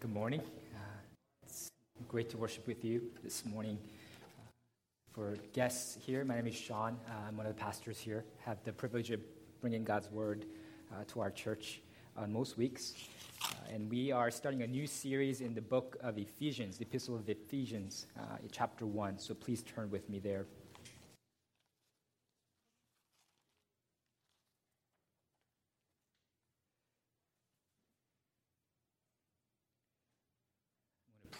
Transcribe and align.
Good 0.00 0.14
morning. 0.14 0.40
Uh, 0.74 0.78
it's 1.42 1.68
great 2.08 2.30
to 2.30 2.38
worship 2.38 2.66
with 2.66 2.86
you 2.86 3.02
this 3.22 3.44
morning. 3.44 3.76
Uh, 4.38 4.48
for 5.12 5.36
guests 5.52 5.98
here, 6.00 6.24
my 6.24 6.36
name 6.36 6.46
is 6.46 6.54
Shawn. 6.54 6.96
Uh, 7.06 7.28
I'm 7.28 7.36
one 7.36 7.44
of 7.44 7.54
the 7.54 7.60
pastors 7.60 7.98
here. 7.98 8.24
have 8.46 8.56
the 8.64 8.72
privilege 8.72 9.10
of 9.10 9.20
bringing 9.60 9.84
God's 9.84 10.10
word 10.10 10.46
uh, 10.90 11.04
to 11.08 11.20
our 11.20 11.30
church 11.30 11.82
on 12.16 12.32
most 12.32 12.56
weeks. 12.56 12.94
Uh, 13.44 13.74
and 13.74 13.90
we 13.90 14.10
are 14.10 14.30
starting 14.30 14.62
a 14.62 14.66
new 14.66 14.86
series 14.86 15.42
in 15.42 15.52
the 15.52 15.60
book 15.60 15.98
of 16.00 16.16
Ephesians, 16.16 16.78
the 16.78 16.86
Epistle 16.86 17.16
of 17.16 17.28
Ephesians, 17.28 18.06
uh, 18.18 18.38
chapter 18.50 18.86
1. 18.86 19.18
So 19.18 19.34
please 19.34 19.62
turn 19.62 19.90
with 19.90 20.08
me 20.08 20.18
there. 20.18 20.46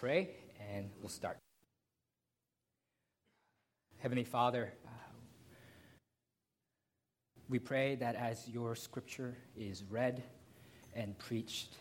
Pray 0.01 0.31
and 0.73 0.89
we'll 0.99 1.09
start. 1.09 1.37
Heavenly 3.99 4.23
Father, 4.23 4.73
uh, 4.83 4.89
we 7.47 7.59
pray 7.59 7.93
that 7.97 8.15
as 8.15 8.47
your 8.47 8.75
scripture 8.75 9.37
is 9.55 9.83
read 9.91 10.23
and 10.95 11.15
preached, 11.19 11.75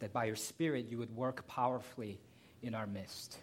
that 0.00 0.12
by 0.12 0.26
your 0.26 0.36
Spirit 0.36 0.84
you 0.90 0.98
would 0.98 1.16
work 1.16 1.46
powerfully 1.46 2.20
in 2.60 2.74
our 2.74 2.86
midst 2.86 3.38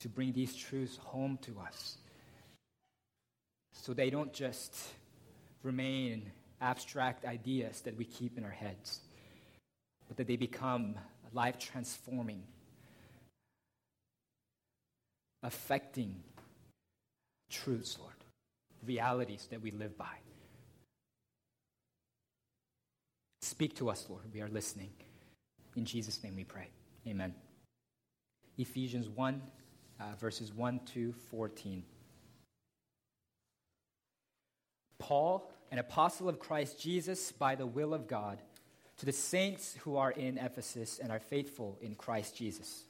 to 0.00 0.10
bring 0.10 0.34
these 0.34 0.54
truths 0.54 0.98
home 0.98 1.38
to 1.40 1.58
us 1.58 1.96
so 3.72 3.94
they 3.94 4.10
don't 4.10 4.34
just 4.34 4.76
remain 5.62 6.30
abstract 6.60 7.24
ideas 7.24 7.80
that 7.80 7.96
we 7.96 8.04
keep 8.04 8.36
in 8.36 8.44
our 8.44 8.50
heads, 8.50 9.00
but 10.06 10.18
that 10.18 10.26
they 10.26 10.36
become 10.36 10.96
life 11.34 11.58
transforming, 11.58 12.42
affecting 15.42 16.22
truths, 17.50 17.98
Lord, 18.00 18.14
realities 18.86 19.46
that 19.50 19.60
we 19.60 19.70
live 19.72 19.98
by. 19.98 20.16
Speak 23.42 23.76
to 23.76 23.90
us, 23.90 24.06
Lord. 24.08 24.22
We 24.32 24.40
are 24.40 24.48
listening. 24.48 24.90
In 25.76 25.84
Jesus' 25.84 26.22
name 26.22 26.36
we 26.36 26.44
pray. 26.44 26.68
Amen. 27.06 27.34
Ephesians 28.56 29.08
1, 29.08 29.42
uh, 30.00 30.04
verses 30.18 30.52
1 30.54 30.80
to 30.94 31.12
14. 31.30 31.84
Paul, 34.98 35.50
an 35.70 35.78
apostle 35.78 36.28
of 36.28 36.38
Christ 36.38 36.80
Jesus 36.80 37.32
by 37.32 37.54
the 37.54 37.66
will 37.66 37.92
of 37.92 38.06
God 38.06 38.40
to 38.98 39.06
the 39.06 39.12
saints 39.12 39.76
who 39.82 39.96
are 39.96 40.12
in 40.12 40.38
Ephesus 40.38 40.98
and 40.98 41.10
are 41.10 41.20
faithful 41.20 41.78
in 41.80 41.94
Christ 41.94 42.36
Jesus. 42.36 42.84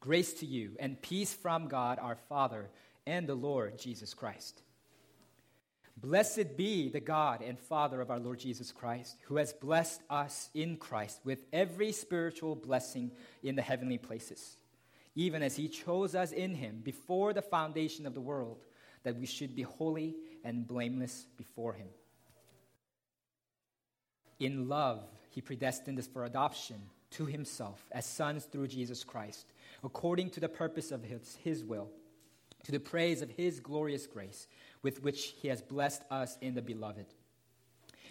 Grace 0.00 0.32
to 0.34 0.46
you 0.46 0.76
and 0.80 1.00
peace 1.02 1.34
from 1.34 1.68
God 1.68 1.98
our 2.00 2.16
Father 2.16 2.70
and 3.06 3.26
the 3.26 3.34
Lord 3.34 3.78
Jesus 3.78 4.14
Christ. 4.14 4.62
Blessed 5.96 6.56
be 6.56 6.88
the 6.88 7.00
God 7.00 7.42
and 7.42 7.58
Father 7.58 8.00
of 8.00 8.10
our 8.10 8.18
Lord 8.18 8.38
Jesus 8.38 8.72
Christ, 8.72 9.18
who 9.24 9.36
has 9.36 9.52
blessed 9.52 10.00
us 10.08 10.48
in 10.54 10.78
Christ 10.78 11.20
with 11.24 11.44
every 11.52 11.92
spiritual 11.92 12.54
blessing 12.54 13.10
in 13.42 13.54
the 13.54 13.62
heavenly 13.62 13.98
places, 13.98 14.56
even 15.14 15.42
as 15.42 15.56
he 15.56 15.68
chose 15.68 16.14
us 16.14 16.32
in 16.32 16.54
him 16.54 16.80
before 16.82 17.34
the 17.34 17.42
foundation 17.42 18.06
of 18.06 18.14
the 18.14 18.20
world, 18.20 18.64
that 19.02 19.16
we 19.16 19.26
should 19.26 19.54
be 19.54 19.62
holy 19.62 20.16
and 20.42 20.66
blameless 20.66 21.26
before 21.36 21.74
him. 21.74 21.88
In 24.40 24.68
love, 24.68 25.02
he 25.28 25.42
predestined 25.42 25.98
us 25.98 26.06
for 26.06 26.24
adoption 26.24 26.80
to 27.10 27.26
himself 27.26 27.84
as 27.92 28.06
sons 28.06 28.44
through 28.46 28.68
Jesus 28.68 29.04
Christ, 29.04 29.52
according 29.84 30.30
to 30.30 30.40
the 30.40 30.48
purpose 30.48 30.90
of 30.90 31.04
his, 31.04 31.38
his 31.44 31.62
will, 31.62 31.90
to 32.64 32.72
the 32.72 32.80
praise 32.80 33.20
of 33.20 33.30
his 33.30 33.60
glorious 33.60 34.06
grace, 34.06 34.48
with 34.82 35.02
which 35.02 35.34
he 35.40 35.48
has 35.48 35.60
blessed 35.60 36.02
us 36.10 36.38
in 36.40 36.54
the 36.54 36.62
beloved. 36.62 37.06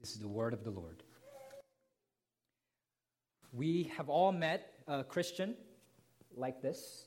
This 0.00 0.12
is 0.12 0.18
the 0.18 0.28
word 0.28 0.52
of 0.52 0.64
the 0.64 0.70
Lord. 0.70 1.02
We 3.52 3.90
have 3.96 4.08
all 4.08 4.32
met 4.32 4.74
a 4.86 5.02
Christian 5.02 5.54
like 6.36 6.62
this 6.62 7.06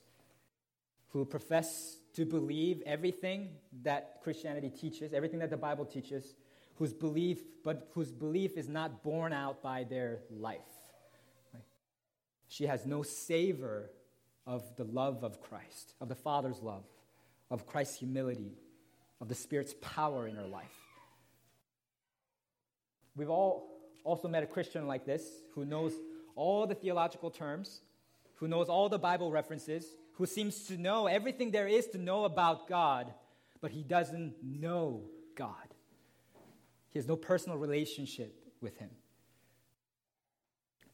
who 1.08 1.24
profess 1.24 1.98
to 2.14 2.24
believe 2.24 2.82
everything 2.84 3.50
that 3.82 4.20
Christianity 4.22 4.70
teaches, 4.70 5.12
everything 5.12 5.38
that 5.40 5.50
the 5.50 5.56
Bible 5.56 5.84
teaches, 5.84 6.34
whose 6.76 6.92
belief, 6.92 7.42
but 7.64 7.88
whose 7.94 8.10
belief 8.10 8.56
is 8.56 8.68
not 8.68 9.02
borne 9.02 9.32
out 9.32 9.62
by 9.62 9.84
their 9.84 10.20
life. 10.30 10.60
She 12.48 12.66
has 12.66 12.84
no 12.84 13.02
savor 13.02 13.90
of 14.46 14.76
the 14.76 14.84
love 14.84 15.22
of 15.22 15.40
Christ, 15.40 15.94
of 16.00 16.08
the 16.08 16.14
Father's 16.14 16.60
love, 16.60 16.84
of 17.50 17.66
Christ's 17.66 17.98
humility, 17.98 18.58
of 19.20 19.28
the 19.28 19.34
Spirit's 19.34 19.74
power 19.80 20.26
in 20.26 20.36
her 20.36 20.46
life. 20.46 20.81
We've 23.16 23.30
all 23.30 23.80
also 24.04 24.28
met 24.28 24.42
a 24.42 24.46
Christian 24.46 24.86
like 24.86 25.04
this 25.04 25.22
who 25.54 25.64
knows 25.64 25.92
all 26.34 26.66
the 26.66 26.74
theological 26.74 27.30
terms, 27.30 27.82
who 28.36 28.48
knows 28.48 28.68
all 28.68 28.88
the 28.88 28.98
Bible 28.98 29.30
references, 29.30 29.86
who 30.14 30.26
seems 30.26 30.64
to 30.66 30.76
know 30.76 31.06
everything 31.06 31.50
there 31.50 31.68
is 31.68 31.86
to 31.88 31.98
know 31.98 32.24
about 32.24 32.68
God, 32.68 33.12
but 33.60 33.70
he 33.70 33.82
doesn't 33.82 34.34
know 34.42 35.02
God. 35.36 35.54
He 36.90 36.98
has 36.98 37.06
no 37.06 37.16
personal 37.16 37.58
relationship 37.58 38.34
with 38.60 38.76
him. 38.78 38.90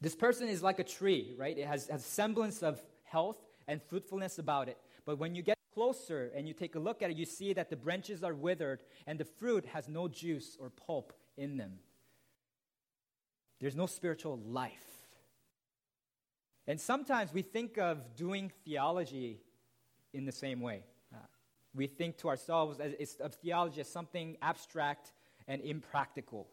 This 0.01 0.15
person 0.15 0.49
is 0.49 0.63
like 0.63 0.79
a 0.79 0.85
tree, 0.85 1.35
right? 1.37 1.57
It 1.59 1.67
has, 1.67 1.89
has 1.89 2.05
semblance 2.05 2.63
of 2.63 2.81
health 3.03 3.39
and 3.67 3.83
fruitfulness 3.83 4.39
about 4.39 4.69
it. 4.69 4.79
But 5.05 5.19
when 5.19 5.35
you 5.35 5.43
get 5.43 5.59
closer 5.75 6.31
and 6.37 6.47
you 6.47 6.55
take 6.55 6.77
a 6.77 6.79
look 6.79 7.03
at 7.03 7.11
it, 7.11 7.17
you 7.17 7.25
see 7.25 7.53
that 7.55 7.71
the 7.71 7.77
branches 7.77 8.23
are 8.23 8.35
withered 8.35 8.83
and 9.07 9.19
the 9.19 9.25
fruit 9.25 9.65
has 9.67 9.89
no 9.89 10.07
juice 10.07 10.57
or 10.61 10.71
pulp 10.71 11.13
in 11.37 11.57
them. 11.57 11.79
There's 13.61 13.77
no 13.77 13.87
spiritual 13.87 14.39
life. 14.47 14.89
And 16.67 16.81
sometimes 16.81 17.33
we 17.33 17.43
think 17.43 17.79
of 17.79 18.15
doing 18.15 18.53
theology 18.65 19.41
in 20.13 20.27
the 20.27 20.33
same 20.33 20.61
way. 20.61 20.85
Uh, 21.13 21.19
we 21.75 21.87
think 21.87 22.19
to 22.19 22.29
ourselves 22.29 22.79
as, 22.79 23.17
of 23.21 23.35
theology 23.35 23.81
as 23.81 23.89
something 23.89 24.37
abstract 24.43 25.13
and 25.47 25.63
impractical. 25.63 26.47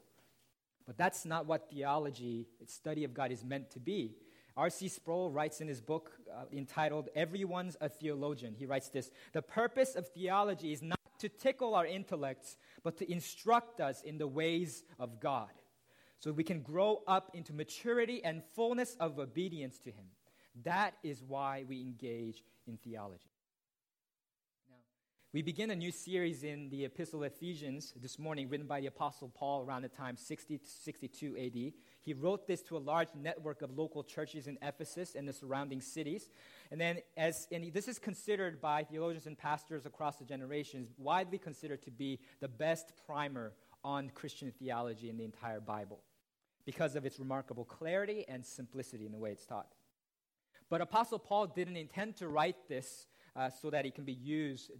But 0.85 0.97
that's 0.97 1.25
not 1.25 1.45
what 1.45 1.69
theology, 1.69 2.47
its 2.61 2.73
study 2.73 3.03
of 3.03 3.13
God, 3.13 3.31
is 3.31 3.43
meant 3.43 3.71
to 3.71 3.79
be. 3.79 4.15
R.C. 4.55 4.87
Sproul 4.87 5.31
writes 5.31 5.59
in 5.59 5.67
his 5.67 5.81
book 5.81 6.11
uh, 6.33 6.45
entitled 6.53 7.09
Everyone's 7.13 7.75
a 7.81 7.89
Theologian. 7.89 8.55
He 8.57 8.65
writes 8.65 8.89
this 8.89 9.11
The 9.33 9.41
purpose 9.41 9.95
of 9.95 10.07
theology 10.07 10.71
is 10.71 10.81
not 10.81 10.99
to 11.19 11.27
tickle 11.27 11.75
our 11.75 11.85
intellects, 11.85 12.55
but 12.83 12.97
to 12.97 13.11
instruct 13.11 13.81
us 13.81 14.01
in 14.01 14.17
the 14.17 14.27
ways 14.27 14.85
of 14.97 15.19
God 15.19 15.49
so 16.25 16.31
we 16.31 16.43
can 16.43 16.61
grow 16.61 17.03
up 17.05 17.29
into 17.35 17.53
maturity 17.53 18.19
and 18.23 18.41
fullness 18.55 18.97
of 18.99 19.19
obedience 19.19 19.77
to 19.77 19.91
Him. 19.91 20.05
That 20.63 20.95
is 21.03 21.21
why 21.21 21.65
we 21.69 21.81
engage 21.81 22.41
in 22.65 22.77
theology. 22.77 23.29
Now, 24.67 24.77
we 25.33 25.43
begin 25.43 25.69
a 25.69 25.75
new 25.75 25.91
series 25.91 26.43
in 26.43 26.69
the 26.69 26.85
Epistle 26.85 27.21
Ephesians 27.25 27.93
this 28.01 28.17
morning, 28.17 28.49
written 28.49 28.65
by 28.65 28.81
the 28.81 28.87
Apostle 28.87 29.31
Paul 29.35 29.61
around 29.61 29.83
the 29.83 29.87
time 29.87 30.17
60 30.17 30.57
to 30.57 30.67
62 30.67 31.37
AD. 31.37 31.73
He 32.01 32.13
wrote 32.15 32.47
this 32.47 32.63
to 32.63 32.77
a 32.77 32.79
large 32.79 33.09
network 33.13 33.61
of 33.61 33.77
local 33.77 34.03
churches 34.03 34.47
in 34.47 34.57
Ephesus 34.63 35.13
and 35.13 35.27
the 35.27 35.33
surrounding 35.33 35.79
cities. 35.79 36.31
And 36.71 36.81
then, 36.81 37.01
as 37.15 37.47
and 37.51 37.71
this 37.71 37.87
is 37.87 37.99
considered 37.99 38.59
by 38.59 38.83
theologians 38.83 39.27
and 39.27 39.37
pastors 39.37 39.85
across 39.85 40.17
the 40.17 40.25
generations, 40.25 40.89
widely 40.97 41.37
considered 41.37 41.83
to 41.83 41.91
be 41.91 42.19
the 42.39 42.47
best 42.47 42.93
primer 43.05 43.53
on 43.83 44.09
Christian 44.09 44.51
theology 44.57 45.11
in 45.11 45.17
the 45.17 45.23
entire 45.23 45.59
Bible 45.59 45.99
because 46.65 46.95
of 46.95 47.05
its 47.05 47.19
remarkable 47.19 47.65
clarity 47.65 48.25
and 48.27 48.45
simplicity 48.45 49.05
in 49.05 49.11
the 49.11 49.17
way 49.17 49.31
it's 49.31 49.45
taught. 49.45 49.73
But 50.69 50.81
Apostle 50.81 51.19
Paul 51.19 51.47
didn't 51.47 51.77
intend 51.77 52.17
to 52.17 52.27
write 52.27 52.67
this 52.67 53.05
uh, 53.35 53.49
so 53.49 53.69
that 53.69 53.85
it 53.85 53.93
can 53.93 54.03
be 54.03 54.13
used 54.13 54.71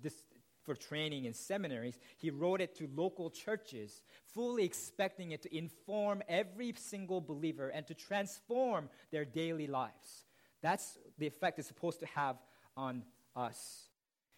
for 0.64 0.76
training 0.76 1.26
in 1.26 1.34
seminaries. 1.34 2.00
He 2.18 2.32
wrote 2.32 2.60
it 2.60 2.76
to 2.78 2.90
local 2.96 3.30
churches, 3.30 4.02
fully 4.34 4.64
expecting 4.64 5.32
it 5.32 5.44
to 5.44 5.56
inform 5.56 6.24
every 6.28 6.74
single 6.76 7.22
believer 7.22 7.70
and 7.70 7.86
to 7.88 7.94
transform 7.94 8.90
their 9.12 9.26
daily 9.26 9.68
lives. 9.68 10.26
That's 10.64 10.98
the 11.20 11.28
effect 11.28 11.60
it's 11.60 11.68
supposed 11.68 12.00
to 12.00 12.08
have 12.08 12.38
on 12.76 13.04
us. 13.36 13.90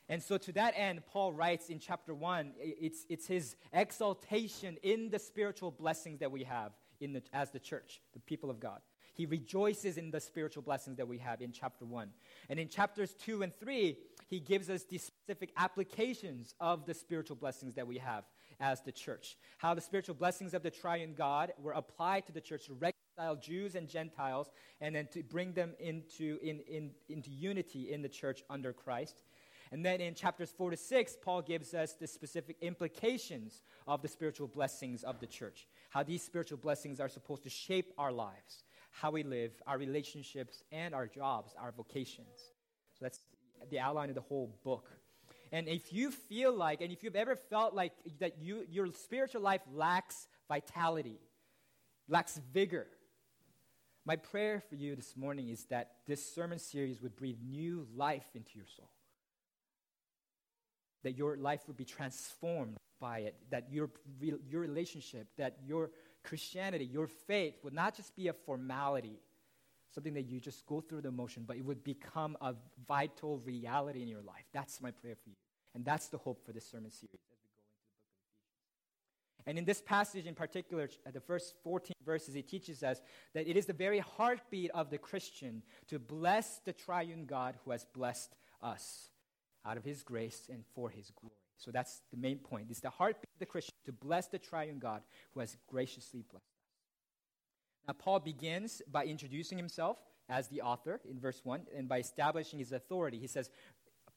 And 0.10 0.22
so, 0.24 0.38
to 0.38 0.52
that 0.54 0.74
end, 0.78 1.06
Paul 1.06 1.34
writes 1.34 1.70
in 1.70 1.80
chapter 1.80 2.14
1, 2.14 2.54
it's, 2.60 3.06
it's 3.10 3.28
his 3.28 3.56
exaltation 3.74 4.78
in 4.82 5.10
the 5.10 5.20
spiritual 5.20 5.72
blessings 5.72 6.20
that 6.20 6.32
we 6.32 6.44
have 6.44 6.72
in 7.00 7.14
the, 7.14 7.24
as 7.34 7.52
the 7.52 7.60
church, 7.60 8.02
the 8.14 8.20
people 8.20 8.50
of 8.50 8.60
God. 8.60 8.80
He 9.14 9.26
rejoices 9.26 9.98
in 9.98 10.12
the 10.12 10.20
spiritual 10.20 10.62
blessings 10.62 10.98
that 10.98 11.08
we 11.08 11.18
have 11.18 11.42
in 11.42 11.52
chapter 11.52 11.86
1. 11.86 12.10
And 12.50 12.60
in 12.60 12.70
chapters 12.70 13.16
2 13.26 13.42
and 13.42 13.54
3, 13.54 13.98
he 14.28 14.40
gives 14.40 14.70
us 14.70 14.84
the 14.84 15.00
specific 15.00 15.52
applications 15.58 16.54
of 16.60 16.86
the 16.86 16.94
spiritual 16.94 17.36
blessings 17.36 17.74
that 17.76 17.88
we 17.88 17.98
have 17.98 18.26
as 18.60 18.82
the 18.82 18.92
church. 18.92 19.36
How 19.58 19.74
the 19.74 19.82
spiritual 19.82 20.14
blessings 20.14 20.54
of 20.54 20.62
the 20.62 20.70
triune 20.70 21.16
God 21.18 21.52
were 21.60 21.72
applied 21.72 22.28
to 22.28 22.32
the 22.32 22.42
church 22.42 22.68
to 22.68 22.74
reconcile 22.74 23.36
Jews 23.36 23.74
and 23.74 23.88
Gentiles 23.88 24.52
and 24.82 24.96
then 24.96 25.08
to 25.14 25.24
bring 25.24 25.54
them 25.54 25.74
into, 25.80 26.38
in, 26.44 26.60
in, 26.68 26.92
into 27.10 27.32
unity 27.32 27.92
in 27.92 28.04
the 28.04 28.10
church 28.10 28.44
under 28.50 28.72
Christ. 28.72 29.16
And 29.72 29.86
then 29.86 30.00
in 30.02 30.14
chapters 30.14 30.52
4 30.58 30.72
to 30.72 30.78
6, 30.78 31.18
Paul 31.22 31.42
gives 31.42 31.74
us 31.74 31.94
the 31.94 32.08
specific 32.08 32.58
implications 32.62 33.62
of 33.88 34.02
the 34.02 34.08
spiritual 34.08 34.48
blessings 34.48 35.04
of 35.04 35.20
the 35.20 35.28
church, 35.28 35.68
how 35.90 36.04
these 36.04 36.24
spiritual 36.24 36.58
blessings 36.58 37.00
are 37.00 37.10
supposed 37.10 37.44
to 37.44 37.50
shape 37.50 37.94
our 37.98 38.12
lives, 38.12 38.64
how 38.92 39.12
we 39.12 39.24
live, 39.24 39.52
our 39.68 39.78
relationships, 39.78 40.64
and 40.72 40.96
our 40.96 41.08
jobs, 41.08 41.54
our 41.60 41.72
vocations. 41.72 42.52
So 42.94 43.00
that's 43.02 43.20
the 43.70 43.80
outline 43.80 44.10
of 44.10 44.16
the 44.16 44.22
whole 44.22 44.58
book. 44.64 44.90
And 45.52 45.68
if 45.68 45.94
you 45.94 46.12
feel 46.12 46.54
like, 46.54 46.82
and 46.82 46.92
if 46.92 47.04
you've 47.04 47.16
ever 47.16 47.36
felt 47.36 47.74
like 47.74 47.94
that 48.20 48.40
you, 48.40 48.66
your 48.70 48.88
spiritual 48.94 49.42
life 49.42 49.62
lacks 49.74 50.28
vitality, 50.48 51.20
lacks 52.08 52.40
vigor, 52.54 52.88
my 54.06 54.16
prayer 54.16 54.62
for 54.70 54.76
you 54.76 54.96
this 54.96 55.18
morning 55.18 55.50
is 55.50 55.66
that 55.66 55.92
this 56.06 56.34
sermon 56.34 56.60
series 56.60 57.02
would 57.02 57.16
breathe 57.18 57.40
new 57.46 57.86
life 57.94 58.26
into 58.34 58.52
your 58.56 58.66
soul 58.66 58.90
that 61.04 61.18
your 61.18 61.38
life 61.38 61.62
would 61.68 61.78
be 61.78 61.86
transformed 61.86 62.78
by 63.00 63.20
it, 63.20 63.36
that 63.50 63.68
your, 63.72 63.90
your 64.20 64.62
relationship, 64.62 65.28
that 65.38 65.58
your 65.66 65.92
Christianity, 66.24 66.86
your 66.86 67.08
faith 67.08 67.56
would 67.64 67.74
not 67.74 67.96
just 67.96 68.16
be 68.16 68.28
a 68.28 68.34
formality, 68.34 69.20
something 69.94 70.14
that 70.14 70.28
you 70.28 70.40
just 70.40 70.66
go 70.66 70.82
through 70.82 71.02
the 71.02 71.12
motion, 71.12 71.44
but 71.48 71.58
it 71.58 71.66
would 71.66 71.84
become 71.84 72.36
a 72.42 72.54
vital 72.88 73.40
reality 73.40 74.02
in 74.02 74.08
your 74.08 74.22
life. 74.22 74.46
That's 74.52 74.82
my 74.82 74.92
prayer 74.92 75.16
for 75.16 75.30
you. 75.30 75.36
And 75.76 75.86
that's 75.86 76.08
the 76.08 76.18
hope 76.18 76.44
for 76.46 76.52
this 76.52 76.66
sermon 76.70 76.92
series 76.92 77.14
as 77.14 77.20
we 77.22 77.28
go 77.30 77.44
into 77.44 77.56
the 77.56 77.68
book 77.68 77.80
of 77.80 78.00
Ephesians. 78.64 79.46
And 79.46 79.58
in 79.58 79.66
this 79.66 79.82
passage 79.82 80.26
in 80.26 80.36
particular, 80.36 80.84
at 80.84 80.92
uh, 81.08 81.12
the 81.12 81.22
first 81.22 81.54
14 81.64 81.94
verses, 82.04 82.36
it 82.36 82.48
teaches 82.48 82.84
us 82.84 83.00
that 83.34 83.48
it 83.48 83.56
is 83.56 83.68
the 83.68 83.74
very 83.74 84.00
heartbeat 84.00 84.72
of 84.72 84.90
the 84.90 84.98
Christian 84.98 85.62
to 85.88 86.00
bless 86.00 86.60
the 86.66 86.74
triune 86.74 87.26
God 87.26 87.56
who 87.64 87.72
has 87.72 87.86
blessed 87.86 88.36
us 88.62 89.12
out 89.66 89.78
of 89.78 89.84
his 89.84 90.04
grace 90.04 90.50
and 90.52 90.64
for 90.74 90.90
his 90.90 91.12
glory. 91.12 91.36
So 91.58 91.72
that's 91.72 92.02
the 92.12 92.18
main 92.18 92.38
point. 92.38 92.68
It's 92.70 92.80
the 92.80 92.90
heartbeat 92.90 93.30
of 93.34 93.40
the 93.40 93.46
Christian 93.46 93.74
to 93.86 93.92
bless 93.92 94.28
the 94.28 94.38
triune 94.38 94.80
God 94.80 95.02
who 95.34 95.40
has 95.40 95.58
graciously 95.68 96.24
blessed 96.30 96.44
us. 96.44 96.58
Now, 97.88 97.94
Paul 97.94 98.20
begins 98.20 98.82
by 98.92 99.06
introducing 99.06 99.58
himself 99.58 99.98
as 100.30 100.50
the 100.50 100.62
author 100.62 101.00
in 101.10 101.20
verse 101.20 101.42
1 101.44 101.62
and 101.76 101.88
by 101.88 102.00
establishing 102.00 102.60
his 102.60 102.74
authority. 102.74 103.18
He 103.18 103.28
says, 103.28 103.50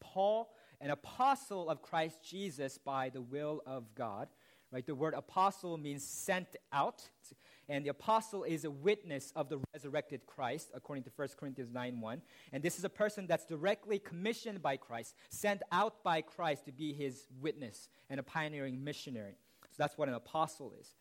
Paul, 0.00 0.50
an 0.81 0.90
apostle 0.90 1.70
of 1.70 1.82
Christ 1.82 2.19
Jesus 2.22 2.78
by 2.78 3.10
the 3.10 3.20
will 3.20 3.62
of 3.66 3.94
God. 3.94 4.28
Right? 4.72 4.87
The 4.87 4.94
word 4.94 5.14
apostle 5.14 5.76
means 5.76 6.04
sent 6.04 6.56
out. 6.72 7.02
And 7.70 7.84
the 7.84 7.90
apostle 7.90 8.43
is 8.43 8.64
a 8.64 8.70
witness 8.70 9.32
of 9.37 9.49
the 9.49 9.61
resurrected 9.72 10.26
Christ, 10.26 10.72
according 10.75 11.05
to 11.05 11.11
1 11.14 11.28
Corinthians 11.38 11.70
9 11.72 12.00
1. 12.00 12.22
And 12.52 12.64
this 12.64 12.76
is 12.76 12.84
a 12.84 12.88
person 12.88 13.28
that's 13.28 13.46
directly 13.46 14.00
commissioned 14.00 14.61
by 14.61 14.76
Christ, 14.76 15.14
sent 15.31 15.62
out 15.70 16.02
by 16.02 16.20
Christ 16.20 16.64
to 16.64 16.72
be 16.72 16.93
his 16.93 17.28
witness 17.40 17.88
and 18.11 18.19
a 18.19 18.25
pioneering 18.25 18.82
missionary. 18.82 19.37
So 19.70 19.76
that's 19.78 19.96
what 19.96 20.08
an 20.08 20.14
apostle 20.14 20.72
is. 20.81 20.96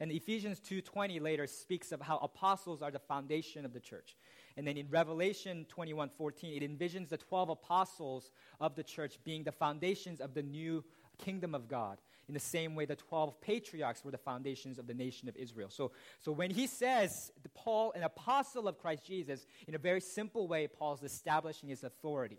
And 0.00 0.10
Ephesians 0.10 0.60
2:20 0.60 1.20
later 1.20 1.46
speaks 1.46 1.92
of 1.92 2.00
how 2.00 2.16
apostles 2.18 2.80
are 2.80 2.90
the 2.90 2.98
foundation 2.98 3.66
of 3.66 3.74
the 3.74 3.80
church. 3.80 4.16
And 4.56 4.66
then 4.66 4.78
in 4.78 4.88
Revelation 4.88 5.66
21:14 5.66 6.56
it 6.56 6.62
envisions 6.62 7.10
the 7.10 7.18
12 7.18 7.50
apostles 7.50 8.30
of 8.60 8.76
the 8.76 8.82
church 8.82 9.22
being 9.24 9.44
the 9.44 9.52
foundations 9.52 10.22
of 10.22 10.32
the 10.32 10.42
new 10.42 10.84
kingdom 11.18 11.54
of 11.54 11.68
God 11.68 11.98
in 12.28 12.34
the 12.34 12.40
same 12.40 12.74
way 12.74 12.84
the 12.84 12.96
12 12.96 13.40
patriarchs 13.40 14.04
were 14.04 14.10
the 14.10 14.18
foundations 14.18 14.78
of 14.78 14.86
the 14.86 14.94
nation 14.94 15.28
of 15.28 15.36
Israel. 15.36 15.68
So, 15.70 15.92
so 16.20 16.32
when 16.32 16.50
he 16.50 16.66
says, 16.66 17.30
Paul, 17.54 17.92
an 17.92 18.02
apostle 18.02 18.66
of 18.66 18.78
Christ 18.78 19.04
Jesus, 19.06 19.46
in 19.68 19.74
a 19.74 19.78
very 19.78 20.00
simple 20.00 20.48
way, 20.48 20.66
Paul's 20.66 21.02
establishing 21.02 21.68
his 21.68 21.84
authority. 21.84 22.38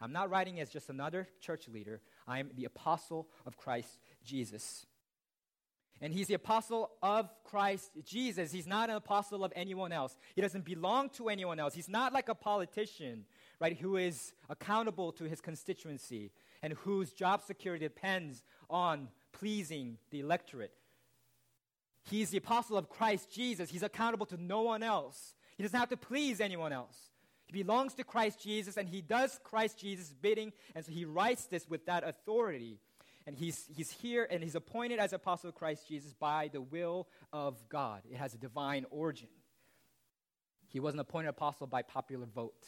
I'm 0.00 0.12
not 0.12 0.30
writing 0.30 0.60
as 0.60 0.68
just 0.68 0.90
another 0.90 1.28
church 1.40 1.68
leader, 1.68 2.00
I 2.26 2.40
am 2.40 2.50
the 2.56 2.64
apostle 2.64 3.28
of 3.46 3.56
Christ 3.56 3.98
Jesus. 4.24 4.86
And 6.00 6.12
he's 6.12 6.26
the 6.26 6.34
apostle 6.34 6.90
of 7.00 7.30
Christ 7.44 7.92
Jesus. 8.04 8.50
He's 8.50 8.66
not 8.66 8.90
an 8.90 8.96
apostle 8.96 9.44
of 9.44 9.52
anyone 9.54 9.92
else. 9.92 10.16
He 10.34 10.42
doesn't 10.42 10.64
belong 10.64 11.10
to 11.10 11.28
anyone 11.28 11.60
else. 11.60 11.74
He's 11.74 11.88
not 11.88 12.12
like 12.12 12.28
a 12.28 12.34
politician, 12.34 13.24
right, 13.60 13.78
who 13.78 13.96
is 13.96 14.32
accountable 14.50 15.12
to 15.12 15.24
his 15.24 15.40
constituency 15.40 16.32
and 16.62 16.74
whose 16.74 17.12
job 17.12 17.42
security 17.42 17.84
depends 17.84 18.42
on 18.70 19.08
pleasing 19.32 19.98
the 20.10 20.20
electorate. 20.20 20.72
He's 22.04 22.30
the 22.30 22.38
apostle 22.38 22.76
of 22.76 22.88
Christ 22.88 23.32
Jesus. 23.32 23.70
He's 23.70 23.82
accountable 23.82 24.26
to 24.26 24.36
no 24.36 24.62
one 24.62 24.82
else. 24.82 25.34
He 25.56 25.62
doesn't 25.62 25.78
have 25.78 25.90
to 25.90 25.96
please 25.96 26.40
anyone 26.40 26.72
else. 26.72 26.96
He 27.46 27.62
belongs 27.62 27.94
to 27.94 28.04
Christ 28.04 28.40
Jesus 28.40 28.76
and 28.76 28.88
he 28.88 29.02
does 29.02 29.38
Christ 29.44 29.78
Jesus' 29.78 30.12
bidding, 30.12 30.52
and 30.74 30.84
so 30.84 30.92
he 30.92 31.04
writes 31.04 31.46
this 31.46 31.68
with 31.68 31.86
that 31.86 32.06
authority. 32.06 32.78
And 33.26 33.36
he's, 33.36 33.66
he's 33.76 33.90
here 33.90 34.26
and 34.28 34.42
he's 34.42 34.56
appointed 34.56 34.98
as 34.98 35.12
apostle 35.12 35.50
of 35.50 35.54
Christ 35.54 35.86
Jesus 35.86 36.12
by 36.12 36.50
the 36.52 36.60
will 36.60 37.06
of 37.32 37.56
God. 37.68 38.02
It 38.10 38.16
has 38.16 38.34
a 38.34 38.38
divine 38.38 38.84
origin. 38.90 39.28
He 40.68 40.80
wasn't 40.80 41.02
appointed 41.02 41.28
apostle 41.28 41.66
by 41.68 41.82
popular 41.82 42.26
vote 42.26 42.66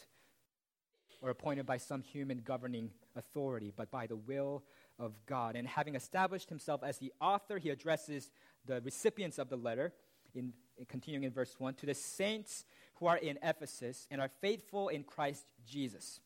or 1.25 1.31
appointed 1.31 1.65
by 1.65 1.79
some 1.79 2.03
human 2.03 2.43
governing 2.45 2.91
authority, 3.17 3.73
but 3.75 3.91
by 3.91 4.07
the 4.07 4.15
will 4.15 4.63
of 4.99 5.15
God. 5.25 5.57
And 5.57 5.67
having 5.67 5.95
established 5.95 6.51
himself 6.51 6.83
as 6.85 6.99
the 6.99 7.15
author, 7.19 7.57
he 7.57 7.71
addresses 7.71 8.31
the 8.67 8.83
recipients 8.83 9.39
of 9.39 9.49
the 9.49 9.57
letter, 9.57 9.95
in, 10.35 10.53
in 10.77 10.85
continuing 10.85 11.25
in 11.25 11.33
verse 11.33 11.55
1, 11.59 11.75
to 11.75 11.87
the 11.87 11.95
saints 11.95 12.67
who 12.97 13.07
are 13.07 13.17
in 13.17 13.39
Ephesus 13.43 14.07
and 14.11 14.21
are 14.21 14.29
faithful 14.43 14.89
in 14.89 15.03
Christ 15.03 15.47
Jesus. 15.67 16.21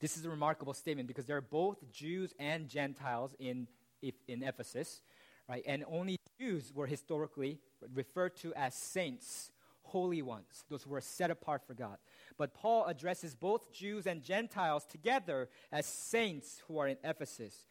This 0.00 0.16
is 0.16 0.24
a 0.24 0.30
remarkable 0.30 0.72
statement 0.72 1.08
because 1.08 1.26
there 1.26 1.36
are 1.36 1.42
both 1.42 1.76
Jews 1.92 2.32
and 2.38 2.70
Gentiles 2.70 3.34
in, 3.38 3.68
in 4.26 4.42
Ephesus, 4.42 5.02
right? 5.46 5.62
And 5.66 5.84
only 5.90 6.16
Jews 6.40 6.72
were 6.74 6.86
historically 6.86 7.58
referred 7.94 8.34
to 8.36 8.54
as 8.54 8.74
saints, 8.74 9.50
holy 9.86 10.22
ones, 10.22 10.64
those 10.68 10.82
who 10.82 10.94
are 10.94 11.00
set 11.00 11.30
apart 11.30 11.62
for 11.66 11.74
God. 11.74 11.96
But 12.36 12.54
Paul 12.54 12.84
addresses 12.86 13.34
both 13.34 13.72
Jews 13.72 14.06
and 14.06 14.22
Gentiles 14.22 14.84
together 14.84 15.48
as 15.72 15.86
saints 15.86 16.62
who 16.66 16.78
are 16.78 16.88
in 16.88 16.96
Ephesus, 17.02 17.68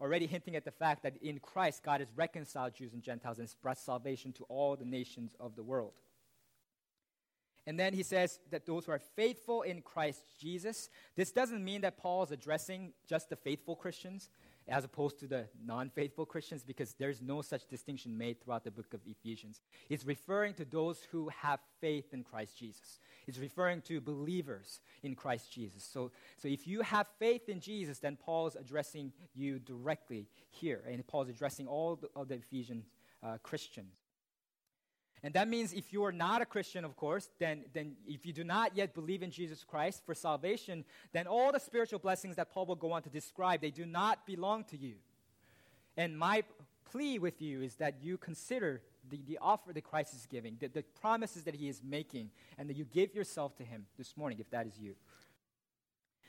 already 0.00 0.26
hinting 0.26 0.56
at 0.56 0.64
the 0.64 0.70
fact 0.70 1.02
that 1.02 1.16
in 1.22 1.38
Christ, 1.38 1.82
God 1.82 2.00
has 2.00 2.08
reconciled 2.16 2.74
Jews 2.74 2.92
and 2.92 3.02
Gentiles 3.02 3.38
and 3.38 3.48
brought 3.62 3.78
salvation 3.78 4.32
to 4.34 4.44
all 4.44 4.76
the 4.76 4.84
nations 4.84 5.34
of 5.38 5.56
the 5.56 5.62
world. 5.62 5.92
And 7.66 7.78
then 7.78 7.92
he 7.94 8.02
says 8.02 8.40
that 8.50 8.66
those 8.66 8.86
who 8.86 8.92
are 8.92 8.98
faithful 8.98 9.62
in 9.62 9.82
Christ 9.82 10.20
Jesus. 10.40 10.90
This 11.14 11.30
doesn't 11.30 11.64
mean 11.64 11.82
that 11.82 11.96
Paul 11.96 12.24
is 12.24 12.32
addressing 12.32 12.92
just 13.08 13.30
the 13.30 13.36
faithful 13.36 13.76
Christians 13.76 14.30
as 14.68 14.84
opposed 14.84 15.18
to 15.20 15.26
the 15.26 15.46
non 15.64 15.90
faithful 15.90 16.26
Christians 16.26 16.62
because 16.62 16.94
there's 16.94 17.20
no 17.20 17.42
such 17.42 17.66
distinction 17.66 18.16
made 18.16 18.40
throughout 18.40 18.64
the 18.64 18.70
book 18.70 18.94
of 18.94 19.00
Ephesians. 19.06 19.60
It's 19.88 20.04
referring 20.04 20.54
to 20.54 20.64
those 20.64 21.00
who 21.10 21.28
have 21.28 21.60
faith 21.80 22.12
in 22.12 22.22
Christ 22.22 22.56
Jesus. 22.56 22.98
It's 23.26 23.38
referring 23.38 23.82
to 23.82 24.00
believers 24.00 24.80
in 25.02 25.14
Christ 25.14 25.52
Jesus. 25.52 25.84
So, 25.84 26.10
so 26.36 26.48
if 26.48 26.66
you 26.66 26.82
have 26.82 27.06
faith 27.18 27.48
in 27.48 27.60
Jesus, 27.60 27.98
then 27.98 28.16
Paul's 28.16 28.56
addressing 28.56 29.12
you 29.34 29.58
directly 29.58 30.28
here. 30.50 30.82
And 30.88 31.06
Paul's 31.06 31.28
addressing 31.28 31.66
all 31.66 31.96
the, 31.96 32.08
of 32.14 32.28
the 32.28 32.34
Ephesian 32.36 32.84
uh, 33.22 33.38
Christians. 33.42 33.94
And 35.24 35.34
that 35.34 35.48
means 35.48 35.72
if 35.72 35.92
you 35.92 36.04
are 36.04 36.12
not 36.12 36.42
a 36.42 36.46
Christian, 36.46 36.84
of 36.84 36.96
course, 36.96 37.28
then, 37.38 37.64
then 37.72 37.94
if 38.06 38.26
you 38.26 38.32
do 38.32 38.42
not 38.42 38.76
yet 38.76 38.92
believe 38.92 39.22
in 39.22 39.30
Jesus 39.30 39.62
Christ 39.62 40.02
for 40.04 40.14
salvation, 40.14 40.84
then 41.12 41.26
all 41.28 41.52
the 41.52 41.60
spiritual 41.60 42.00
blessings 42.00 42.36
that 42.36 42.50
Paul 42.50 42.66
will 42.66 42.76
go 42.76 42.92
on 42.92 43.02
to 43.02 43.10
describe, 43.10 43.60
they 43.60 43.70
do 43.70 43.86
not 43.86 44.26
belong 44.26 44.64
to 44.64 44.76
you. 44.76 44.94
And 45.96 46.18
my 46.18 46.42
plea 46.90 47.20
with 47.20 47.40
you 47.40 47.62
is 47.62 47.76
that 47.76 47.96
you 48.02 48.18
consider 48.18 48.82
the, 49.08 49.20
the 49.26 49.38
offer 49.40 49.72
that 49.72 49.84
Christ 49.84 50.14
is 50.14 50.26
giving, 50.26 50.56
the, 50.58 50.68
the 50.68 50.82
promises 51.00 51.44
that 51.44 51.54
he 51.54 51.68
is 51.68 51.82
making, 51.84 52.30
and 52.58 52.68
that 52.68 52.76
you 52.76 52.84
give 52.84 53.14
yourself 53.14 53.56
to 53.56 53.64
him 53.64 53.86
this 53.98 54.16
morning, 54.16 54.38
if 54.40 54.50
that 54.50 54.66
is 54.66 54.78
you. 54.78 54.94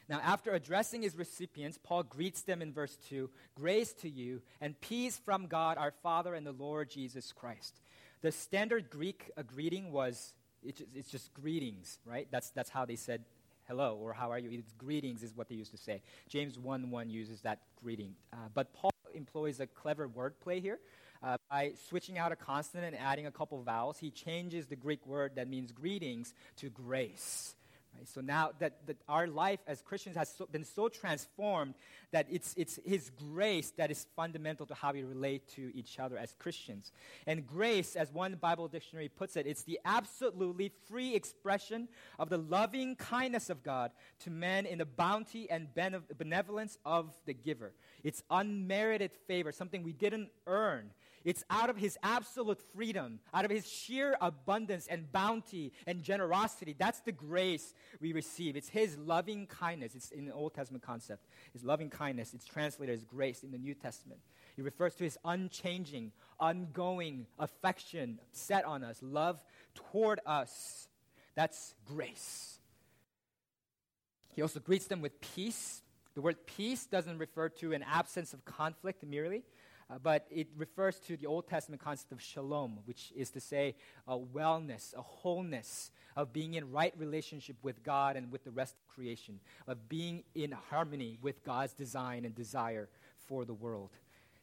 Now, 0.09 0.19
after 0.21 0.51
addressing 0.51 1.01
his 1.01 1.17
recipients, 1.17 1.79
Paul 1.81 2.03
greets 2.03 2.41
them 2.41 2.61
in 2.61 2.73
verse 2.73 2.97
2 3.09 3.29
Grace 3.55 3.93
to 3.93 4.09
you 4.09 4.41
and 4.59 4.79
peace 4.81 5.17
from 5.17 5.47
God 5.47 5.77
our 5.77 5.91
Father 6.03 6.35
and 6.35 6.45
the 6.45 6.51
Lord 6.51 6.89
Jesus 6.89 7.31
Christ. 7.31 7.79
The 8.23 8.31
standard 8.31 8.89
Greek 8.89 9.31
uh, 9.37 9.41
greeting 9.41 9.91
was, 9.91 10.33
it's 10.63 10.79
just, 10.79 10.89
it's 10.95 11.11
just 11.11 11.33
greetings, 11.33 11.99
right? 12.05 12.25
That's, 12.31 12.51
that's 12.51 12.69
how 12.69 12.85
they 12.85 12.95
said 12.95 13.25
hello 13.67 13.97
or 14.01 14.13
how 14.13 14.31
are 14.31 14.39
you. 14.39 14.49
It's 14.49 14.71
greetings 14.77 15.23
is 15.23 15.35
what 15.35 15.49
they 15.49 15.55
used 15.55 15.71
to 15.71 15.77
say. 15.77 16.01
James 16.29 16.57
1 16.57 16.89
1 16.89 17.09
uses 17.09 17.41
that 17.41 17.59
greeting. 17.75 18.15
Uh, 18.31 18.37
but 18.53 18.73
Paul 18.73 18.91
employs 19.13 19.59
a 19.59 19.67
clever 19.67 20.07
wordplay 20.07 20.61
here. 20.61 20.79
Uh, 21.21 21.35
by 21.51 21.73
switching 21.89 22.17
out 22.17 22.31
a 22.31 22.37
consonant 22.37 22.95
and 22.95 23.03
adding 23.03 23.25
a 23.27 23.31
couple 23.31 23.61
vowels, 23.61 23.97
he 23.97 24.09
changes 24.09 24.67
the 24.67 24.77
Greek 24.77 25.05
word 25.05 25.33
that 25.35 25.49
means 25.49 25.73
greetings 25.73 26.33
to 26.55 26.69
grace. 26.69 27.55
Right? 27.97 28.07
So 28.07 28.21
now 28.21 28.51
that, 28.59 28.85
that 28.87 28.97
our 29.07 29.27
life 29.27 29.59
as 29.67 29.81
Christians 29.81 30.15
has 30.15 30.33
so, 30.35 30.47
been 30.51 30.63
so 30.63 30.89
transformed 30.89 31.75
that 32.11 32.27
it's, 32.29 32.53
it's 32.57 32.79
His 32.85 33.09
grace 33.09 33.71
that 33.77 33.91
is 33.91 34.07
fundamental 34.15 34.65
to 34.67 34.73
how 34.73 34.93
we 34.93 35.03
relate 35.03 35.47
to 35.55 35.71
each 35.75 35.99
other 35.99 36.17
as 36.17 36.33
Christians. 36.39 36.91
And 37.27 37.45
grace, 37.45 37.95
as 37.95 38.11
one 38.11 38.35
Bible 38.35 38.67
dictionary 38.67 39.09
puts 39.09 39.35
it, 39.35 39.45
it's 39.47 39.63
the 39.63 39.79
absolutely 39.85 40.71
free 40.87 41.15
expression 41.15 41.87
of 42.19 42.29
the 42.29 42.37
loving 42.37 42.95
kindness 42.95 43.49
of 43.49 43.63
God 43.63 43.91
to 44.21 44.29
men 44.29 44.65
in 44.65 44.79
the 44.79 44.85
bounty 44.85 45.49
and 45.49 45.67
benevolence 46.17 46.77
of 46.85 47.13
the 47.25 47.33
giver. 47.33 47.73
It's 48.03 48.23
unmerited 48.29 49.11
favor, 49.27 49.51
something 49.51 49.83
we 49.83 49.93
didn't 49.93 50.29
earn. 50.47 50.91
It's 51.23 51.43
out 51.49 51.69
of 51.69 51.77
his 51.77 51.97
absolute 52.03 52.59
freedom, 52.75 53.19
out 53.33 53.45
of 53.45 53.51
his 53.51 53.69
sheer 53.69 54.15
abundance 54.19 54.87
and 54.87 55.11
bounty 55.11 55.71
and 55.87 56.03
generosity. 56.03 56.75
That's 56.77 56.99
the 56.99 57.11
grace 57.11 57.73
we 58.01 58.11
receive. 58.11 58.55
It's 58.55 58.69
his 58.69 58.97
loving 58.97 59.47
kindness. 59.47 59.95
It's 59.95 60.11
in 60.11 60.25
the 60.25 60.33
Old 60.33 60.53
Testament 60.53 60.83
concept. 60.83 61.25
His 61.53 61.63
loving 61.63 61.89
kindness. 61.89 62.33
It's 62.33 62.45
translated 62.45 62.93
as 62.93 63.03
grace 63.05 63.43
in 63.43 63.51
the 63.51 63.57
New 63.57 63.73
Testament. 63.73 64.19
It 64.57 64.63
refers 64.63 64.95
to 64.95 65.03
his 65.03 65.17
unchanging, 65.23 66.11
ongoing 66.39 67.25
affection 67.39 68.19
set 68.31 68.65
on 68.65 68.83
us, 68.83 68.99
love 69.01 69.43
toward 69.73 70.19
us. 70.25 70.87
That's 71.35 71.73
grace. 71.85 72.59
He 74.35 74.41
also 74.41 74.59
greets 74.59 74.87
them 74.87 75.01
with 75.01 75.19
peace. 75.21 75.81
The 76.15 76.21
word 76.21 76.45
peace 76.45 76.85
doesn't 76.85 77.17
refer 77.17 77.49
to 77.49 77.73
an 77.73 77.83
absence 77.83 78.33
of 78.33 78.45
conflict 78.45 79.03
merely, 79.03 79.43
uh, 79.93 79.97
but 80.01 80.25
it 80.31 80.47
refers 80.57 80.97
to 80.99 81.17
the 81.17 81.27
Old 81.27 81.47
Testament 81.47 81.81
concept 81.81 82.11
of 82.11 82.21
shalom, 82.21 82.79
which 82.85 83.11
is 83.15 83.29
to 83.31 83.39
say 83.39 83.75
a 84.07 84.17
wellness, 84.17 84.95
a 84.95 85.01
wholeness 85.01 85.91
of 86.15 86.33
being 86.33 86.55
in 86.55 86.71
right 86.71 86.93
relationship 86.97 87.57
with 87.61 87.83
God 87.83 88.15
and 88.15 88.31
with 88.31 88.43
the 88.43 88.51
rest 88.51 88.75
of 88.75 88.95
creation, 88.95 89.39
of 89.67 89.89
being 89.89 90.23
in 90.33 90.51
harmony 90.51 91.17
with 91.21 91.43
God's 91.43 91.73
design 91.73 92.25
and 92.25 92.33
desire 92.33 92.89
for 93.27 93.45
the 93.45 93.53
world. 93.53 93.91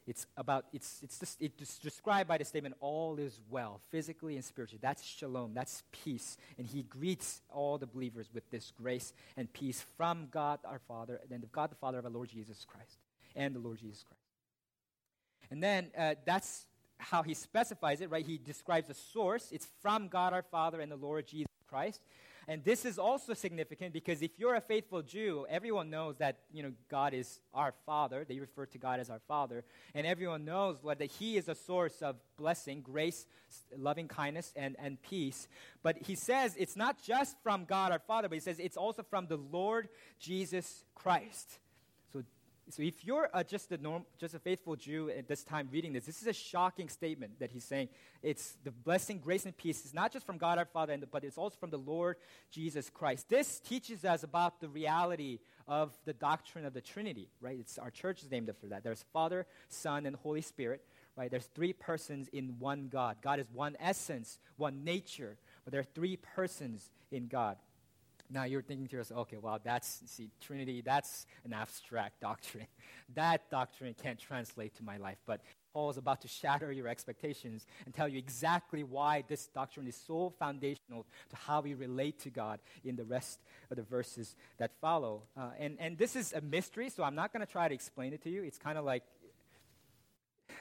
It's 0.06 0.26
about, 0.36 0.66
it's, 0.72 1.00
it's, 1.02 1.18
just, 1.18 1.40
it's 1.40 1.78
described 1.78 2.28
by 2.28 2.38
the 2.38 2.44
statement, 2.44 2.74
all 2.80 3.18
is 3.18 3.40
well, 3.50 3.80
physically 3.90 4.36
and 4.36 4.44
spiritually. 4.44 4.80
That's 4.80 5.04
shalom, 5.04 5.54
that's 5.54 5.82
peace. 5.92 6.36
And 6.58 6.66
he 6.66 6.82
greets 6.84 7.42
all 7.50 7.76
the 7.76 7.86
believers 7.86 8.28
with 8.32 8.48
this 8.50 8.72
grace 8.76 9.12
and 9.36 9.52
peace 9.52 9.84
from 9.96 10.28
God 10.30 10.60
our 10.64 10.80
Father, 10.86 11.20
and 11.30 11.44
God 11.52 11.70
the 11.70 11.76
Father 11.76 11.98
of 11.98 12.04
our 12.04 12.10
Lord 12.10 12.28
Jesus 12.28 12.64
Christ, 12.64 12.98
and 13.36 13.54
the 13.54 13.60
Lord 13.60 13.78
Jesus 13.78 14.02
Christ. 14.02 14.19
And 15.50 15.62
then 15.62 15.90
uh, 15.96 16.14
that's 16.24 16.66
how 16.98 17.22
he 17.22 17.34
specifies 17.34 18.00
it, 18.00 18.10
right? 18.10 18.26
He 18.26 18.38
describes 18.38 18.88
the 18.88 18.94
source. 18.94 19.48
It's 19.52 19.66
from 19.82 20.08
God 20.08 20.32
our 20.32 20.42
Father 20.42 20.80
and 20.80 20.90
the 20.90 20.96
Lord 20.96 21.26
Jesus 21.26 21.48
Christ. 21.68 22.00
And 22.48 22.64
this 22.64 22.84
is 22.84 22.98
also 22.98 23.32
significant 23.32 23.92
because 23.92 24.22
if 24.22 24.32
you're 24.36 24.56
a 24.56 24.60
faithful 24.60 25.02
Jew, 25.02 25.46
everyone 25.48 25.88
knows 25.88 26.16
that 26.16 26.38
you 26.52 26.64
know 26.64 26.72
God 26.88 27.14
is 27.14 27.38
our 27.54 27.72
Father. 27.86 28.24
They 28.28 28.40
refer 28.40 28.66
to 28.66 28.78
God 28.78 28.98
as 28.98 29.08
our 29.08 29.20
Father, 29.28 29.62
and 29.94 30.06
everyone 30.06 30.44
knows 30.44 30.78
that 30.84 31.10
He 31.12 31.36
is 31.36 31.48
a 31.48 31.54
source 31.54 32.02
of 32.02 32.16
blessing, 32.36 32.80
grace, 32.80 33.26
loving 33.76 34.08
kindness, 34.08 34.52
and, 34.56 34.74
and 34.80 35.00
peace. 35.00 35.46
But 35.84 35.98
He 35.98 36.16
says 36.16 36.56
it's 36.58 36.76
not 36.76 37.00
just 37.00 37.36
from 37.44 37.66
God 37.66 37.92
our 37.92 38.00
Father, 38.00 38.28
but 38.28 38.34
He 38.34 38.40
says 38.40 38.58
it's 38.58 38.76
also 38.76 39.04
from 39.04 39.26
the 39.28 39.36
Lord 39.36 39.88
Jesus 40.18 40.84
Christ. 40.96 41.60
So 42.70 42.82
if 42.82 43.04
you're 43.04 43.28
uh, 43.32 43.42
just 43.42 43.72
a 43.72 43.78
norm, 43.78 44.04
just 44.18 44.34
a 44.34 44.38
faithful 44.38 44.76
Jew 44.76 45.10
at 45.10 45.26
this 45.26 45.42
time 45.42 45.68
reading 45.72 45.92
this, 45.92 46.06
this 46.06 46.22
is 46.22 46.28
a 46.28 46.32
shocking 46.32 46.88
statement 46.88 47.40
that 47.40 47.50
he's 47.50 47.64
saying. 47.64 47.88
It's 48.22 48.56
the 48.64 48.70
blessing, 48.70 49.18
grace, 49.18 49.44
and 49.44 49.56
peace 49.56 49.84
is 49.84 49.92
not 49.92 50.12
just 50.12 50.24
from 50.24 50.38
God 50.38 50.58
our 50.58 50.64
Father, 50.64 50.96
but 51.10 51.24
it's 51.24 51.38
also 51.38 51.56
from 51.58 51.70
the 51.70 51.78
Lord 51.78 52.16
Jesus 52.50 52.88
Christ. 52.90 53.28
This 53.28 53.60
teaches 53.60 54.04
us 54.04 54.22
about 54.22 54.60
the 54.60 54.68
reality 54.68 55.40
of 55.66 55.92
the 56.04 56.12
doctrine 56.12 56.64
of 56.64 56.72
the 56.74 56.80
Trinity, 56.80 57.28
right? 57.40 57.58
It's 57.58 57.78
our 57.78 57.90
church 57.90 58.22
is 58.22 58.30
named 58.30 58.48
after 58.48 58.68
that. 58.68 58.84
There's 58.84 59.04
Father, 59.12 59.46
Son, 59.68 60.06
and 60.06 60.16
Holy 60.16 60.42
Spirit, 60.42 60.82
right? 61.16 61.30
There's 61.30 61.48
three 61.54 61.72
persons 61.72 62.28
in 62.32 62.56
one 62.58 62.88
God. 62.90 63.16
God 63.22 63.40
is 63.40 63.46
one 63.52 63.76
essence, 63.80 64.38
one 64.56 64.84
nature, 64.84 65.36
but 65.64 65.72
there 65.72 65.80
are 65.80 65.94
three 65.94 66.16
persons 66.16 66.90
in 67.10 67.26
God. 67.26 67.56
Now 68.30 68.44
you're 68.44 68.62
thinking 68.62 68.86
to 68.88 68.96
yourself, 68.96 69.20
okay, 69.22 69.38
well, 69.38 69.58
that's, 69.62 70.02
see, 70.06 70.30
Trinity, 70.40 70.82
that's 70.82 71.26
an 71.44 71.52
abstract 71.52 72.20
doctrine. 72.20 72.66
That 73.14 73.50
doctrine 73.50 73.94
can't 74.00 74.18
translate 74.18 74.76
to 74.76 74.84
my 74.84 74.96
life. 74.98 75.18
But 75.26 75.40
Paul 75.72 75.90
is 75.90 75.96
about 75.96 76.20
to 76.22 76.28
shatter 76.28 76.72
your 76.72 76.88
expectations 76.88 77.66
and 77.84 77.94
tell 77.94 78.08
you 78.08 78.18
exactly 78.18 78.82
why 78.82 79.24
this 79.28 79.46
doctrine 79.46 79.86
is 79.86 79.96
so 79.96 80.32
foundational 80.38 81.06
to 81.30 81.36
how 81.36 81.60
we 81.60 81.74
relate 81.74 82.18
to 82.20 82.30
God 82.30 82.60
in 82.84 82.96
the 82.96 83.04
rest 83.04 83.40
of 83.70 83.76
the 83.76 83.82
verses 83.82 84.34
that 84.58 84.72
follow. 84.80 85.22
Uh, 85.36 85.50
and, 85.58 85.76
and 85.78 85.98
this 85.98 86.16
is 86.16 86.32
a 86.32 86.40
mystery, 86.40 86.90
so 86.90 87.02
I'm 87.02 87.14
not 87.14 87.32
going 87.32 87.44
to 87.44 87.50
try 87.50 87.68
to 87.68 87.74
explain 87.74 88.12
it 88.12 88.22
to 88.24 88.30
you. 88.30 88.42
It's 88.42 88.58
kind 88.58 88.78
of 88.78 88.84
like 88.84 89.04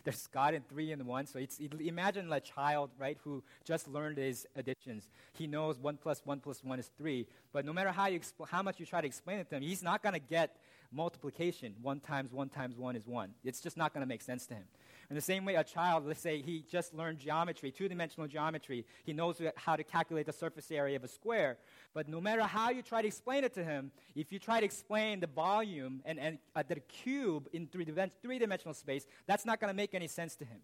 there's 0.03 0.27
God 0.27 0.53
in 0.53 0.61
three 0.63 0.91
in 0.91 1.05
one. 1.05 1.25
So 1.25 1.39
it's, 1.39 1.59
imagine 1.59 2.31
a 2.31 2.39
child, 2.39 2.91
right, 2.97 3.17
who 3.23 3.43
just 3.65 3.87
learned 3.87 4.17
his 4.17 4.47
additions. 4.55 5.09
He 5.33 5.47
knows 5.47 5.79
one 5.79 5.97
plus 5.97 6.21
one 6.25 6.39
plus 6.39 6.63
one 6.63 6.79
is 6.79 6.89
three. 6.97 7.27
But 7.51 7.65
no 7.65 7.73
matter 7.73 7.91
how, 7.91 8.07
you 8.07 8.19
expl- 8.19 8.47
how 8.47 8.61
much 8.61 8.79
you 8.79 8.85
try 8.85 9.01
to 9.01 9.07
explain 9.07 9.39
it 9.39 9.49
to 9.49 9.57
him, 9.57 9.63
he's 9.63 9.83
not 9.83 10.03
going 10.03 10.13
to 10.13 10.19
get 10.19 10.57
multiplication. 10.91 11.75
One 11.81 11.99
times 11.99 12.31
one 12.31 12.49
times 12.49 12.77
one 12.77 12.95
is 12.95 13.05
one. 13.05 13.33
It's 13.43 13.61
just 13.61 13.77
not 13.77 13.93
going 13.93 14.01
to 14.01 14.07
make 14.07 14.21
sense 14.21 14.45
to 14.47 14.55
him. 14.55 14.63
In 15.09 15.15
the 15.15 15.21
same 15.21 15.43
way, 15.43 15.55
a 15.55 15.63
child, 15.63 16.05
let's 16.05 16.21
say 16.21 16.39
he 16.39 16.63
just 16.69 16.93
learned 16.93 17.17
geometry, 17.17 17.71
two 17.71 17.89
dimensional 17.89 18.27
geometry, 18.27 18.85
he 19.03 19.11
knows 19.11 19.41
how 19.55 19.75
to 19.75 19.83
calculate 19.83 20.27
the 20.27 20.33
surface 20.33 20.69
area 20.69 20.95
of 20.95 21.03
a 21.03 21.07
square. 21.07 21.57
But 21.95 22.07
no 22.07 22.21
matter 22.21 22.43
how 22.43 22.69
you 22.69 22.83
try 22.83 23.01
to 23.01 23.07
explain 23.07 23.43
it 23.43 23.55
to 23.55 23.63
him, 23.63 23.91
if 24.13 24.31
you 24.31 24.37
try 24.37 24.59
to 24.59 24.65
explain 24.65 25.19
the 25.19 25.27
volume 25.27 26.03
and, 26.05 26.19
and 26.19 26.37
uh, 26.55 26.61
the 26.67 26.75
cube 26.81 27.49
in 27.53 27.65
three, 27.65 27.87
three 28.21 28.37
dimensional 28.37 28.75
space, 28.75 29.07
that's 29.25 29.47
not 29.47 29.59
going 29.59 29.73
to 29.73 29.75
make 29.75 29.95
any 29.95 30.07
sense 30.07 30.35
to 30.35 30.45
him. 30.45 30.59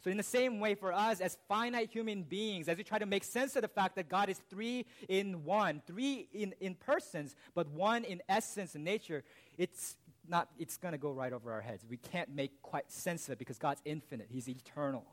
So, 0.00 0.10
in 0.10 0.16
the 0.16 0.22
same 0.22 0.60
way, 0.60 0.76
for 0.76 0.92
us 0.92 1.20
as 1.20 1.36
finite 1.48 1.90
human 1.90 2.22
beings, 2.22 2.68
as 2.68 2.76
we 2.76 2.84
try 2.84 3.00
to 3.00 3.06
make 3.06 3.24
sense 3.24 3.56
of 3.56 3.62
the 3.62 3.68
fact 3.68 3.96
that 3.96 4.08
God 4.08 4.28
is 4.28 4.40
three 4.48 4.86
in 5.08 5.44
one, 5.44 5.82
three 5.88 6.28
in, 6.32 6.54
in 6.60 6.76
persons, 6.76 7.34
but 7.52 7.68
one 7.70 8.04
in 8.04 8.22
essence 8.28 8.76
and 8.76 8.84
nature, 8.84 9.24
it's 9.56 9.96
not, 10.28 10.48
it's 10.58 10.76
going 10.76 10.92
to 10.92 10.98
go 10.98 11.10
right 11.10 11.32
over 11.32 11.52
our 11.52 11.60
heads. 11.60 11.84
We 11.88 11.96
can't 11.96 12.34
make 12.34 12.62
quite 12.62 12.90
sense 12.90 13.28
of 13.28 13.32
it 13.32 13.38
because 13.38 13.58
God's 13.58 13.80
infinite, 13.84 14.28
He's 14.30 14.48
eternal. 14.48 15.04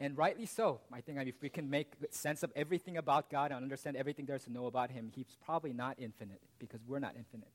And 0.00 0.18
rightly 0.18 0.46
so. 0.46 0.80
I 0.92 1.00
think 1.00 1.18
if 1.28 1.40
we 1.40 1.48
can 1.48 1.70
make 1.70 1.92
sense 2.10 2.42
of 2.42 2.50
everything 2.56 2.96
about 2.96 3.30
God 3.30 3.52
and 3.52 3.62
understand 3.62 3.96
everything 3.96 4.26
there 4.26 4.36
is 4.36 4.44
to 4.44 4.52
know 4.52 4.66
about 4.66 4.90
Him, 4.90 5.12
He's 5.14 5.36
probably 5.44 5.72
not 5.72 5.96
infinite 5.98 6.40
because 6.58 6.80
we're 6.86 6.98
not 6.98 7.14
infinite. 7.16 7.52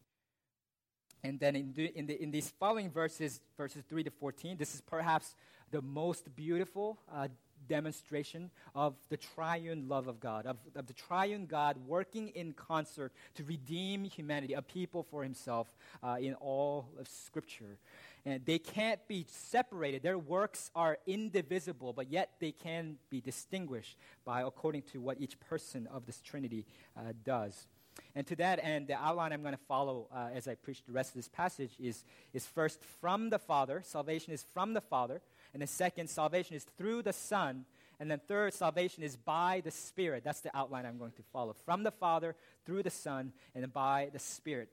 And 1.23 1.39
then 1.39 1.55
in, 1.55 1.73
the, 1.73 1.97
in, 1.97 2.05
the, 2.05 2.21
in 2.21 2.31
these 2.31 2.53
following 2.59 2.89
verses, 2.89 3.41
verses 3.57 3.83
3 3.89 4.03
to 4.03 4.11
14, 4.11 4.57
this 4.57 4.75
is 4.75 4.81
perhaps 4.81 5.35
the 5.71 5.81
most 5.81 6.33
beautiful 6.35 6.99
uh, 7.13 7.27
demonstration 7.67 8.51
of 8.75 8.95
the 9.09 9.17
triune 9.17 9.87
love 9.87 10.07
of 10.07 10.19
God, 10.19 10.45
of, 10.45 10.57
of 10.75 10.87
the 10.87 10.93
triune 10.93 11.45
God 11.45 11.77
working 11.87 12.29
in 12.29 12.53
concert 12.53 13.11
to 13.35 13.43
redeem 13.43 14.03
humanity, 14.03 14.53
a 14.53 14.61
people 14.61 15.03
for 15.03 15.23
himself 15.23 15.67
uh, 16.03 16.17
in 16.19 16.33
all 16.35 16.89
of 16.99 17.07
Scripture. 17.07 17.77
And 18.25 18.45
they 18.45 18.59
can't 18.59 18.99
be 19.07 19.25
separated. 19.29 20.03
Their 20.03 20.17
works 20.17 20.69
are 20.75 20.97
indivisible, 21.07 21.93
but 21.93 22.11
yet 22.11 22.31
they 22.39 22.51
can 22.51 22.97
be 23.09 23.21
distinguished 23.21 23.97
by 24.25 24.41
according 24.41 24.81
to 24.93 24.99
what 24.99 25.21
each 25.21 25.39
person 25.39 25.87
of 25.87 26.05
this 26.05 26.19
Trinity 26.21 26.65
uh, 26.97 27.13
does. 27.23 27.67
And 28.15 28.25
to 28.27 28.35
that 28.37 28.59
end, 28.63 28.87
the 28.87 28.95
outline 28.95 29.31
I'm 29.33 29.41
going 29.41 29.53
to 29.53 29.59
follow 29.67 30.07
uh, 30.13 30.29
as 30.33 30.47
I 30.47 30.55
preach 30.55 30.83
the 30.85 30.91
rest 30.91 31.11
of 31.11 31.15
this 31.15 31.27
passage 31.27 31.71
is, 31.79 32.03
is 32.33 32.45
first 32.45 32.83
from 33.01 33.29
the 33.29 33.39
Father. 33.39 33.81
Salvation 33.85 34.33
is 34.33 34.43
from 34.53 34.73
the 34.73 34.81
Father. 34.81 35.21
And 35.57 35.63
the 35.63 35.65
second, 35.65 36.07
salvation 36.07 36.55
is 36.55 36.67
through 36.77 37.01
the 37.01 37.13
Son. 37.13 37.65
And 37.99 38.11
then 38.11 38.21
third, 38.27 38.53
salvation 38.53 39.01
is 39.01 39.15
by 39.15 39.63
the 39.65 39.71
Spirit. 39.71 40.23
That's 40.23 40.41
the 40.41 40.55
outline 40.55 40.85
I'm 40.85 40.99
going 40.99 41.13
to 41.13 41.23
follow. 41.33 41.55
From 41.65 41.81
the 41.81 41.89
Father, 41.89 42.35
through 42.63 42.83
the 42.83 42.91
Son, 42.91 43.33
and 43.55 43.73
by 43.73 44.11
the 44.13 44.19
Spirit. 44.19 44.69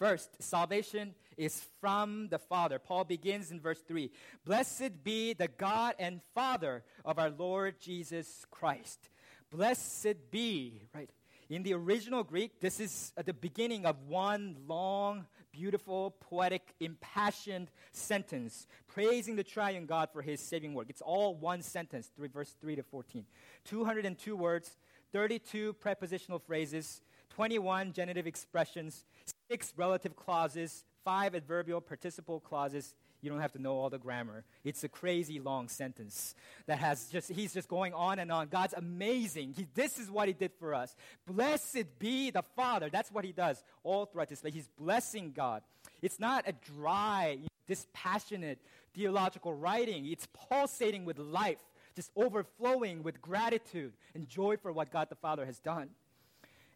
First, 0.00 0.42
salvation 0.42 1.14
is 1.36 1.64
from 1.80 2.26
the 2.28 2.40
Father. 2.40 2.80
Paul 2.80 3.04
begins 3.04 3.52
in 3.52 3.60
verse 3.60 3.80
3 3.86 4.10
Blessed 4.44 5.04
be 5.04 5.32
the 5.32 5.46
God 5.46 5.94
and 6.00 6.20
Father 6.34 6.82
of 7.04 7.20
our 7.20 7.30
Lord 7.30 7.76
Jesus 7.78 8.44
Christ. 8.50 9.10
Blessed 9.48 10.32
be, 10.32 10.82
right? 10.92 11.10
In 11.48 11.62
the 11.62 11.74
original 11.74 12.24
Greek, 12.24 12.58
this 12.58 12.80
is 12.80 13.12
at 13.16 13.26
the 13.26 13.32
beginning 13.32 13.86
of 13.86 14.08
one 14.08 14.56
long, 14.66 15.26
beautiful, 15.60 16.14
poetic, 16.20 16.74
impassioned 16.80 17.70
sentence, 17.92 18.66
praising 18.88 19.36
the 19.36 19.44
triune 19.44 19.84
God 19.84 20.08
for 20.10 20.22
his 20.22 20.40
saving 20.40 20.72
work. 20.72 20.86
It's 20.88 21.02
all 21.02 21.34
one 21.34 21.60
sentence, 21.60 22.10
three, 22.16 22.28
verse 22.28 22.56
3 22.62 22.76
to 22.76 22.82
14. 22.82 23.26
202 23.66 24.36
words, 24.36 24.78
32 25.12 25.74
prepositional 25.74 26.38
phrases, 26.38 27.02
21 27.28 27.92
genitive 27.92 28.26
expressions, 28.26 29.04
six 29.50 29.74
relative 29.76 30.16
clauses, 30.16 30.84
five 31.04 31.34
adverbial 31.34 31.82
participle 31.82 32.40
clauses. 32.40 32.94
You 33.22 33.30
don't 33.30 33.40
have 33.40 33.52
to 33.52 33.62
know 33.62 33.74
all 33.74 33.90
the 33.90 33.98
grammar. 33.98 34.44
It's 34.64 34.84
a 34.84 34.88
crazy 34.88 35.40
long 35.40 35.68
sentence 35.68 36.34
that 36.66 36.78
has 36.78 37.06
just, 37.08 37.30
he's 37.30 37.52
just 37.52 37.68
going 37.68 37.92
on 37.92 38.18
and 38.18 38.32
on. 38.32 38.48
God's 38.48 38.74
amazing. 38.74 39.54
He, 39.56 39.66
this 39.74 39.98
is 39.98 40.10
what 40.10 40.28
he 40.28 40.34
did 40.34 40.52
for 40.58 40.74
us. 40.74 40.94
Blessed 41.26 41.98
be 41.98 42.30
the 42.30 42.42
Father. 42.56 42.88
That's 42.90 43.10
what 43.10 43.24
he 43.24 43.32
does 43.32 43.62
all 43.84 44.06
throughout 44.06 44.28
this. 44.28 44.40
But 44.42 44.52
he's 44.52 44.68
blessing 44.78 45.32
God. 45.36 45.62
It's 46.02 46.18
not 46.18 46.44
a 46.46 46.52
dry, 46.52 47.38
dispassionate 47.66 48.58
theological 48.94 49.54
writing, 49.54 50.06
it's 50.06 50.26
pulsating 50.32 51.04
with 51.04 51.18
life, 51.18 51.62
just 51.94 52.10
overflowing 52.16 53.02
with 53.02 53.20
gratitude 53.20 53.92
and 54.14 54.28
joy 54.28 54.56
for 54.56 54.72
what 54.72 54.90
God 54.90 55.08
the 55.08 55.14
Father 55.14 55.46
has 55.46 55.58
done. 55.58 55.90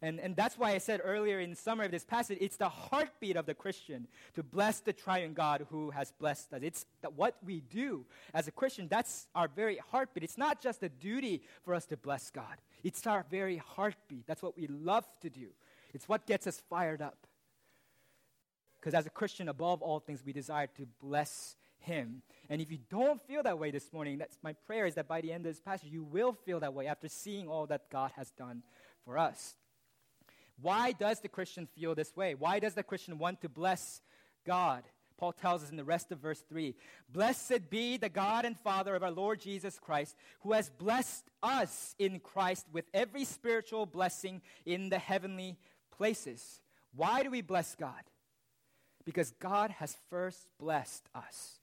And, 0.03 0.21
and 0.21 0.37
that's 0.37 0.59
why 0.59 0.73
I 0.73 0.79
said 0.79 1.01
earlier 1.03 1.41
in 1.41 1.51
the 1.51 1.57
summary 1.57 1.87
of 1.87 1.93
this 1.93 2.05
passage, 2.05 2.39
it's 2.41 2.57
the 2.57 2.69
heartbeat 2.69 3.37
of 3.37 3.47
the 3.47 3.55
Christian 3.55 4.07
to 4.35 4.43
bless 4.43 4.81
the 4.81 4.93
triune 4.93 5.33
God 5.33 5.67
who 5.71 5.91
has 5.91 6.13
blessed 6.13 6.53
us. 6.53 6.61
It's 6.63 6.87
that 7.03 7.15
what 7.15 7.37
we 7.45 7.61
do 7.61 8.05
as 8.35 8.47
a 8.47 8.53
Christian, 8.53 8.89
that's 8.89 9.29
our 9.35 9.49
very 9.49 9.79
heartbeat. 9.91 10.25
It's 10.25 10.39
not 10.39 10.61
just 10.61 10.83
a 10.83 10.89
duty 10.89 11.43
for 11.65 11.75
us 11.75 11.87
to 11.87 11.97
bless 11.97 12.31
God, 12.31 12.57
it's 12.83 13.07
our 13.07 13.25
very 13.31 13.57
heartbeat. 13.57 14.27
That's 14.27 14.43
what 14.43 14.57
we 14.57 14.67
love 14.67 15.07
to 15.23 15.31
do, 15.31 15.49
it's 15.95 16.09
what 16.09 16.27
gets 16.27 16.47
us 16.47 16.63
fired 16.69 17.01
up. 17.01 17.27
Because 18.79 18.93
as 18.93 19.07
a 19.07 19.11
Christian, 19.11 19.49
above 19.49 19.81
all 19.81 19.99
things, 19.99 20.23
we 20.27 20.35
desire 20.35 20.67
to 20.77 20.87
bless 21.01 21.57
him. 21.79 22.21
And 22.51 22.61
if 22.61 22.71
you 22.71 22.79
don't 22.91 23.21
feel 23.23 23.43
that 23.43 23.59
way 23.59 23.71
this 23.71 23.91
morning, 23.93 24.19
that's 24.19 24.37
my 24.43 24.53
prayer 24.53 24.85
is 24.85 24.95
that 24.97 25.09
by 25.09 25.23
the 25.23 25.33
end 25.33 25.47
of 25.47 25.53
this 25.53 25.61
passage, 25.61 25.89
you 25.91 26.03
will 26.03 26.33
feel 26.33 26.61
that 26.61 26.75
way 26.75 26.87
after 26.87 27.09
seeing 27.09 27.49
all 27.49 27.67
that 27.69 27.89
God 27.91 28.11
has 28.17 28.31
done 28.33 28.63
for 29.05 29.17
us. 29.17 29.55
Why 30.65 30.93
does 30.93 31.21
the 31.21 31.29
Christian 31.29 31.67
feel 31.67 31.95
this 31.95 32.17
way? 32.17 32.35
Why 32.35 32.59
does 32.59 32.73
the 32.73 32.83
Christian 32.83 33.19
want 33.19 33.43
to 33.43 33.51
bless 33.51 34.01
God? 34.47 34.83
Paul 35.19 35.33
tells 35.33 35.63
us 35.63 35.71
in 35.71 35.77
the 35.77 35.85
rest 35.85 36.11
of 36.11 36.21
verse 36.21 36.43
3 36.49 36.75
Blessed 37.13 37.69
be 37.69 37.99
the 37.99 38.09
God 38.09 38.47
and 38.47 38.59
Father 38.59 38.95
of 38.95 39.03
our 39.03 39.11
Lord 39.11 39.41
Jesus 39.41 39.79
Christ, 39.79 40.17
who 40.41 40.53
has 40.53 40.71
blessed 40.71 41.29
us 41.43 41.95
in 41.99 42.19
Christ 42.19 42.65
with 42.73 42.87
every 42.95 43.27
spiritual 43.27 43.85
blessing 43.85 44.41
in 44.65 44.89
the 44.89 44.99
heavenly 44.99 45.59
places. 45.95 46.63
Why 46.97 47.23
do 47.23 47.31
we 47.31 47.43
bless 47.43 47.75
God? 47.75 48.03
Because 49.05 49.33
God 49.33 49.71
has 49.71 49.95
first 50.09 50.49
blessed 50.59 51.07
us. 51.15 51.59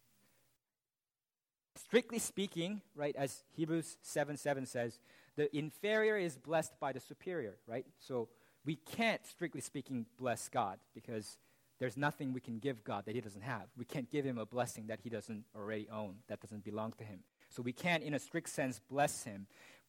Strictly 1.75 2.19
speaking, 2.19 2.81
right, 2.93 3.15
as 3.15 3.41
Hebrews 3.55 3.97
7 4.03 4.37
7 4.37 4.67
says, 4.67 4.99
the 5.37 5.57
inferior 5.57 6.17
is 6.17 6.37
blessed 6.37 6.79
by 6.79 6.91
the 6.91 6.99
superior, 6.99 7.55
right? 7.65 7.87
So 7.97 8.27
we 8.65 8.75
can't, 8.75 9.25
strictly 9.25 9.61
speaking, 9.61 10.05
bless 10.17 10.47
God 10.47 10.79
because 10.93 11.37
there's 11.79 11.97
nothing 11.97 12.31
we 12.31 12.41
can 12.41 12.59
give 12.59 12.83
God 12.83 13.05
that 13.05 13.15
He 13.15 13.21
doesn't 13.21 13.41
have. 13.41 13.63
We 13.75 13.85
can't 13.85 14.09
give 14.11 14.23
Him 14.23 14.37
a 14.37 14.45
blessing 14.45 14.87
that 14.87 14.99
He 15.01 15.09
doesn't 15.09 15.45
already 15.55 15.87
own, 15.91 16.17
that 16.27 16.39
doesn't 16.39 16.63
belong 16.63 16.93
to 16.99 17.03
Him. 17.03 17.21
So 17.49 17.61
we 17.61 17.73
can't, 17.73 18.03
in 18.03 18.13
a 18.13 18.19
strict 18.19 18.49
sense, 18.49 18.79
bless 18.89 19.23
Him. 19.23 19.47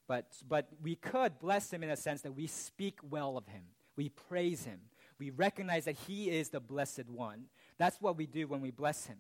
But, 0.08 0.26
but 0.48 0.68
we 0.82 0.96
could 0.96 1.38
bless 1.38 1.70
Him 1.70 1.82
in 1.82 1.90
a 1.90 1.96
sense 1.96 2.22
that 2.22 2.34
we 2.34 2.46
speak 2.46 2.98
well 3.08 3.36
of 3.36 3.46
Him, 3.46 3.62
we 3.96 4.08
praise 4.08 4.64
Him, 4.64 4.80
we 5.18 5.30
recognize 5.30 5.84
that 5.84 5.96
He 6.06 6.30
is 6.30 6.48
the 6.48 6.60
blessed 6.60 7.08
one. 7.08 7.44
That's 7.78 8.00
what 8.00 8.16
we 8.16 8.26
do 8.26 8.46
when 8.46 8.60
we 8.60 8.70
bless 8.70 9.06
Him. 9.06 9.18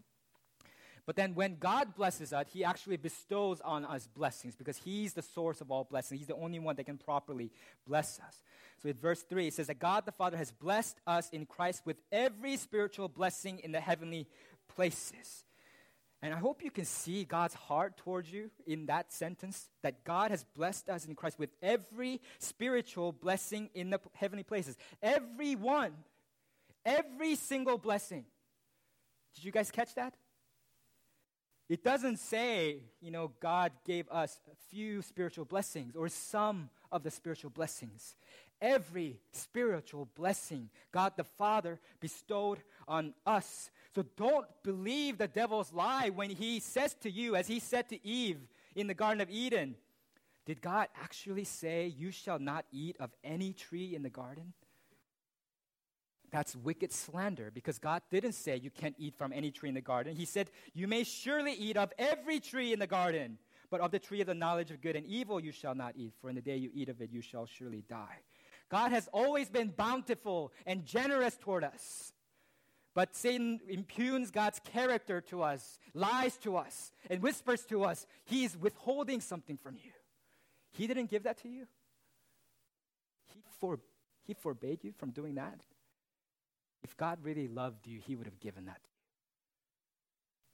But 1.04 1.16
then 1.16 1.34
when 1.34 1.56
God 1.56 1.94
blesses 1.96 2.32
us, 2.32 2.46
He 2.52 2.62
actually 2.62 2.96
bestows 2.96 3.60
on 3.60 3.84
us 3.84 4.06
blessings 4.06 4.54
because 4.54 4.76
He's 4.76 5.14
the 5.14 5.22
source 5.22 5.60
of 5.60 5.70
all 5.70 5.84
blessings. 5.84 6.20
He's 6.20 6.28
the 6.28 6.36
only 6.36 6.58
one 6.58 6.76
that 6.76 6.84
can 6.84 6.98
properly 6.98 7.50
bless 7.86 8.20
us. 8.20 8.40
So 8.82 8.88
in 8.88 8.96
verse 8.96 9.22
3, 9.22 9.48
it 9.48 9.54
says 9.54 9.66
that 9.66 9.78
God 9.78 10.06
the 10.06 10.12
Father 10.12 10.36
has 10.36 10.52
blessed 10.52 10.98
us 11.06 11.28
in 11.30 11.46
Christ 11.46 11.82
with 11.84 11.96
every 12.10 12.56
spiritual 12.56 13.08
blessing 13.08 13.58
in 13.60 13.72
the 13.72 13.80
heavenly 13.80 14.28
places. 14.68 15.44
And 16.24 16.32
I 16.32 16.38
hope 16.38 16.62
you 16.62 16.70
can 16.70 16.84
see 16.84 17.24
God's 17.24 17.54
heart 17.54 17.96
towards 17.96 18.32
you 18.32 18.50
in 18.64 18.86
that 18.86 19.12
sentence 19.12 19.68
that 19.82 20.04
God 20.04 20.30
has 20.30 20.44
blessed 20.56 20.88
us 20.88 21.04
in 21.04 21.16
Christ 21.16 21.36
with 21.36 21.50
every 21.60 22.20
spiritual 22.38 23.10
blessing 23.10 23.70
in 23.74 23.90
the 23.90 23.98
heavenly 24.14 24.44
places. 24.44 24.76
Every 25.02 25.56
one. 25.56 25.92
Every 26.84 27.34
single 27.34 27.76
blessing. 27.76 28.24
Did 29.34 29.44
you 29.44 29.50
guys 29.50 29.72
catch 29.72 29.96
that? 29.96 30.14
It 31.72 31.82
doesn't 31.82 32.18
say, 32.18 32.82
you 33.00 33.10
know, 33.10 33.32
God 33.40 33.72
gave 33.86 34.06
us 34.10 34.38
a 34.52 34.54
few 34.68 35.00
spiritual 35.00 35.46
blessings 35.46 35.96
or 35.96 36.06
some 36.10 36.68
of 36.92 37.02
the 37.02 37.10
spiritual 37.10 37.48
blessings. 37.48 38.14
Every 38.60 39.20
spiritual 39.32 40.06
blessing 40.14 40.68
God 40.92 41.14
the 41.16 41.24
Father 41.24 41.80
bestowed 41.98 42.58
on 42.86 43.14
us. 43.24 43.70
So 43.94 44.04
don't 44.18 44.44
believe 44.62 45.16
the 45.16 45.28
devil's 45.28 45.72
lie 45.72 46.10
when 46.10 46.28
he 46.28 46.60
says 46.60 46.92
to 47.00 47.10
you, 47.10 47.36
as 47.36 47.48
he 47.48 47.58
said 47.58 47.88
to 47.88 48.06
Eve 48.06 48.40
in 48.76 48.86
the 48.86 48.92
Garden 48.92 49.22
of 49.22 49.30
Eden, 49.30 49.76
Did 50.44 50.60
God 50.60 50.88
actually 51.02 51.44
say, 51.44 51.86
You 51.86 52.10
shall 52.10 52.38
not 52.38 52.66
eat 52.70 52.98
of 53.00 53.12
any 53.24 53.54
tree 53.54 53.94
in 53.94 54.02
the 54.02 54.10
garden? 54.10 54.52
That's 56.32 56.56
wicked 56.56 56.92
slander 56.92 57.50
because 57.52 57.78
God 57.78 58.00
didn't 58.10 58.32
say 58.32 58.56
you 58.56 58.70
can't 58.70 58.96
eat 58.98 59.14
from 59.14 59.34
any 59.34 59.50
tree 59.50 59.68
in 59.68 59.74
the 59.74 59.82
garden. 59.82 60.16
He 60.16 60.24
said, 60.24 60.50
You 60.72 60.88
may 60.88 61.04
surely 61.04 61.52
eat 61.52 61.76
of 61.76 61.92
every 61.98 62.40
tree 62.40 62.72
in 62.72 62.78
the 62.78 62.86
garden, 62.86 63.36
but 63.70 63.82
of 63.82 63.90
the 63.90 63.98
tree 63.98 64.22
of 64.22 64.26
the 64.26 64.34
knowledge 64.34 64.70
of 64.70 64.80
good 64.80 64.96
and 64.96 65.06
evil 65.06 65.38
you 65.38 65.52
shall 65.52 65.74
not 65.74 65.92
eat, 65.94 66.14
for 66.22 66.30
in 66.30 66.34
the 66.34 66.40
day 66.40 66.56
you 66.56 66.70
eat 66.72 66.88
of 66.88 67.02
it 67.02 67.10
you 67.12 67.20
shall 67.20 67.44
surely 67.44 67.84
die. 67.86 68.20
God 68.70 68.92
has 68.92 69.08
always 69.12 69.50
been 69.50 69.68
bountiful 69.68 70.52
and 70.64 70.86
generous 70.86 71.36
toward 71.36 71.64
us. 71.64 72.14
But 72.94 73.14
Satan 73.14 73.60
impugns 73.68 74.30
God's 74.30 74.60
character 74.60 75.20
to 75.22 75.42
us, 75.42 75.78
lies 75.92 76.38
to 76.38 76.56
us, 76.56 76.92
and 77.10 77.22
whispers 77.22 77.64
to 77.66 77.84
us, 77.84 78.06
He 78.24 78.44
is 78.44 78.56
withholding 78.56 79.20
something 79.20 79.58
from 79.58 79.76
you. 79.76 79.92
He 80.72 80.86
didn't 80.86 81.10
give 81.10 81.24
that 81.24 81.42
to 81.42 81.48
you. 81.50 81.66
He, 83.26 83.42
he 84.24 84.34
forbade 84.34 84.82
you 84.82 84.92
from 84.92 85.10
doing 85.10 85.34
that. 85.34 85.60
If 86.84 86.96
God 86.96 87.18
really 87.22 87.48
loved 87.48 87.86
you, 87.86 88.00
He 88.04 88.16
would 88.16 88.26
have 88.26 88.40
given 88.40 88.66
that 88.66 88.82
to 88.82 88.88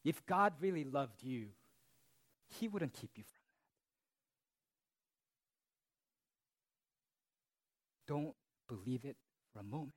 you. 0.05 0.11
If 0.11 0.25
God 0.27 0.53
really 0.61 0.85
loved 0.85 1.23
you, 1.23 1.47
He 2.49 2.69
wouldn't 2.69 2.93
keep 2.93 3.11
you 3.17 3.25
from 3.25 3.33
that. 8.07 8.13
Don't 8.13 8.35
believe 8.69 9.05
it 9.05 9.17
for 9.53 9.61
a 9.61 9.65
moment. 9.65 9.93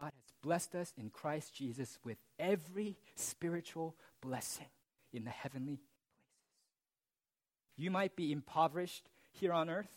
God 0.00 0.12
has 0.14 0.32
blessed 0.42 0.74
us 0.76 0.92
in 0.96 1.10
Christ 1.10 1.54
Jesus 1.54 1.98
with 2.04 2.18
every 2.38 2.96
spiritual 3.16 3.96
blessing 4.20 4.68
in 5.12 5.24
the 5.24 5.30
heavenly 5.30 5.76
places. 5.76 5.88
You 7.76 7.90
might 7.90 8.16
be 8.16 8.32
impoverished 8.32 9.08
here 9.32 9.52
on 9.52 9.70
earth. 9.70 9.90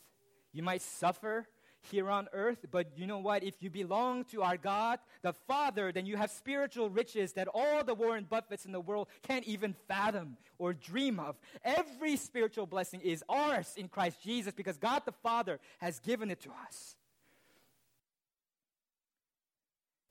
You 0.53 0.63
might 0.63 0.81
suffer 0.81 1.47
here 1.89 2.09
on 2.09 2.27
earth. 2.33 2.65
But 2.69 2.97
you 2.97 3.07
know 3.07 3.19
what? 3.19 3.43
If 3.43 3.55
you 3.61 3.69
belong 3.69 4.25
to 4.25 4.43
our 4.43 4.57
God, 4.57 4.99
the 5.21 5.33
Father, 5.33 5.91
then 5.91 6.05
you 6.05 6.17
have 6.17 6.31
spiritual 6.31 6.89
riches 6.89 7.33
that 7.33 7.47
all 7.53 7.83
the 7.83 7.95
Warren 7.95 8.27
Buffetts 8.29 8.65
in 8.65 8.71
the 8.71 8.79
world 8.79 9.07
can't 9.23 9.45
even 9.45 9.75
fathom 9.87 10.37
or 10.57 10.73
dream 10.73 11.19
of. 11.19 11.35
Every 11.63 12.17
spiritual 12.17 12.65
blessing 12.65 13.01
is 13.01 13.23
ours 13.27 13.73
in 13.77 13.87
Christ 13.87 14.21
Jesus 14.23 14.53
because 14.53 14.77
God 14.77 15.03
the 15.05 15.11
Father 15.11 15.59
has 15.79 15.99
given 15.99 16.29
it 16.29 16.41
to 16.41 16.49
us. 16.67 16.95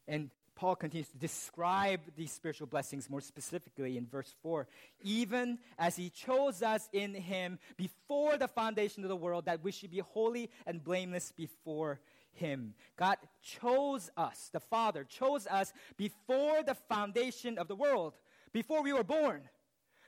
And 0.08 0.30
Paul 0.60 0.76
continues 0.76 1.08
to 1.08 1.16
describe 1.16 2.00
these 2.18 2.30
spiritual 2.30 2.66
blessings 2.66 3.08
more 3.08 3.22
specifically 3.22 3.96
in 3.96 4.06
verse 4.06 4.34
4. 4.42 4.68
Even 5.00 5.58
as 5.78 5.96
he 5.96 6.10
chose 6.10 6.62
us 6.62 6.86
in 6.92 7.14
him 7.14 7.58
before 7.78 8.36
the 8.36 8.46
foundation 8.46 9.02
of 9.02 9.08
the 9.08 9.16
world, 9.16 9.46
that 9.46 9.64
we 9.64 9.72
should 9.72 9.90
be 9.90 10.00
holy 10.00 10.50
and 10.66 10.84
blameless 10.84 11.32
before 11.32 11.98
him. 12.32 12.74
God 12.98 13.16
chose 13.42 14.10
us, 14.18 14.50
the 14.52 14.60
Father 14.60 15.04
chose 15.04 15.46
us 15.46 15.72
before 15.96 16.62
the 16.62 16.74
foundation 16.74 17.56
of 17.56 17.66
the 17.66 17.74
world, 17.74 18.12
before 18.52 18.82
we 18.82 18.92
were 18.92 19.02
born, 19.02 19.48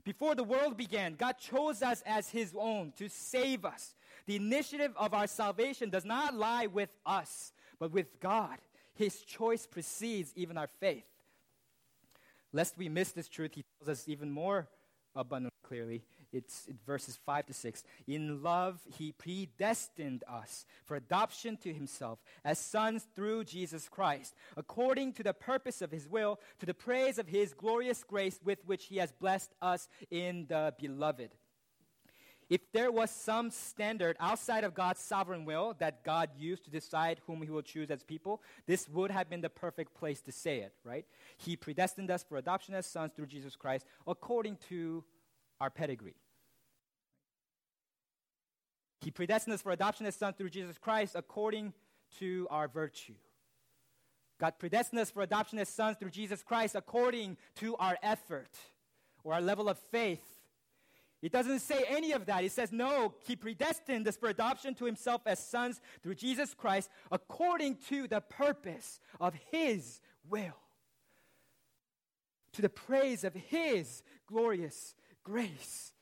Before 0.05 0.35
the 0.35 0.45
world 0.45 0.77
began, 0.77 1.15
God 1.15 1.39
chose 1.39 1.81
us 1.81 2.03
as 2.05 2.29
His 2.29 2.53
own 2.59 2.93
to 2.99 3.09
save 3.09 3.65
us. 3.65 3.95
The 4.27 4.37
initiative 4.37 4.93
of 4.97 5.15
our 5.15 5.29
salvation 5.29 5.91
does 5.91 6.05
not 6.05 6.35
lie 6.35 6.67
with 6.67 6.91
us, 7.07 7.53
but 7.79 7.93
with 7.93 8.21
God. 8.21 8.59
His 8.95 9.21
choice 9.21 9.67
precedes 9.67 10.33
even 10.37 10.59
our 10.59 10.69
faith. 10.81 11.05
Lest 12.53 12.77
we 12.77 12.89
miss 12.89 13.13
this 13.13 13.29
truth, 13.29 13.53
He 13.55 13.65
tells 13.79 13.89
us 13.89 14.09
even 14.09 14.31
more 14.31 14.69
abundantly 15.15 15.53
clearly. 15.63 16.03
It's 16.33 16.69
verses 16.87 17.19
5 17.27 17.47
to 17.47 17.53
6. 17.53 17.85
In 18.07 18.43
love, 18.43 18.81
he 18.97 19.13
predestined 19.13 20.25
us 20.29 20.65
for 20.85 20.97
adoption 20.97 21.57
to 21.59 21.73
himself 21.73 22.19
as 22.45 22.59
sons 22.59 23.07
through 23.15 23.45
Jesus 23.45 23.89
Christ, 23.89 24.35
according 24.57 25.13
to 25.15 25.23
the 25.23 25.35
purpose 25.35 25.83
of 25.83 25.91
his 25.91 26.09
will, 26.09 26.41
to 26.59 26.67
the 26.67 26.75
praise 26.75 27.19
of 27.19 27.29
his 27.29 27.53
glorious 27.53 28.03
grace 28.05 28.41
with 28.43 28.59
which 28.67 28.87
he 28.87 28.97
has 28.97 29.13
blessed 29.13 29.55
us 29.61 29.89
in 30.11 30.47
the 30.49 30.75
beloved. 30.79 31.31
If 32.53 32.71
there 32.71 32.93
was 32.93 33.11
some 33.11 33.51
standard 33.51 34.15
outside 34.21 34.63
of 34.63 34.75
God's 34.75 35.01
sovereign 35.01 35.47
will 35.47 35.75
that 35.79 36.05
God 36.05 36.29
used 36.37 36.65
to 36.65 36.71
decide 36.71 37.19
whom 37.27 37.41
he 37.41 37.49
will 37.49 37.63
choose 37.63 37.91
as 37.91 38.03
people, 38.03 38.43
this 38.67 38.87
would 38.91 39.11
have 39.11 39.31
been 39.31 39.41
the 39.41 39.49
perfect 39.49 39.95
place 39.95 40.21
to 40.21 40.33
say 40.33 40.59
it, 40.59 40.75
right? 40.85 41.07
He 41.39 41.57
predestined 41.57 42.11
us 42.11 42.23
for 42.23 42.37
adoption 42.37 42.75
as 42.75 42.85
sons 42.85 43.13
through 43.17 43.29
Jesus 43.29 43.57
Christ 43.57 43.87
according 44.07 44.59
to 44.69 45.03
our 45.63 45.71
pedigree. 45.71 46.17
He 49.01 49.11
predestined 49.11 49.55
us 49.55 49.63
for 49.63 49.73
adoption 49.73 50.05
as 50.05 50.15
sons 50.15 50.37
through 50.37 50.51
Jesus 50.51 50.77
Christ 50.77 51.15
according 51.15 51.73
to 52.19 52.47
our 52.51 52.69
virtue. 52.69 53.15
God 54.39 54.59
predestined 54.59 55.01
us 55.01 55.11
for 55.11 55.23
adoption 55.23 55.59
as 55.59 55.71
sons 55.71 55.97
through 55.97 56.11
Jesus 56.11 56.43
Christ 56.43 56.75
according 56.75 57.39
to 57.61 57.77
our 57.77 57.97
effort 58.03 58.51
or 59.25 59.33
our 59.33 59.41
level 59.41 59.71
of 59.71 59.79
faith. 59.91 60.32
It 61.23 61.31
doesn't 61.31 61.61
say 61.61 61.85
any 61.89 62.13
of 62.13 62.27
that. 62.27 62.43
It 62.43 62.51
says, 62.51 62.73
no, 62.73 63.15
He 63.25 63.37
predestined 63.37 64.09
us 64.09 64.17
for 64.17 64.29
adoption 64.29 64.75
to 64.75 64.85
Himself 64.85 65.23
as 65.25 65.39
sons 65.39 65.81
through 66.03 66.17
Jesus 66.17 66.53
Christ 66.53 66.91
according 67.13 67.77
to 67.89 68.09
the 68.09 68.21
purpose 68.21 68.99
of 69.21 69.35
His 69.53 70.01
will, 70.29 70.59
to 72.55 72.63
the 72.63 72.69
praise 72.69 73.23
of 73.23 73.35
His 73.35 74.03
glorious 74.27 74.95
grace. 75.23 75.93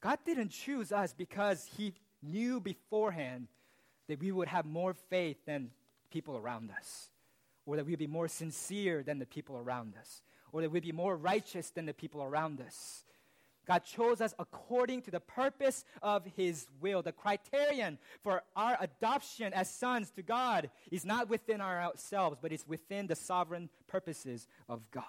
God 0.00 0.20
didn't 0.24 0.50
choose 0.50 0.92
us 0.92 1.12
because 1.12 1.68
He 1.76 1.92
knew 2.22 2.60
beforehand 2.60 3.48
that 4.06 4.20
we 4.20 4.30
would 4.30 4.48
have 4.48 4.66
more 4.66 4.94
faith 4.94 5.38
than 5.46 5.70
people 6.12 6.36
around 6.36 6.70
us, 6.70 7.10
or 7.66 7.76
that 7.76 7.86
we'd 7.86 7.98
be 7.98 8.06
more 8.06 8.28
sincere 8.28 9.02
than 9.02 9.18
the 9.18 9.26
people 9.26 9.56
around 9.56 9.94
us, 9.98 10.22
or 10.52 10.60
that 10.60 10.70
we'd 10.70 10.82
be 10.84 10.92
more 10.92 11.16
righteous 11.16 11.70
than 11.70 11.86
the 11.86 11.94
people 11.94 12.22
around 12.22 12.60
us. 12.60 13.04
God 13.66 13.84
chose 13.84 14.20
us 14.20 14.34
according 14.38 15.02
to 15.02 15.10
the 15.10 15.20
purpose 15.20 15.84
of 16.02 16.24
His 16.36 16.66
will. 16.80 17.02
The 17.02 17.12
criterion 17.12 17.98
for 18.22 18.42
our 18.56 18.76
adoption 18.80 19.52
as 19.52 19.70
sons 19.70 20.10
to 20.12 20.22
God 20.22 20.70
is 20.90 21.04
not 21.04 21.28
within 21.28 21.60
ourselves, 21.60 22.38
but 22.40 22.52
it's 22.52 22.66
within 22.66 23.06
the 23.06 23.16
sovereign 23.16 23.68
purposes 23.86 24.48
of 24.68 24.90
God. 24.90 25.04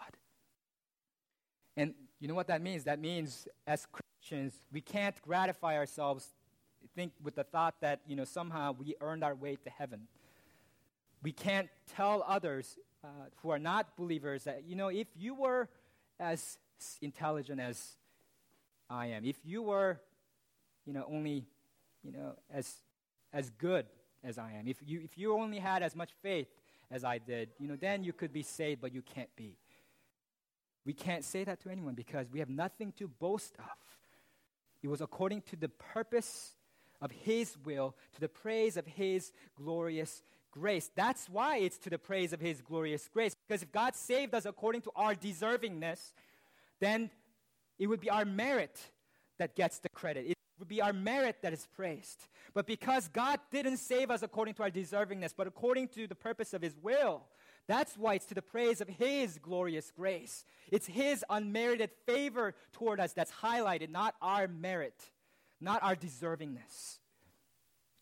And 1.78 1.94
you 2.20 2.28
know 2.28 2.36
what 2.36 2.48
that 2.48 2.62
means? 2.62 2.84
That 2.84 3.00
means 3.00 3.48
as 3.66 3.88
Christians, 3.92 4.54
we 4.72 4.82
can't 4.82 5.20
gratify 5.22 5.78
ourselves 5.78 6.28
think 6.96 7.14
with 7.24 7.36
the 7.36 7.44
thought 7.44 7.76
that, 7.82 8.02
you 8.08 8.16
know, 8.16 8.26
somehow 8.26 8.74
we 8.74 8.96
earned 9.02 9.24
our 9.24 9.36
way 9.36 9.56
to 9.56 9.70
heaven. 9.70 10.08
We 11.24 11.32
can't 11.32 11.70
tell 11.96 12.24
others 12.28 12.78
uh, 13.04 13.08
who 13.42 13.50
are 13.50 13.60
not 13.60 13.96
believers 13.96 14.44
that, 14.44 14.64
you 14.66 14.76
know, 14.76 14.90
if 14.90 15.08
you 15.16 15.36
were 15.36 15.70
as 16.20 16.58
intelligent 17.02 17.60
as 17.60 17.96
I 18.92 19.08
am, 19.08 19.24
if 19.24 19.38
you 19.46 19.62
were, 19.64 20.02
you 20.86 20.92
know, 20.94 21.06
only, 21.10 21.46
you 22.04 22.12
know, 22.12 22.34
as, 22.54 22.76
as 23.32 23.50
good 23.50 23.86
as 24.24 24.38
I 24.38 24.52
am, 24.52 24.68
if 24.68 24.78
you, 24.86 25.00
if 25.02 25.18
you 25.18 25.34
only 25.34 25.60
had 25.60 25.82
as 25.82 25.96
much 25.96 26.12
faith 26.22 26.48
as 26.92 27.06
I 27.06 27.18
did, 27.18 27.50
you 27.58 27.68
know, 27.68 27.78
then 27.78 28.04
you 28.04 28.12
could 28.12 28.34
be 28.34 28.44
saved, 28.44 28.82
but 28.82 28.94
you 28.94 29.02
can't 29.02 29.34
be. 29.36 29.56
We 30.86 30.94
can't 30.94 31.24
say 31.24 31.46
that 31.46 31.62
to 31.62 31.70
anyone 31.70 31.94
because 31.94 32.28
we 32.30 32.40
have 32.40 32.50
nothing 32.50 32.92
to 32.98 33.08
boast 33.08 33.56
of. 33.60 33.66
It 34.84 34.90
was 34.90 35.00
according 35.00 35.44
to 35.44 35.56
the 35.56 35.70
purpose 35.70 36.56
of 37.02 37.12
His 37.12 37.56
will 37.64 37.96
to 38.14 38.20
the 38.20 38.28
praise 38.28 38.76
of 38.76 38.86
His 38.86 39.32
glorious 39.56 40.22
grace. 40.52 40.92
That's 40.96 41.30
why 41.30 41.58
it's 41.58 41.78
to 41.80 41.90
the 41.90 41.98
praise 41.98 42.34
of 42.34 42.42
His 42.42 42.62
glorious 42.62 43.08
grace. 43.08 43.36
Because 43.48 43.62
if 43.62 43.72
God 43.72 43.96
saved 43.96 44.34
us 44.34 44.46
according 44.46 44.82
to 44.82 44.92
our 44.96 45.16
deservingness, 45.16 46.14
then 46.80 47.10
it 47.82 47.88
would 47.88 48.00
be 48.00 48.10
our 48.10 48.24
merit 48.24 48.80
that 49.40 49.56
gets 49.56 49.80
the 49.80 49.90
credit. 49.90 50.26
It 50.28 50.38
would 50.60 50.70
be 50.70 50.82
our 50.82 50.94
merit 50.94 51.38
that 51.42 51.52
is 51.52 51.68
praised. 51.76 52.28
But 52.54 52.68
because 52.68 53.08
God 53.08 53.40
didn't 53.52 53.78
save 53.78 54.12
us 54.12 54.22
according 54.22 54.54
to 54.56 54.64
our 54.64 54.70
deservingness, 54.70 55.34
but 55.36 55.48
according 55.48 55.90
to 55.90 56.08
the 56.08 56.16
purpose 56.16 56.54
of 56.54 56.62
His 56.62 56.78
will, 56.82 57.24
that's 57.68 57.98
why 57.98 58.14
it's 58.14 58.28
to 58.28 58.36
the 58.36 58.42
praise 58.42 58.80
of 58.80 58.88
His 58.88 59.38
glorious 59.38 59.92
grace. 59.92 60.46
It's 60.72 60.88
His 60.88 61.26
unmerited 61.30 61.90
favor 62.06 62.56
toward 62.72 63.00
us 63.00 63.12
that's 63.12 63.32
highlighted, 63.32 63.90
not 63.90 64.16
our 64.22 64.48
merit 64.48 65.12
not 65.62 65.84
our 65.84 65.96
deservingness. 65.96 66.98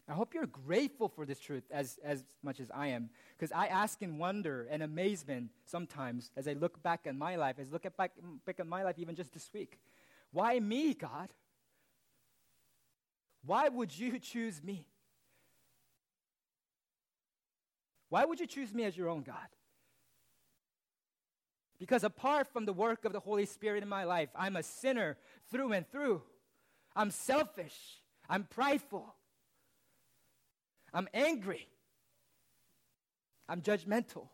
I 0.10 0.14
hope 0.14 0.34
you're 0.34 0.48
grateful 0.48 1.08
for 1.08 1.24
this 1.24 1.40
truth 1.40 1.64
as, 1.70 2.00
as 2.04 2.24
much 2.42 2.60
as 2.60 2.72
I 2.74 2.88
am, 2.88 3.12
because 3.38 3.52
I 3.52 3.68
ask 3.68 4.02
in 4.02 4.18
wonder 4.18 4.68
and 4.72 4.82
amazement 4.82 5.52
sometimes 5.66 6.32
as 6.36 6.48
I 6.48 6.54
look 6.54 6.82
back 6.82 7.02
at 7.06 7.16
my 7.16 7.36
life, 7.36 7.58
as 7.60 7.70
I 7.70 7.72
look 7.74 7.86
at 7.86 7.96
back, 7.96 8.14
back 8.46 8.60
at 8.60 8.66
my 8.66 8.84
life 8.84 8.96
even 8.98 9.16
just 9.16 9.34
this 9.34 9.50
week. 9.54 9.78
Why 10.32 10.60
me, 10.60 10.96
God? 10.96 11.30
Why 13.46 13.70
would 13.70 13.98
you 13.98 14.18
choose 14.18 14.64
me? 14.64 14.88
Why 18.10 18.26
would 18.26 18.40
you 18.40 18.48
choose 18.48 18.74
me 18.74 18.86
as 18.86 18.98
your 18.98 19.10
own 19.10 19.22
God? 19.22 19.36
Because 21.80 22.04
apart 22.04 22.48
from 22.52 22.66
the 22.66 22.74
work 22.74 23.06
of 23.06 23.14
the 23.14 23.20
Holy 23.20 23.46
Spirit 23.46 23.84
in 23.84 23.90
my 23.90 24.04
life, 24.04 24.30
I'm 24.36 24.56
a 24.56 24.64
sinner 24.64 25.18
through 25.52 25.72
and 25.74 25.90
through. 25.90 26.24
I'm 26.96 27.12
selfish. 27.12 28.02
I'm 28.28 28.44
prideful. 28.44 29.14
I'm 30.94 31.08
angry. 31.14 31.68
I'm 33.48 33.62
judgmental. 33.62 34.28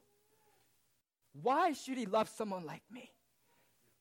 Why 1.42 1.74
should 1.74 1.98
he 1.98 2.06
love 2.06 2.30
someone 2.30 2.66
like 2.66 2.84
me? 2.92 3.12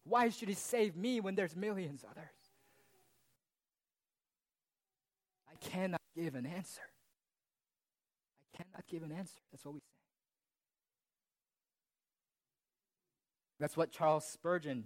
Why 0.04 0.28
should 0.28 0.48
he 0.48 0.54
save 0.54 0.96
me 0.96 1.20
when 1.20 1.34
there's 1.34 1.56
millions 1.56 2.04
others? 2.08 2.24
I 5.50 5.56
cannot 5.66 6.00
give 6.16 6.34
an 6.34 6.46
answer. 6.46 6.82
I 8.52 8.56
cannot 8.56 8.86
give 8.86 9.02
an 9.02 9.12
answer. 9.12 9.40
That's 9.50 9.64
what 9.64 9.74
we 9.74 9.80
say. 9.80 9.84
That's 13.58 13.76
what 13.76 13.90
Charles 13.90 14.26
Spurgeon, 14.26 14.84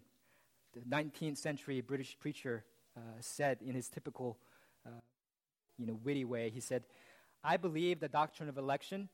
the 0.74 0.80
19th 0.80 1.38
century 1.38 1.80
British 1.80 2.16
preacher, 2.18 2.64
uh, 2.96 3.00
said 3.20 3.58
in 3.64 3.74
his 3.74 3.88
typical, 3.88 4.38
uh, 4.86 5.00
you 5.78 5.86
know, 5.86 5.98
witty 6.04 6.24
way. 6.24 6.50
He 6.50 6.60
said, 6.60 6.84
"I 7.42 7.56
believe 7.56 8.00
the 8.00 8.08
doctrine 8.08 8.48
of 8.48 8.58
election 8.58 9.08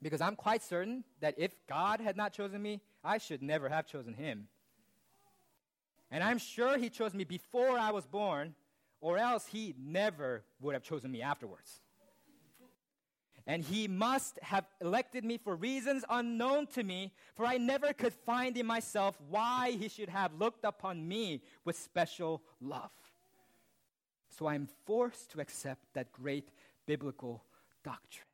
because 0.00 0.20
I'm 0.20 0.36
quite 0.36 0.62
certain 0.62 1.04
that 1.20 1.34
if 1.38 1.54
God 1.66 2.00
had 2.00 2.16
not 2.16 2.32
chosen 2.32 2.60
me, 2.60 2.80
I 3.04 3.18
should 3.18 3.42
never 3.42 3.68
have 3.68 3.86
chosen 3.86 4.14
Him. 4.14 4.48
And 6.10 6.22
I'm 6.24 6.38
sure 6.38 6.76
He 6.78 6.90
chose 6.90 7.14
me 7.14 7.24
before 7.24 7.78
I 7.78 7.90
was 7.90 8.06
born, 8.06 8.54
or 9.00 9.18
else 9.18 9.46
He 9.46 9.74
never 9.78 10.44
would 10.60 10.74
have 10.74 10.82
chosen 10.82 11.10
me 11.10 11.22
afterwards." 11.22 11.80
And 13.46 13.64
he 13.64 13.88
must 13.88 14.38
have 14.40 14.66
elected 14.80 15.24
me 15.24 15.36
for 15.36 15.56
reasons 15.56 16.04
unknown 16.08 16.68
to 16.68 16.84
me, 16.84 17.12
for 17.34 17.44
I 17.44 17.56
never 17.56 17.92
could 17.92 18.14
find 18.14 18.56
in 18.56 18.66
myself 18.66 19.20
why 19.28 19.72
he 19.72 19.88
should 19.88 20.08
have 20.08 20.34
looked 20.34 20.64
upon 20.64 21.08
me 21.08 21.42
with 21.64 21.76
special 21.76 22.42
love. 22.60 22.92
So 24.28 24.46
I'm 24.46 24.68
forced 24.86 25.32
to 25.32 25.40
accept 25.40 25.92
that 25.94 26.12
great 26.12 26.50
biblical 26.86 27.44
doctrine. 27.84 28.26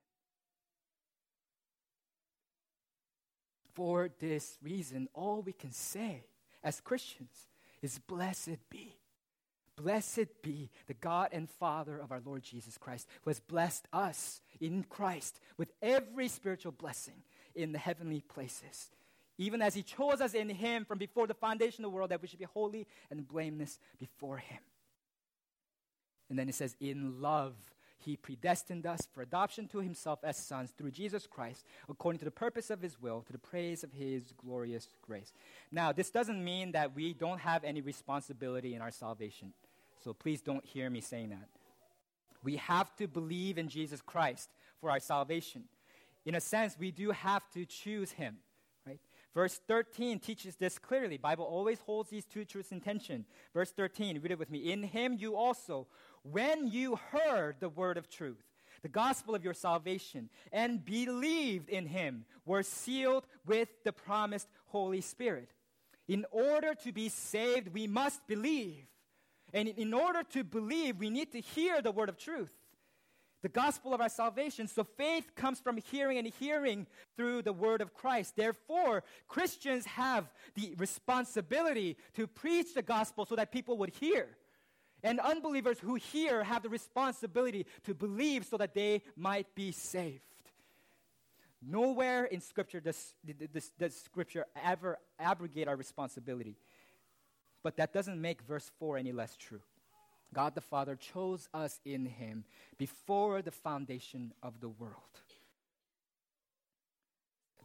For 3.74 4.10
this 4.18 4.58
reason, 4.62 5.08
all 5.14 5.42
we 5.42 5.52
can 5.52 5.72
say 5.72 6.24
as 6.64 6.80
Christians 6.80 7.48
is 7.82 7.98
blessed 7.98 8.58
be. 8.70 8.96
Blessed 9.76 10.26
be 10.42 10.70
the 10.88 10.94
God 10.94 11.28
and 11.30 11.48
Father 11.48 11.98
of 11.98 12.10
our 12.10 12.20
Lord 12.24 12.42
Jesus 12.42 12.76
Christ, 12.76 13.06
who 13.22 13.30
has 13.30 13.38
blessed 13.38 13.86
us 13.92 14.40
in 14.60 14.82
Christ 14.82 15.38
with 15.56 15.70
every 15.80 16.26
spiritual 16.26 16.72
blessing 16.72 17.22
in 17.54 17.70
the 17.70 17.78
heavenly 17.78 18.20
places, 18.20 18.90
even 19.38 19.62
as 19.62 19.74
He 19.74 19.82
chose 19.84 20.20
us 20.20 20.34
in 20.34 20.48
Him 20.48 20.84
from 20.84 20.98
before 20.98 21.28
the 21.28 21.34
foundation 21.34 21.84
of 21.84 21.92
the 21.92 21.94
world, 21.94 22.10
that 22.10 22.20
we 22.20 22.26
should 22.26 22.40
be 22.40 22.46
holy 22.46 22.88
and 23.08 23.28
blameless 23.28 23.78
before 24.00 24.38
Him. 24.38 24.58
And 26.28 26.36
then 26.36 26.48
it 26.48 26.56
says, 26.56 26.74
In 26.80 27.20
love, 27.22 27.54
he 28.08 28.16
predestined 28.16 28.86
us 28.86 29.06
for 29.12 29.20
adoption 29.20 29.68
to 29.68 29.80
himself 29.80 30.20
as 30.22 30.38
sons 30.38 30.70
through 30.70 30.90
Jesus 30.90 31.26
Christ, 31.26 31.62
according 31.90 32.18
to 32.20 32.24
the 32.24 32.30
purpose 32.30 32.70
of 32.70 32.80
his 32.80 32.98
will, 33.02 33.20
to 33.20 33.32
the 33.32 33.38
praise 33.38 33.84
of 33.84 33.92
his 33.92 34.32
glorious 34.32 34.88
grace. 35.02 35.30
Now, 35.70 35.92
this 35.92 36.08
doesn't 36.08 36.42
mean 36.42 36.72
that 36.72 36.94
we 36.94 37.12
don't 37.12 37.38
have 37.40 37.64
any 37.64 37.82
responsibility 37.82 38.74
in 38.74 38.80
our 38.80 38.90
salvation. 38.90 39.52
So 40.02 40.14
please 40.14 40.40
don't 40.40 40.64
hear 40.64 40.88
me 40.88 41.02
saying 41.02 41.28
that. 41.30 41.48
We 42.42 42.56
have 42.56 42.96
to 42.96 43.06
believe 43.06 43.58
in 43.58 43.68
Jesus 43.68 44.00
Christ 44.00 44.48
for 44.80 44.90
our 44.90 45.00
salvation. 45.00 45.64
In 46.24 46.34
a 46.34 46.40
sense, 46.40 46.78
we 46.78 46.90
do 46.90 47.10
have 47.10 47.42
to 47.50 47.66
choose 47.66 48.12
him. 48.12 48.38
Verse 49.34 49.60
13 49.68 50.18
teaches 50.18 50.56
this 50.56 50.78
clearly. 50.78 51.16
Bible 51.16 51.44
always 51.44 51.78
holds 51.80 52.10
these 52.10 52.24
two 52.24 52.44
truths 52.44 52.72
in 52.72 52.80
tension. 52.80 53.24
Verse 53.54 53.70
13, 53.70 54.20
read 54.20 54.32
it 54.32 54.38
with 54.38 54.50
me. 54.50 54.72
In 54.72 54.82
him 54.82 55.16
you 55.16 55.36
also, 55.36 55.86
when 56.22 56.68
you 56.68 56.96
heard 57.10 57.56
the 57.60 57.68
word 57.68 57.96
of 57.96 58.08
truth, 58.08 58.42
the 58.82 58.88
gospel 58.88 59.34
of 59.34 59.42
your 59.42 59.54
salvation, 59.54 60.30
and 60.52 60.84
believed 60.84 61.68
in 61.68 61.86
him, 61.86 62.24
were 62.46 62.62
sealed 62.62 63.26
with 63.44 63.68
the 63.84 63.92
promised 63.92 64.48
Holy 64.66 65.00
Spirit. 65.00 65.50
In 66.06 66.24
order 66.30 66.74
to 66.84 66.92
be 66.92 67.08
saved, 67.08 67.74
we 67.74 67.86
must 67.86 68.26
believe. 68.26 68.86
And 69.52 69.68
in 69.68 69.92
order 69.92 70.22
to 70.32 70.44
believe, 70.44 70.98
we 70.98 71.10
need 71.10 71.32
to 71.32 71.40
hear 71.40 71.82
the 71.82 71.90
word 71.90 72.08
of 72.08 72.18
truth, 72.18 72.52
the 73.42 73.48
gospel 73.48 73.94
of 73.94 74.00
our 74.00 74.08
salvation. 74.08 74.68
So 74.68 74.84
faith 74.84 75.34
comes 75.34 75.60
from 75.60 75.78
hearing 75.90 76.18
and 76.18 76.32
hearing 76.38 76.86
through 77.16 77.42
the 77.42 77.52
word 77.52 77.80
of 77.80 77.94
Christ. 77.94 78.36
Therefore, 78.36 79.02
Christians 79.26 79.86
have 79.86 80.30
the 80.54 80.74
responsibility 80.78 81.96
to 82.14 82.26
preach 82.26 82.74
the 82.74 82.82
gospel 82.82 83.26
so 83.26 83.36
that 83.36 83.52
people 83.52 83.78
would 83.78 83.90
hear. 83.90 84.37
And 85.02 85.20
unbelievers 85.20 85.78
who 85.78 85.94
hear 85.94 86.42
have 86.42 86.62
the 86.62 86.68
responsibility 86.68 87.66
to 87.84 87.94
believe 87.94 88.44
so 88.46 88.56
that 88.56 88.74
they 88.74 89.02
might 89.16 89.54
be 89.54 89.72
saved. 89.72 90.22
Nowhere 91.60 92.24
in 92.24 92.40
Scripture 92.40 92.80
does, 92.80 93.14
does, 93.52 93.70
does 93.78 93.94
Scripture 93.94 94.46
ever 94.64 94.98
abrogate 95.18 95.68
our 95.68 95.76
responsibility. 95.76 96.56
But 97.62 97.76
that 97.76 97.92
doesn't 97.92 98.20
make 98.20 98.42
verse 98.42 98.70
4 98.78 98.98
any 98.98 99.12
less 99.12 99.36
true. 99.36 99.60
God 100.32 100.54
the 100.54 100.60
Father 100.60 100.96
chose 100.96 101.48
us 101.54 101.80
in 101.84 102.06
Him 102.06 102.44
before 102.76 103.42
the 103.42 103.50
foundation 103.50 104.32
of 104.42 104.60
the 104.60 104.68
world. 104.68 104.94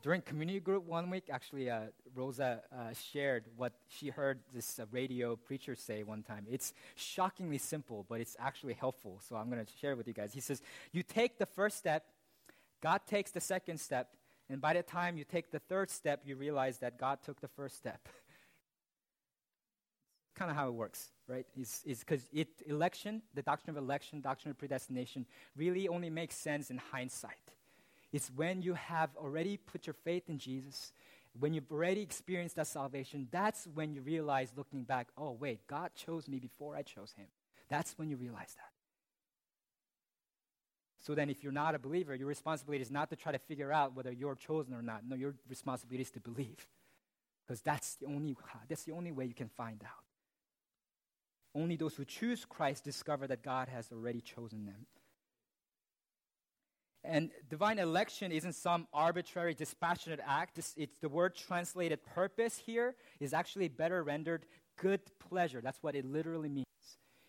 During 0.04 0.20
community 0.22 0.60
group 0.60 0.86
one 0.86 1.10
week, 1.10 1.30
actually, 1.32 1.70
uh, 1.70 1.84
Rosa 2.14 2.62
uh, 2.74 2.94
shared 2.94 3.46
what 3.56 3.72
she 3.88 4.10
heard 4.10 4.42
this 4.54 4.78
uh, 4.78 4.84
radio 4.92 5.38
preacher 5.38 5.76
say 5.76 6.04
one 6.04 6.24
time. 6.24 6.46
It's 6.52 6.74
shockingly 6.96 7.58
simple, 7.58 8.06
but 8.10 8.20
it's 8.20 8.36
actually 8.38 8.74
helpful. 8.74 9.22
So 9.26 9.38
I'm 9.38 9.50
going 9.50 9.66
to 9.66 9.72
share 9.80 9.94
it 9.94 9.98
with 9.98 10.06
you 10.10 10.14
guys. 10.14 10.34
He 10.34 10.42
says, 10.42 10.62
You 10.92 11.04
take 11.04 11.40
the 11.40 11.46
first 11.46 11.78
step, 11.78 12.04
God 12.82 13.00
takes 13.08 13.32
the 13.32 13.40
second 13.40 13.80
step, 13.80 14.10
and 14.50 14.60
by 14.60 14.74
the 14.74 14.84
time 14.84 15.16
you 15.18 15.24
take 15.24 15.52
the 15.52 15.60
third 15.60 15.90
step, 15.90 16.24
you 16.26 16.36
realize 16.36 16.80
that 16.80 17.00
God 17.00 17.20
took 17.24 17.40
the 17.40 17.48
first 17.48 17.78
step. 17.78 18.10
kind 20.36 20.52
of 20.52 20.58
how 20.58 20.68
it 20.68 20.74
works, 20.74 21.12
right? 21.30 21.46
Is 21.56 21.82
because 21.86 22.28
it 22.34 22.50
election, 22.68 23.22
the 23.36 23.42
doctrine 23.42 23.78
of 23.78 23.82
election, 23.82 24.20
doctrine 24.20 24.52
of 24.52 24.58
predestination, 24.58 25.26
really 25.56 25.88
only 25.88 26.10
makes 26.10 26.36
sense 26.36 26.70
in 26.70 26.78
hindsight. 26.78 27.38
It's 28.14 28.30
when 28.34 28.62
you 28.62 28.76
have 28.76 29.10
already 29.18 29.58
put 29.58 29.88
your 29.88 29.96
faith 30.06 30.30
in 30.30 30.38
Jesus, 30.38 30.94
when 31.38 31.54
you've 31.54 31.72
already 31.72 32.02
experienced 32.02 32.56
that 32.58 32.68
salvation, 32.68 33.28
that's 33.32 33.68
when 33.74 33.92
you 33.92 34.02
realize, 34.02 34.54
looking 34.56 34.84
back, 34.84 35.08
oh 35.18 35.32
wait, 35.32 35.66
God 35.68 35.90
chose 35.96 36.28
me 36.28 36.40
before 36.40 36.76
I 36.76 36.84
chose 36.84 37.14
Him. 37.18 37.26
That's 37.70 37.98
when 37.98 38.10
you 38.10 38.18
realize 38.18 38.54
that. 38.56 38.70
So 41.00 41.16
then, 41.16 41.30
if 41.30 41.44
you're 41.44 41.52
not 41.52 41.76
a 41.76 41.80
believer, 41.80 42.16
your 42.16 42.28
responsibility 42.28 42.84
is 42.84 42.92
not 42.92 43.10
to 43.10 43.16
try 43.16 43.32
to 43.32 43.40
figure 43.40 43.74
out 43.74 43.96
whether 43.96 44.12
you're 44.12 44.36
chosen 44.36 44.74
or 44.74 44.82
not. 44.82 45.02
No, 45.06 45.16
your 45.16 45.34
responsibility 45.50 46.04
is 46.04 46.12
to 46.12 46.20
believe, 46.20 46.68
because 47.46 47.62
that's 47.62 47.96
the 47.96 48.06
only 48.06 48.38
that's 48.70 48.84
the 48.84 48.94
only 48.94 49.12
way 49.12 49.26
you 49.26 49.34
can 49.34 49.50
find 49.50 49.82
out. 49.84 50.04
Only 51.56 51.76
those 51.76 51.96
who 51.96 52.06
choose 52.06 52.46
Christ 52.46 52.84
discover 52.84 53.28
that 53.28 53.44
God 53.44 53.68
has 53.70 53.92
already 53.92 54.22
chosen 54.22 54.66
them. 54.66 54.86
And 57.04 57.32
divine 57.50 57.80
election 57.80 58.32
isn't 58.32 58.54
some 58.54 58.88
arbitrary, 58.94 59.54
dispassionate 59.54 60.22
act. 60.26 60.58
It's, 60.58 60.74
it's, 60.78 60.98
the 61.00 61.10
word 61.10 61.36
translated 61.36 62.04
purpose 62.06 62.58
here 62.58 62.96
is 63.20 63.34
actually 63.34 63.68
better 63.68 64.04
rendered 64.04 64.46
good 64.78 65.02
pleasure. 65.20 65.60
That's 65.62 65.84
what 65.84 65.96
it 65.96 66.06
literally 66.06 66.50
means. 66.50 66.66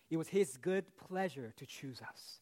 It 0.09 0.17
was 0.17 0.29
his 0.29 0.57
good 0.57 0.85
pleasure 0.95 1.53
to 1.57 1.65
choose 1.65 2.01
us. 2.01 2.39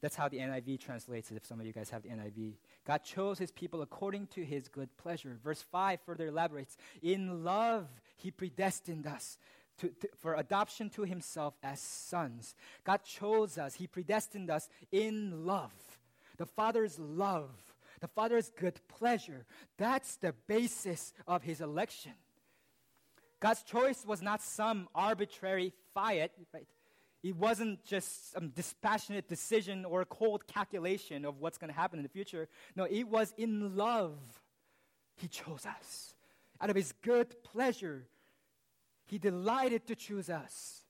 That's 0.00 0.16
how 0.16 0.28
the 0.28 0.38
NIV 0.38 0.80
translates 0.80 1.30
it, 1.30 1.36
if 1.36 1.44
some 1.44 1.60
of 1.60 1.66
you 1.66 1.72
guys 1.72 1.90
have 1.90 2.02
the 2.02 2.08
NIV. 2.08 2.54
God 2.86 3.04
chose 3.04 3.38
his 3.38 3.52
people 3.52 3.82
according 3.82 4.28
to 4.28 4.44
his 4.44 4.66
good 4.66 4.88
pleasure. 4.96 5.38
Verse 5.44 5.62
5 5.70 6.00
further 6.06 6.28
elaborates 6.28 6.76
In 7.02 7.44
love, 7.44 7.86
he 8.16 8.30
predestined 8.30 9.06
us 9.06 9.36
to, 9.80 9.88
to, 9.88 10.08
for 10.18 10.34
adoption 10.34 10.90
to 10.90 11.02
himself 11.02 11.54
as 11.62 11.80
sons. 11.80 12.54
God 12.84 13.02
chose 13.04 13.58
us, 13.58 13.74
he 13.74 13.86
predestined 13.86 14.50
us 14.50 14.68
in 14.92 15.46
love. 15.46 15.72
The 16.36 16.46
Father's 16.46 16.98
love, 16.98 17.50
the 18.00 18.08
Father's 18.08 18.50
good 18.58 18.80
pleasure, 18.88 19.44
that's 19.76 20.16
the 20.16 20.34
basis 20.46 21.12
of 21.26 21.42
his 21.42 21.60
election. 21.60 22.12
God's 23.40 23.62
choice 23.62 24.04
was 24.06 24.20
not 24.20 24.42
some 24.42 24.88
arbitrary 24.94 25.72
fiat, 25.94 26.32
right? 26.52 26.66
It 27.22 27.36
wasn't 27.36 27.84
just 27.84 28.32
some 28.32 28.48
dispassionate 28.48 29.28
decision 29.28 29.84
or 29.84 30.00
a 30.00 30.06
cold 30.06 30.46
calculation 30.46 31.24
of 31.24 31.38
what's 31.38 31.58
going 31.58 31.72
to 31.72 31.78
happen 31.78 31.98
in 31.98 32.02
the 32.02 32.08
future. 32.08 32.48
No, 32.76 32.84
it 32.84 33.04
was 33.04 33.34
in 33.36 33.76
love. 33.76 34.18
He 35.16 35.28
chose 35.28 35.66
us. 35.66 36.14
Out 36.60 36.70
of 36.70 36.76
his 36.76 36.92
good 37.02 37.42
pleasure, 37.42 38.06
he 39.10 39.18
delighted 39.18 39.88
to 39.88 39.96
choose 39.96 40.30
us. 40.30 40.84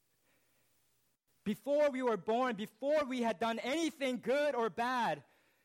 Before 1.42 1.90
we 1.90 2.02
were 2.02 2.18
born, 2.18 2.54
before 2.54 3.04
we 3.08 3.22
had 3.22 3.40
done 3.40 3.58
anything 3.60 4.20
good 4.22 4.54
or 4.54 4.68
bad, 4.68 5.22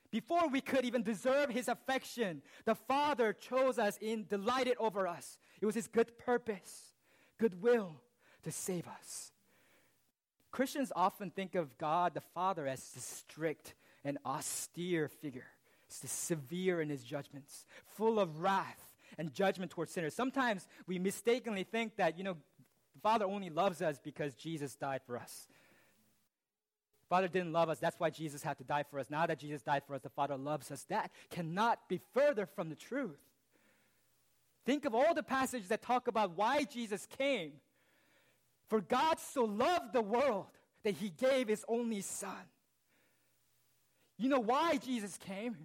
before 0.10 0.48
we 0.48 0.62
could 0.62 0.86
even 0.86 1.04
deserve 1.04 1.50
his 1.50 1.68
affection, 1.68 2.42
the 2.64 2.76
Father 2.76 3.34
chose 3.34 3.78
us 3.78 4.00
and 4.02 4.28
delighted 4.30 4.78
over 4.80 5.06
us. 5.06 5.38
It 5.60 5.66
was 5.66 5.76
his 5.76 5.88
good 5.88 6.18
purpose, 6.18 6.94
goodwill 7.38 8.02
to 8.44 8.52
save 8.54 8.88
us. 8.88 9.34
Christians 10.52 10.94
often 10.96 11.32
think 11.32 11.56
of 11.56 11.78
God 11.78 12.14
the 12.14 12.22
Father 12.22 12.66
as 12.66 12.90
the 12.92 13.02
strict 13.02 13.76
and 14.06 14.18
austere 14.26 15.10
figure, 15.10 15.48
it's 15.88 16.10
severe 16.10 16.80
in 16.80 16.90
his 16.90 17.04
judgments, 17.04 17.66
full 17.98 18.18
of 18.18 18.40
wrath 18.42 18.85
and 19.18 19.34
judgment 19.34 19.72
towards 19.72 19.92
sinners. 19.92 20.14
Sometimes 20.14 20.68
we 20.88 21.00
mistakenly 21.00 21.64
think 21.64 21.96
that, 21.98 22.18
you 22.18 22.24
know, 22.24 22.38
the 22.94 23.00
Father 23.02 23.26
only 23.26 23.50
loves 23.50 23.82
us 23.82 24.00
because 24.04 24.34
Jesus 24.36 24.76
died 24.76 25.02
for 25.06 25.18
us. 25.18 25.48
Father 27.10 27.28
didn't 27.28 27.54
love 27.54 27.70
us. 27.70 27.80
That's 27.80 28.00
why 28.00 28.10
Jesus 28.10 28.42
had 28.42 28.58
to 28.58 28.64
die 28.64 28.84
for 28.90 29.00
us. 29.00 29.10
Now 29.10 29.26
that 29.26 29.40
Jesus 29.40 29.62
died 29.62 29.84
for 29.86 29.94
us, 29.94 30.02
the 30.02 30.10
Father 30.10 30.38
loves 30.38 30.72
us. 30.72 30.84
That 30.90 31.12
cannot 31.30 31.88
be 31.88 32.02
further 32.14 32.46
from 32.46 32.70
the 32.70 32.76
truth. 32.76 33.20
Think 34.66 34.86
of 34.86 34.96
all 34.96 35.14
the 35.14 35.24
passages 35.24 35.68
that 35.68 35.84
talk 35.84 36.08
about 36.08 36.36
why 36.36 36.64
Jesus 36.64 37.06
came. 37.18 37.54
For 38.68 38.82
God 38.82 39.20
so 39.20 39.46
loved 39.46 39.94
the 39.94 40.02
world 40.02 40.48
that 40.84 40.96
he 40.96 41.10
gave 41.10 41.48
his 41.48 41.64
only 41.68 42.02
Son. 42.02 42.32
You 44.18 44.30
know 44.30 44.40
why 44.40 44.78
Jesus 44.78 45.18
came? 45.18 45.56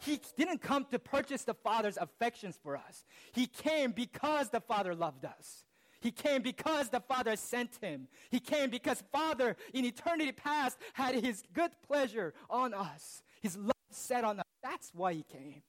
He 0.00 0.20
didn't 0.36 0.62
come 0.62 0.86
to 0.86 0.98
purchase 0.98 1.44
the 1.44 1.54
Father's 1.54 1.96
affections 1.96 2.58
for 2.62 2.76
us. 2.76 3.04
He 3.32 3.46
came 3.46 3.92
because 3.92 4.48
the 4.48 4.60
Father 4.60 4.94
loved 4.94 5.24
us. 5.24 5.64
He 6.00 6.10
came 6.10 6.40
because 6.40 6.88
the 6.88 7.00
Father 7.00 7.36
sent 7.36 7.76
him. 7.80 8.08
He 8.30 8.40
came 8.40 8.70
because 8.70 9.02
Father 9.12 9.56
in 9.74 9.84
eternity 9.84 10.32
past 10.32 10.78
had 10.94 11.14
his 11.14 11.44
good 11.52 11.70
pleasure 11.86 12.32
on 12.48 12.72
us. 12.72 13.22
His 13.42 13.56
love 13.56 13.72
set 13.90 14.24
on 14.24 14.40
us. 14.40 14.46
That's 14.62 14.90
why 14.94 15.12
he 15.12 15.22
came. 15.22 15.62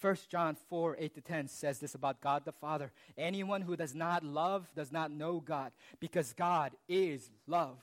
1 0.00 0.16
John 0.30 0.56
4 0.68 0.96
8 0.98 1.14
to 1.14 1.20
10 1.20 1.48
says 1.48 1.78
this 1.78 1.94
about 1.94 2.20
God 2.20 2.44
the 2.44 2.52
Father. 2.52 2.92
Anyone 3.16 3.62
who 3.62 3.76
does 3.76 3.94
not 3.94 4.24
love 4.24 4.70
does 4.74 4.92
not 4.92 5.10
know 5.10 5.40
God, 5.40 5.72
because 6.00 6.32
God 6.34 6.72
is 6.88 7.30
love. 7.46 7.78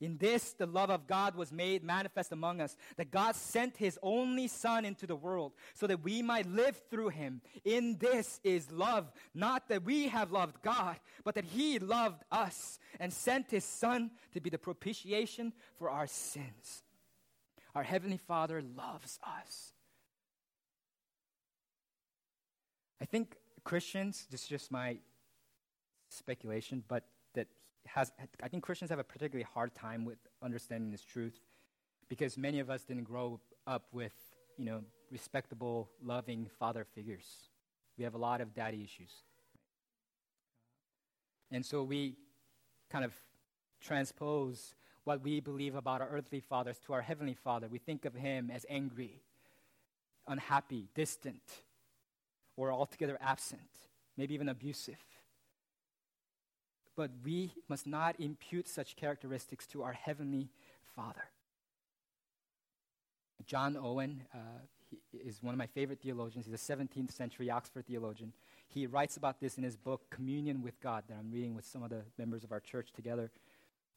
In 0.00 0.16
this, 0.16 0.52
the 0.52 0.66
love 0.66 0.88
of 0.88 1.06
God 1.06 1.34
was 1.34 1.52
made 1.52 1.84
manifest 1.84 2.32
among 2.32 2.60
us, 2.60 2.74
that 2.96 3.10
God 3.10 3.36
sent 3.36 3.76
his 3.76 3.98
only 4.02 4.48
Son 4.48 4.84
into 4.84 5.06
the 5.06 5.16
world 5.16 5.52
so 5.74 5.86
that 5.86 6.02
we 6.02 6.22
might 6.22 6.46
live 6.46 6.80
through 6.90 7.10
him. 7.10 7.42
In 7.64 7.98
this 7.98 8.40
is 8.42 8.70
love, 8.70 9.12
not 9.34 9.68
that 9.68 9.84
we 9.84 10.08
have 10.08 10.32
loved 10.32 10.62
God, 10.62 10.96
but 11.22 11.34
that 11.34 11.44
he 11.44 11.78
loved 11.78 12.22
us 12.32 12.78
and 12.98 13.12
sent 13.12 13.50
his 13.50 13.64
Son 13.64 14.10
to 14.32 14.40
be 14.40 14.48
the 14.48 14.58
propitiation 14.58 15.52
for 15.78 15.90
our 15.90 16.06
sins. 16.06 16.82
Our 17.74 17.82
Heavenly 17.82 18.16
Father 18.16 18.62
loves 18.62 19.18
us. 19.22 19.74
I 23.00 23.04
think 23.04 23.36
Christians, 23.64 24.26
this 24.30 24.42
is 24.42 24.48
just 24.48 24.72
my 24.72 24.98
speculation, 26.08 26.84
but 26.88 27.04
has, 27.86 28.12
I 28.42 28.48
think 28.48 28.62
Christians 28.62 28.90
have 28.90 28.98
a 28.98 29.04
particularly 29.04 29.46
hard 29.54 29.74
time 29.74 30.04
with 30.04 30.18
understanding 30.42 30.90
this 30.90 31.02
truth 31.02 31.40
because 32.08 32.36
many 32.36 32.60
of 32.60 32.70
us 32.70 32.84
didn't 32.84 33.04
grow 33.04 33.40
up 33.66 33.86
with, 33.92 34.12
you 34.56 34.64
know, 34.64 34.82
respectable, 35.10 35.90
loving 36.02 36.48
father 36.58 36.84
figures. 36.84 37.26
We 37.96 38.04
have 38.04 38.14
a 38.14 38.18
lot 38.18 38.40
of 38.40 38.54
daddy 38.54 38.82
issues. 38.84 39.10
And 41.50 41.64
so 41.64 41.82
we 41.82 42.14
kind 42.90 43.04
of 43.04 43.14
transpose 43.80 44.74
what 45.04 45.22
we 45.22 45.40
believe 45.40 45.74
about 45.74 46.00
our 46.00 46.08
earthly 46.08 46.40
fathers 46.40 46.78
to 46.86 46.92
our 46.92 47.02
heavenly 47.02 47.34
father. 47.34 47.68
We 47.68 47.78
think 47.78 48.04
of 48.04 48.14
him 48.14 48.50
as 48.52 48.66
angry, 48.68 49.22
unhappy, 50.26 50.88
distant, 50.94 51.42
or 52.56 52.72
altogether 52.72 53.18
absent, 53.20 53.60
maybe 54.16 54.34
even 54.34 54.48
abusive. 54.48 55.02
But 57.00 57.12
we 57.24 57.54
must 57.66 57.86
not 57.86 58.20
impute 58.20 58.68
such 58.68 58.94
characteristics 58.94 59.66
to 59.68 59.82
our 59.82 59.94
heavenly 59.94 60.50
father. 60.94 61.30
John 63.46 63.74
Owen 63.74 64.24
uh, 64.34 64.38
is 65.14 65.42
one 65.42 65.54
of 65.54 65.58
my 65.58 65.68
favorite 65.68 66.02
theologians. 66.02 66.44
He's 66.44 66.52
a 66.52 66.76
17th 66.76 67.10
century 67.10 67.48
Oxford 67.48 67.86
theologian. 67.86 68.34
He 68.68 68.86
writes 68.86 69.16
about 69.16 69.40
this 69.40 69.56
in 69.56 69.64
his 69.64 69.78
book, 69.78 70.10
Communion 70.10 70.60
with 70.60 70.78
God, 70.82 71.04
that 71.08 71.16
I'm 71.18 71.30
reading 71.30 71.54
with 71.54 71.64
some 71.64 71.82
of 71.82 71.88
the 71.88 72.02
members 72.18 72.44
of 72.44 72.52
our 72.52 72.60
church 72.60 72.92
together. 72.92 73.30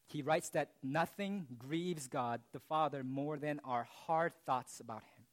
He 0.07 0.21
writes 0.21 0.47
that 0.51 0.69
nothing 0.81 1.45
grieves 1.59 2.07
God 2.07 2.39
the 2.53 2.61
Father 2.61 3.03
more 3.03 3.35
than 3.35 3.59
our 3.65 3.85
hard 4.07 4.31
thoughts 4.45 4.79
about 4.79 5.01
Him. 5.01 5.25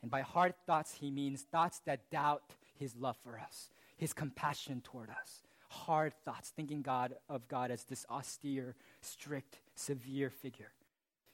And 0.00 0.12
by 0.12 0.20
hard 0.20 0.54
thoughts, 0.64 0.94
he 1.00 1.10
means 1.10 1.42
thoughts 1.42 1.80
that 1.86 2.08
doubt 2.08 2.44
His 2.78 2.94
love 2.94 3.16
for 3.24 3.36
us, 3.36 3.68
His 3.96 4.12
compassion 4.12 4.80
toward 4.80 5.10
us. 5.10 5.42
Hard 5.84 6.14
thoughts, 6.24 6.50
thinking 6.50 6.82
God 6.82 7.14
of 7.28 7.48
God 7.48 7.70
as 7.70 7.84
this 7.84 8.06
austere, 8.10 8.74
strict, 9.00 9.60
severe 9.74 10.30
figure. 10.30 10.72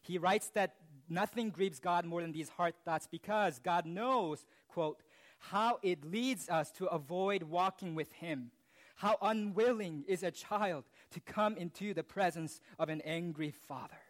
He 0.00 0.18
writes 0.18 0.48
that 0.54 0.74
nothing 1.08 1.50
grieves 1.50 1.78
God 1.78 2.04
more 2.04 2.22
than 2.22 2.32
these 2.32 2.48
hard 2.48 2.74
thoughts 2.84 3.06
because 3.10 3.58
God 3.60 3.86
knows, 3.86 4.44
quote, 4.68 5.00
how 5.38 5.78
it 5.82 6.04
leads 6.04 6.48
us 6.48 6.70
to 6.72 6.86
avoid 6.86 7.44
walking 7.44 7.94
with 7.94 8.12
Him. 8.12 8.50
How 8.96 9.16
unwilling 9.22 10.04
is 10.06 10.22
a 10.22 10.30
child 10.30 10.84
to 11.12 11.20
come 11.20 11.56
into 11.56 11.94
the 11.94 12.04
presence 12.04 12.60
of 12.78 12.88
an 12.88 13.00
angry 13.02 13.52
father. 13.68 14.00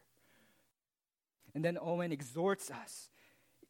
And 1.55 1.65
then 1.65 1.79
Owen 1.81 2.13
exhorts 2.13 2.71
us 2.71 3.11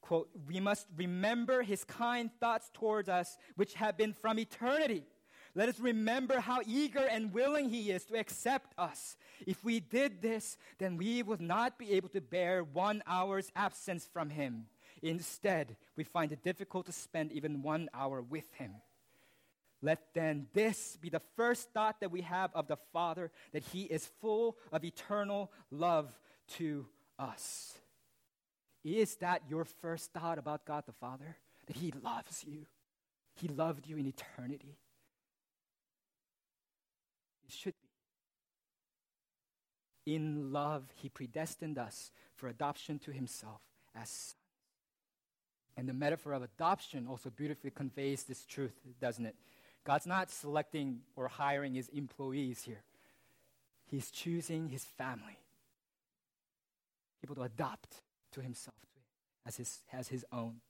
quote, 0.03 0.29
we 0.47 0.61
must 0.61 0.87
remember 0.97 1.63
his 1.63 1.85
kind 1.85 2.31
thoughts 2.39 2.71
towards 2.75 3.09
us, 3.09 3.39
which 3.57 3.75
have 3.75 3.97
been 3.97 4.13
from 4.13 4.39
eternity. 4.39 5.05
Let 5.55 5.69
us 5.69 5.79
remember 5.79 6.41
how 6.41 6.61
eager 6.67 7.07
and 7.07 7.33
willing 7.33 7.69
he 7.69 7.91
is 7.91 8.05
to 8.07 8.19
accept 8.19 8.73
us. 8.79 9.17
If 9.47 9.63
we 9.63 9.81
did 9.81 10.23
this, 10.23 10.57
then 10.79 10.97
we 10.97 11.23
would 11.23 11.43
not 11.43 11.79
be 11.79 11.93
able 11.93 12.09
to 12.11 12.21
bear 12.21 12.65
one 12.65 13.03
hour's 13.07 13.53
absence 13.55 14.09
from 14.11 14.31
him. 14.31 14.67
Instead, 15.03 15.77
we 15.97 16.05
find 16.05 16.33
it 16.33 16.43
difficult 16.43 16.87
to 16.87 16.93
spend 16.93 17.33
even 17.33 17.63
one 17.63 17.91
hour 17.93 18.23
with 18.23 18.51
him. 18.55 18.73
Let 19.83 20.15
then 20.15 20.47
this 20.53 20.97
be 21.01 21.11
the 21.11 21.21
first 21.37 21.71
thought 21.73 22.01
that 22.01 22.13
we 22.13 22.21
have 22.23 22.51
of 22.55 22.69
the 22.69 22.79
Father, 22.93 23.33
that 23.53 23.65
He 23.65 23.83
is 23.83 24.07
full 24.21 24.57
of 24.71 24.85
eternal 24.85 25.51
love 25.73 26.17
to 26.59 26.87
us. 27.19 27.77
Is 28.85 29.17
that 29.17 29.43
your 29.49 29.65
first 29.65 30.13
thought 30.13 30.39
about 30.39 30.65
God 30.65 30.85
the 30.87 30.93
Father? 30.93 31.37
That 31.67 31.77
He 31.77 31.93
loves 32.03 32.45
you, 32.47 32.67
He 33.35 33.49
loved 33.49 33.89
you 33.89 33.97
in 33.97 34.07
eternity. 34.07 34.79
Should 37.53 37.75
be. 40.05 40.15
In 40.15 40.53
love, 40.53 40.85
He 40.97 41.09
predestined 41.09 41.79
us 41.79 42.11
for 42.35 42.49
adoption 42.49 42.99
to 43.01 43.13
Himself 43.13 43.61
as 43.95 44.09
sons. 44.09 44.37
And 45.77 45.89
the 45.89 45.95
metaphor 45.95 46.33
of 46.33 46.43
adoption 46.43 47.07
also 47.09 47.31
beautifully 47.31 47.71
conveys 47.71 48.25
this 48.25 48.45
truth, 48.45 48.75
doesn't 49.01 49.25
it? 49.25 49.35
God's 49.85 50.07
not 50.07 50.31
selecting 50.31 51.01
or 51.17 51.29
hiring 51.29 51.75
his 51.75 51.89
employees 51.89 52.63
here. 52.63 52.83
He's 53.87 54.11
choosing 54.11 54.69
his 54.69 54.85
family, 54.85 55.39
people 57.21 57.37
to 57.37 57.43
adopt 57.43 58.03
to 58.33 58.41
himself 58.41 58.77
as 59.47 59.57
his, 59.57 59.83
as 59.93 60.09
his 60.09 60.25
own. 60.33 60.61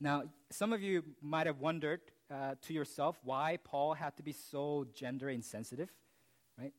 Now, 0.00 0.24
some 0.50 0.72
of 0.72 0.82
you 0.82 1.04
might 1.20 1.46
have 1.46 1.58
wondered 1.58 2.00
uh, 2.30 2.54
to 2.62 2.72
yourself 2.72 3.18
why 3.24 3.58
Paul 3.64 3.94
had 3.94 4.16
to 4.16 4.22
be 4.22 4.32
so 4.32 4.86
gender 4.94 5.28
insensitive, 5.28 5.90
right? 6.58 6.72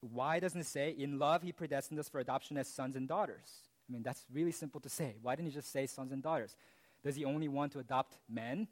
Because 0.00 0.12
Why 0.12 0.40
doesn't 0.40 0.60
it 0.60 0.66
say, 0.66 0.90
in 0.90 1.18
love 1.18 1.42
he 1.42 1.52
predestined 1.52 2.00
us 2.00 2.08
for 2.08 2.18
adoption 2.18 2.56
as 2.56 2.68
sons 2.68 2.96
and 2.96 3.06
daughters? 3.06 3.48
I 3.88 3.92
mean, 3.92 4.02
that's 4.02 4.24
really 4.32 4.52
simple 4.52 4.80
to 4.80 4.88
say. 4.88 5.16
Why 5.22 5.36
didn't 5.36 5.48
he 5.48 5.54
just 5.54 5.72
say 5.72 5.86
sons 5.86 6.12
and 6.12 6.22
daughters? 6.22 6.56
Does 7.04 7.16
he 7.16 7.24
only 7.24 7.48
want 7.48 7.72
to 7.72 7.78
adopt 7.78 8.18
men? 8.28 8.68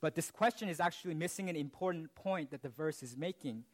But 0.00 0.14
this 0.14 0.30
question 0.30 0.68
is 0.68 0.80
actually 0.80 1.14
missing 1.14 1.48
an 1.48 1.56
important 1.56 2.14
point 2.14 2.50
that 2.50 2.62
the 2.62 2.68
verse 2.68 3.02
is 3.02 3.16
making. 3.16 3.64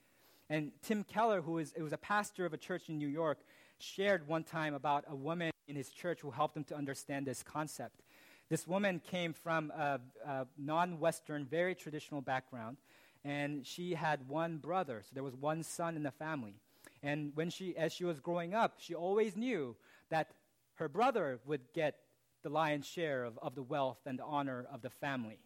And 0.50 0.72
Tim 0.82 1.04
Keller, 1.04 1.40
who 1.40 1.58
is, 1.58 1.74
was 1.78 1.92
a 1.92 1.98
pastor 1.98 2.46
of 2.46 2.52
a 2.52 2.56
church 2.56 2.88
in 2.88 2.98
New 2.98 3.08
York, 3.08 3.38
shared 3.78 4.26
one 4.26 4.44
time 4.44 4.74
about 4.74 5.04
a 5.08 5.14
woman 5.14 5.50
in 5.66 5.76
his 5.76 5.90
church 5.90 6.20
who 6.20 6.30
helped 6.30 6.56
him 6.56 6.64
to 6.64 6.76
understand 6.76 7.26
this 7.26 7.42
concept. 7.42 8.02
This 8.50 8.66
woman 8.66 9.00
came 9.00 9.34
from 9.34 9.70
a, 9.70 10.00
a 10.26 10.46
non 10.56 11.00
Western, 11.00 11.44
very 11.44 11.74
traditional 11.74 12.20
background, 12.22 12.78
and 13.24 13.66
she 13.66 13.94
had 13.94 14.26
one 14.28 14.56
brother. 14.56 15.02
So 15.04 15.10
there 15.12 15.22
was 15.22 15.36
one 15.36 15.62
son 15.62 15.96
in 15.96 16.02
the 16.02 16.10
family. 16.10 16.54
And 17.02 17.32
when 17.34 17.50
she, 17.50 17.76
as 17.76 17.92
she 17.92 18.04
was 18.04 18.20
growing 18.20 18.54
up, 18.54 18.74
she 18.78 18.94
always 18.94 19.36
knew 19.36 19.76
that 20.10 20.30
her 20.74 20.88
brother 20.88 21.40
would 21.44 21.72
get 21.74 21.96
the 22.42 22.48
lion's 22.48 22.86
share 22.86 23.24
of, 23.24 23.38
of 23.42 23.54
the 23.54 23.62
wealth 23.62 23.98
and 24.06 24.18
the 24.18 24.24
honor 24.24 24.66
of 24.72 24.80
the 24.80 24.90
family. 24.90 25.38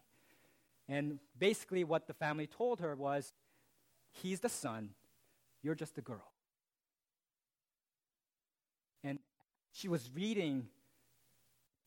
And 0.87 1.19
basically, 1.37 1.83
what 1.83 2.07
the 2.07 2.13
family 2.13 2.47
told 2.47 2.79
her 2.79 2.95
was, 2.95 3.33
He's 4.11 4.39
the 4.39 4.49
son, 4.49 4.91
you're 5.61 5.75
just 5.75 5.95
the 5.95 6.01
girl. 6.01 6.31
And 9.03 9.19
she 9.71 9.87
was 9.87 10.09
reading 10.13 10.67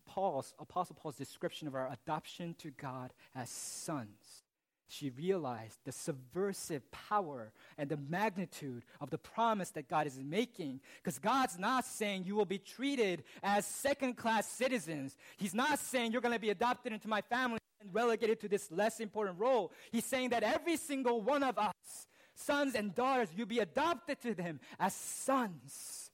Paul's, 0.07 0.55
Apostle 0.59 0.97
Paul's 0.99 1.17
description 1.17 1.69
of 1.69 1.75
our 1.75 1.91
adoption 1.93 2.55
to 2.59 2.71
God 2.71 3.13
as 3.35 3.51
sons 3.51 4.45
she 4.89 5.11
realized 5.11 5.79
the 5.85 5.93
subversive 5.93 6.89
power 6.93 7.53
and 7.77 7.89
the 7.89 7.97
magnitude 7.97 8.85
of 9.01 9.11
the 9.11 9.19
promise 9.19 9.71
that 9.71 9.89
God 9.89 10.07
is 10.07 10.19
making. 10.19 10.81
Because 10.99 11.19
God's 11.19 11.59
not 11.59 11.85
saying 11.85 12.25
you 12.25 12.37
will 12.37 12.45
be 12.45 12.59
treated 12.59 13.25
as 13.43 13.67
second 13.67 14.17
class 14.17 14.49
citizens. 14.49 15.17
He's 15.37 15.55
not 15.55 15.79
saying 15.79 16.13
you're 16.13 16.21
going 16.21 16.35
to 16.35 16.41
be 16.41 16.51
adopted 16.51 16.93
into 16.93 17.09
my 17.09 17.21
family 17.23 17.59
and 17.81 17.93
relegated 17.93 18.41
to 18.41 18.49
this 18.49 18.71
less 18.71 19.01
important 19.01 19.41
role. 19.41 19.73
He's 19.91 20.05
saying 20.05 20.31
that 20.31 20.45
every 20.45 20.77
single 20.77 21.21
one 21.21 21.43
of 21.43 21.59
us, 21.59 22.07
sons 22.35 22.75
and 22.75 22.95
daughters, 22.95 23.29
you'll 23.37 23.47
be 23.47 23.59
adopted 23.59 24.21
to 24.23 24.35
them 24.35 24.61
as 24.79 24.95
sons 24.95 26.11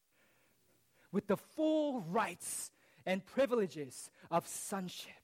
with 1.12 1.26
the 1.26 1.36
full 1.36 2.00
rights 2.00 2.70
and 3.06 3.24
privileges 3.24 4.10
of 4.30 4.46
sonship. 4.46 5.22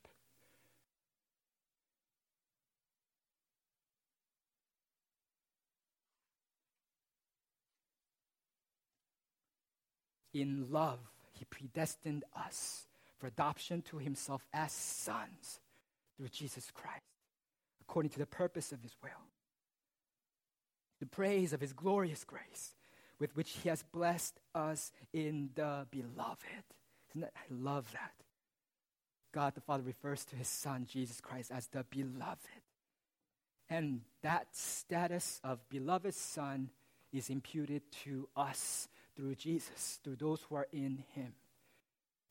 in 10.40 10.70
love, 10.70 10.98
he 11.32 11.44
predestined 11.44 12.24
us 12.36 12.86
for 13.18 13.26
adoption 13.26 13.82
to 13.82 13.98
himself 13.98 14.44
as 14.52 14.72
sons 14.72 15.60
through 16.16 16.28
Jesus 16.28 16.70
Christ, 16.72 17.02
according 17.80 18.10
to 18.10 18.18
the 18.18 18.26
purpose 18.26 18.72
of 18.72 18.82
his 18.82 18.94
will. 19.02 19.10
The 21.00 21.06
praise 21.06 21.52
of 21.52 21.60
his 21.60 21.72
glorious 21.72 22.24
grace 22.24 22.74
with 23.18 23.36
which 23.36 23.50
he 23.62 23.68
has 23.68 23.82
blessed 23.82 24.38
us 24.54 24.92
in 25.12 25.50
the 25.54 25.86
beloved. 25.90 26.64
That, 27.20 27.32
I 27.36 27.44
love 27.50 27.90
that. 27.92 28.12
God 29.32 29.54
the 29.54 29.60
Father 29.60 29.82
refers 29.82 30.24
to 30.26 30.36
his 30.36 30.48
Son, 30.48 30.86
Jesus 30.90 31.20
Christ, 31.20 31.50
as 31.54 31.66
the 31.66 31.84
beloved. 31.90 32.38
And 33.68 34.00
that 34.22 34.48
status 34.52 35.40
of 35.44 35.68
beloved 35.68 36.14
Son 36.14 36.70
is 37.12 37.30
imputed 37.30 37.82
to 38.04 38.28
us 38.36 38.88
through 39.16 39.34
Jesus, 39.34 39.98
through 40.02 40.16
those 40.16 40.42
who 40.48 40.54
are 40.54 40.68
in 40.72 41.04
Him. 41.14 41.32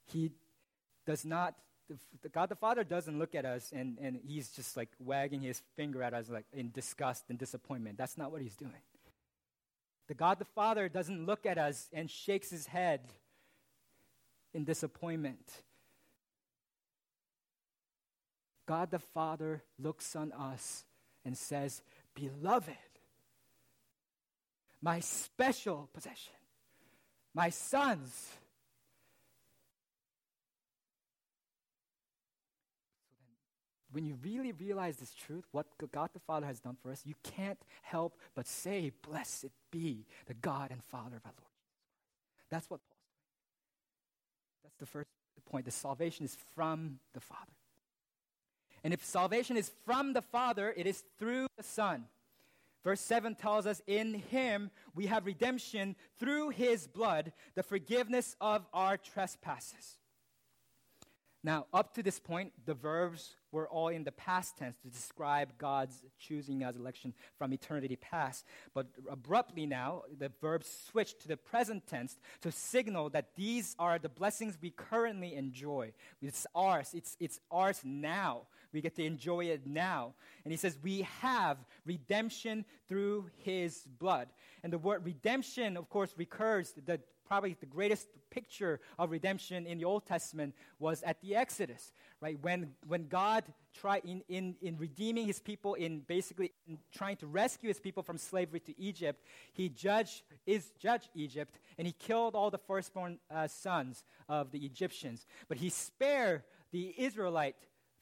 He 0.06 0.32
does 1.06 1.26
not, 1.26 1.56
the, 2.22 2.30
God 2.30 2.50
the 2.50 2.56
Father 2.56 2.84
doesn't 2.84 3.20
look 3.20 3.36
at 3.36 3.46
us 3.46 3.72
and, 3.76 3.98
and 4.02 4.20
He's 4.26 4.50
just 4.50 4.78
like 4.78 4.90
wagging 5.00 5.42
His 5.42 5.62
finger 5.76 6.02
at 6.02 6.14
us 6.14 6.30
like 6.30 6.46
in 6.54 6.72
disgust 6.72 7.26
and 7.30 7.38
disappointment. 7.38 7.98
That's 7.98 8.18
not 8.18 8.32
what 8.32 8.42
He's 8.42 8.56
doing. 8.56 8.72
The 10.08 10.14
God 10.14 10.40
the 10.40 10.46
Father 10.46 10.88
doesn't 10.88 11.26
look 11.26 11.46
at 11.46 11.58
us 11.58 11.90
and 11.92 12.10
shakes 12.10 12.50
His 12.50 12.68
head 12.68 13.02
in 14.58 14.64
disappointment. 14.64 15.52
God 18.66 18.90
the 18.90 19.00
Father 19.00 19.64
looks 19.80 20.16
on 20.16 20.34
us 20.34 20.84
and 21.24 21.38
says, 21.38 21.84
Beloved, 22.16 22.76
my 24.82 25.00
special 25.00 25.90
possession, 25.94 26.34
my 27.34 27.50
sons. 27.50 28.32
when 33.94 34.06
you 34.06 34.18
really 34.24 34.52
realize 34.52 34.98
this 34.98 35.12
truth, 35.16 35.46
what 35.52 35.66
God 35.92 36.12
the 36.14 36.20
Father 36.20 36.46
has 36.46 36.60
done 36.60 36.78
for 36.84 36.92
us, 36.92 37.02
you 37.04 37.16
can't 37.24 37.60
help 37.82 38.16
but 38.36 38.46
say, 38.46 38.92
Blessed 39.02 39.48
be 39.72 40.06
the 40.28 40.36
God 40.36 40.70
and 40.70 40.84
Father 40.84 41.16
of 41.16 41.26
our 41.26 41.34
Lord 41.36 41.50
Jesus 41.56 41.74
Christ. 42.38 42.50
That's 42.52 42.70
what 42.70 42.82
doing. 42.92 42.97
That's 44.68 44.80
the 44.80 44.86
first 44.86 45.08
point. 45.50 45.64
The 45.64 45.72
salvation 45.72 46.26
is 46.26 46.36
from 46.54 47.00
the 47.14 47.22
Father. 47.22 47.54
And 48.84 48.94
if 48.94 49.04
salvation 49.04 49.56
is 49.56 49.72
from 49.86 50.12
the 50.12 50.22
Father, 50.22 50.74
it 50.76 50.86
is 50.86 51.06
through 51.18 51.48
the 51.56 51.64
Son. 51.64 52.04
Verse 52.84 53.00
7 53.00 53.36
tells 53.36 53.66
us, 53.66 53.82
In 53.88 54.16
him 54.16 54.72
we 54.94 55.06
have 55.06 55.26
redemption 55.26 55.96
through 56.20 56.50
his 56.50 56.86
blood, 56.86 57.32
the 57.56 57.64
forgiveness 57.64 58.36
of 58.42 58.66
our 58.74 58.98
trespasses. 58.98 59.98
Now, 61.46 61.68
up 61.74 61.94
to 61.94 62.04
this 62.04 62.20
point, 62.20 62.52
the 62.66 62.74
verbs 62.74 63.37
were 63.52 63.68
all 63.68 63.88
in 63.90 64.04
the 64.04 64.12
past 64.12 64.58
tense 64.58 64.76
to 64.84 64.90
describe 64.90 65.58
God's 65.58 66.04
choosing 66.20 66.64
as 66.64 66.76
election 66.76 67.14
from 67.38 67.54
eternity 67.54 67.96
past. 67.96 68.46
But 68.74 68.88
abruptly 69.10 69.66
now, 69.66 70.04
the 70.18 70.32
verbs 70.42 70.70
switch 70.90 71.18
to 71.20 71.28
the 71.28 71.38
present 71.38 71.88
tense 71.88 72.18
to 72.42 72.52
signal 72.52 73.10
that 73.12 73.36
these 73.36 73.76
are 73.80 74.00
the 74.00 74.10
blessings 74.10 74.58
we 74.62 74.72
currently 74.72 75.36
enjoy. 75.36 75.94
It's 76.22 76.46
ours. 76.56 76.92
It's, 76.94 77.16
it's 77.20 77.40
ours 77.52 77.82
now. 77.84 78.44
We 78.74 78.82
get 78.82 78.96
to 78.96 79.04
enjoy 79.04 79.46
it 79.46 79.66
now. 79.66 80.14
And 80.44 80.52
he 80.52 80.58
says, 80.58 80.78
We 80.84 81.08
have 81.22 81.58
redemption 81.86 82.66
through 82.88 83.30
his 83.44 83.88
blood. 84.00 84.28
And 84.64 84.74
the 84.74 84.78
word 84.78 85.06
redemption, 85.06 85.78
of 85.78 85.90
course, 85.90 86.14
recurs. 86.18 86.74
The 86.86 87.00
probably 87.28 87.56
the 87.60 87.66
greatest 87.66 88.08
picture 88.30 88.80
of 88.98 89.12
redemption 89.12 89.66
in 89.66 89.78
the 89.78 89.86
Old 89.86 90.06
Testament 90.06 90.56
was 90.80 91.04
at 91.04 91.22
the 91.22 91.36
Exodus, 91.36 91.92
right? 92.22 92.38
When, 92.42 92.72
when 92.88 93.08
God 93.08 93.44
tried 93.74 94.04
in, 94.06 94.24
in, 94.30 94.56
in 94.62 94.78
redeeming 94.78 95.28
his 95.28 95.40
people, 95.40 95.74
in 95.74 96.00
basically 96.00 96.54
in 96.68 96.78
trying 96.94 97.18
to 97.18 97.28
rescue 97.28 97.68
his 97.68 97.80
people 97.80 98.04
from 98.04 98.18
slavery 98.18 98.60
to 98.62 98.80
Egypt, 98.80 99.24
he 99.54 99.70
judged, 99.70 100.24
is 100.46 100.72
judged 100.80 101.10
Egypt 101.16 101.60
and 101.78 101.86
he 101.86 101.94
killed 101.94 102.36
all 102.36 102.50
the 102.50 102.58
firstborn 102.58 103.20
uh, 103.30 103.48
sons 103.48 104.04
of 104.30 104.52
the 104.52 104.66
Egyptians. 104.66 105.26
But 105.48 105.58
he 105.58 105.70
spared 105.70 106.44
the 106.72 106.94
Israelite 106.98 107.56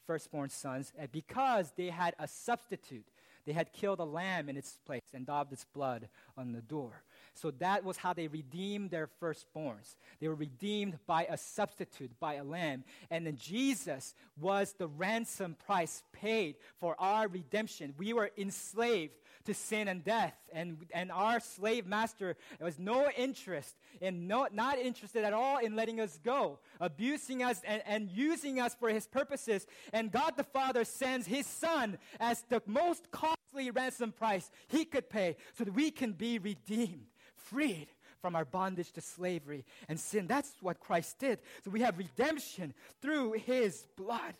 firstborn 0.06 0.50
sons 0.50 0.92
uh, 1.00 1.06
because 1.10 1.72
they 1.76 1.90
had 1.90 2.14
a 2.18 2.28
substitute. 2.28 3.06
They 3.44 3.52
had 3.52 3.72
killed 3.72 4.00
a 4.00 4.04
lamb 4.04 4.48
in 4.48 4.56
its 4.56 4.78
place 4.84 5.04
and 5.14 5.24
daubed 5.26 5.52
its 5.52 5.64
blood 5.64 6.08
on 6.36 6.52
the 6.52 6.62
door. 6.62 7.04
So 7.36 7.50
that 7.52 7.84
was 7.84 7.96
how 7.96 8.12
they 8.12 8.28
redeemed 8.28 8.90
their 8.90 9.08
firstborns. 9.20 9.96
They 10.20 10.28
were 10.28 10.34
redeemed 10.34 10.98
by 11.06 11.26
a 11.28 11.36
substitute, 11.36 12.18
by 12.18 12.34
a 12.34 12.44
lamb. 12.44 12.84
And 13.10 13.26
then 13.26 13.36
Jesus 13.36 14.14
was 14.40 14.74
the 14.78 14.88
ransom 14.88 15.56
price 15.66 16.02
paid 16.12 16.56
for 16.80 16.96
our 16.98 17.28
redemption. 17.28 17.94
We 17.98 18.12
were 18.12 18.30
enslaved 18.36 19.14
to 19.44 19.54
sin 19.54 19.88
and 19.88 20.04
death. 20.04 20.34
And, 20.52 20.78
and 20.92 21.12
our 21.12 21.40
slave 21.40 21.86
master 21.86 22.36
was 22.60 22.78
no 22.78 23.08
interest 23.16 23.74
in 24.00 24.26
no, 24.26 24.48
not 24.52 24.78
interested 24.78 25.24
at 25.24 25.32
all 25.32 25.58
in 25.58 25.76
letting 25.76 26.00
us 26.00 26.18
go, 26.24 26.58
abusing 26.80 27.42
us 27.42 27.60
and, 27.64 27.82
and 27.86 28.10
using 28.10 28.60
us 28.60 28.74
for 28.74 28.88
his 28.88 29.06
purposes. 29.06 29.66
And 29.92 30.10
God 30.12 30.34
the 30.36 30.44
Father 30.44 30.84
sends 30.84 31.26
his 31.26 31.46
son 31.46 31.98
as 32.20 32.44
the 32.48 32.62
most 32.66 33.10
costly 33.10 33.70
ransom 33.70 34.12
price 34.12 34.50
he 34.68 34.84
could 34.84 35.08
pay 35.08 35.36
so 35.56 35.64
that 35.64 35.74
we 35.74 35.90
can 35.90 36.12
be 36.12 36.38
redeemed 36.38 37.06
freed 37.50 37.88
from 38.20 38.34
our 38.34 38.44
bondage 38.44 38.92
to 38.92 39.00
slavery 39.00 39.64
and 39.88 39.98
sin. 39.98 40.26
That's 40.26 40.52
what 40.60 40.80
Christ 40.80 41.18
did. 41.18 41.38
So 41.64 41.70
we 41.70 41.80
have 41.80 41.98
redemption 41.98 42.74
through 43.00 43.32
his 43.32 43.86
blood. 43.96 44.34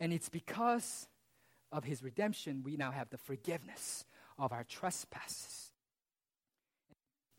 And 0.00 0.12
it's 0.12 0.28
because 0.28 1.06
of 1.72 1.84
his 1.84 2.02
redemption 2.02 2.62
we 2.64 2.76
now 2.76 2.90
have 2.90 3.10
the 3.10 3.18
forgiveness 3.18 4.04
of 4.38 4.52
our 4.52 4.64
trespasses. 4.64 5.70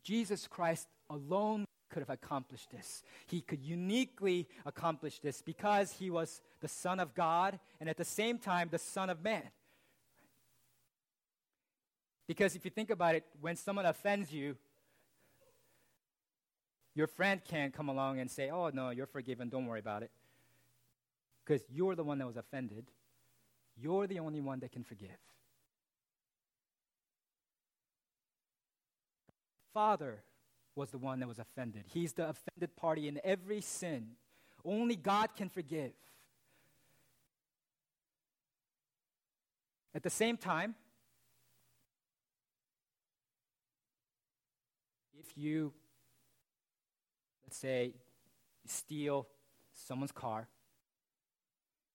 Jesus 0.02 0.46
Christ 0.46 0.86
alone 1.10 1.64
could 1.90 2.00
have 2.00 2.10
accomplished 2.10 2.70
this. 2.70 3.02
He 3.26 3.40
could 3.40 3.62
uniquely 3.62 4.48
accomplish 4.64 5.18
this 5.20 5.42
because 5.42 5.92
he 5.92 6.10
was 6.10 6.40
the 6.60 6.68
Son 6.68 7.00
of 7.00 7.14
God 7.14 7.58
and 7.80 7.88
at 7.88 7.96
the 7.96 8.04
same 8.04 8.38
time 8.38 8.68
the 8.70 8.78
Son 8.78 9.10
of 9.10 9.22
Man. 9.22 9.42
Because 12.26 12.56
if 12.56 12.64
you 12.64 12.70
think 12.70 12.90
about 12.90 13.14
it, 13.14 13.24
when 13.40 13.56
someone 13.56 13.86
offends 13.86 14.32
you, 14.32 14.56
your 16.94 17.06
friend 17.06 17.40
can't 17.44 17.72
come 17.72 17.88
along 17.88 18.18
and 18.18 18.30
say, 18.30 18.50
Oh, 18.50 18.70
no, 18.72 18.90
you're 18.90 19.06
forgiven, 19.06 19.48
don't 19.48 19.66
worry 19.66 19.80
about 19.80 20.02
it. 20.02 20.10
Because 21.44 21.62
you're 21.70 21.94
the 21.94 22.02
one 22.02 22.18
that 22.18 22.26
was 22.26 22.36
offended. 22.36 22.86
You're 23.76 24.06
the 24.06 24.18
only 24.18 24.40
one 24.40 24.60
that 24.60 24.72
can 24.72 24.82
forgive. 24.82 25.10
Father 29.72 30.22
was 30.74 30.90
the 30.90 30.98
one 30.98 31.20
that 31.20 31.28
was 31.28 31.38
offended. 31.38 31.84
He's 31.86 32.14
the 32.14 32.30
offended 32.30 32.74
party 32.76 33.08
in 33.08 33.20
every 33.22 33.60
sin. 33.60 34.12
Only 34.64 34.96
God 34.96 35.34
can 35.36 35.50
forgive. 35.50 35.92
At 39.94 40.02
the 40.02 40.10
same 40.10 40.36
time, 40.38 40.74
you, 45.36 45.72
let's 47.44 47.56
say, 47.56 47.92
steal 48.66 49.26
someone's 49.74 50.12
car, 50.12 50.48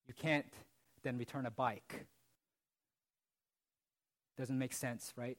you 0.07 0.13
can't 0.13 0.45
then 1.03 1.17
return 1.17 1.45
a 1.45 1.51
bike. 1.51 2.05
Doesn't 4.37 4.57
make 4.57 4.73
sense, 4.73 5.13
right? 5.15 5.37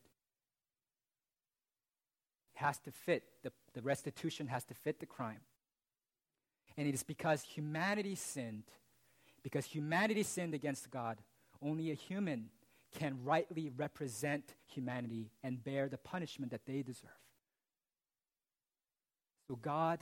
It 2.54 2.58
has 2.58 2.78
to 2.80 2.90
fit, 2.90 3.24
the, 3.42 3.52
the 3.74 3.82
restitution 3.82 4.48
has 4.48 4.64
to 4.64 4.74
fit 4.74 5.00
the 5.00 5.06
crime. 5.06 5.40
And 6.76 6.86
it 6.88 6.94
is 6.94 7.02
because 7.02 7.42
humanity 7.42 8.14
sinned, 8.14 8.64
because 9.42 9.66
humanity 9.66 10.22
sinned 10.22 10.54
against 10.54 10.90
God, 10.90 11.18
only 11.60 11.90
a 11.90 11.94
human 11.94 12.50
can 12.98 13.18
rightly 13.24 13.70
represent 13.76 14.54
humanity 14.66 15.30
and 15.42 15.62
bear 15.62 15.88
the 15.88 15.98
punishment 15.98 16.52
that 16.52 16.66
they 16.66 16.82
deserve. 16.82 17.10
So 19.52 19.58
God 19.60 19.98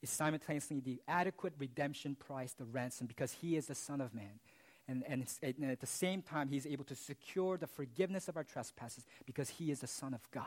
is 0.00 0.08
simultaneously 0.08 0.78
the 0.78 1.02
adequate 1.08 1.54
redemption 1.58 2.14
price, 2.14 2.52
the 2.52 2.64
ransom, 2.64 3.08
because 3.08 3.32
he 3.32 3.56
is 3.56 3.66
the 3.66 3.74
Son 3.74 4.00
of 4.00 4.14
Man. 4.14 4.38
And, 4.86 5.02
and, 5.08 5.26
and, 5.42 5.64
at 5.72 5.80
the 5.80 5.88
same 5.88 6.22
time, 6.22 6.48
he's 6.48 6.64
able 6.64 6.84
to 6.84 6.94
secure 6.94 7.56
the 7.56 7.66
forgiveness 7.66 8.28
of 8.28 8.36
our 8.36 8.44
trespasses 8.44 9.06
because 9.26 9.48
he 9.48 9.72
is 9.72 9.80
the 9.80 9.88
Son 9.88 10.14
of 10.14 10.20
God. 10.30 10.44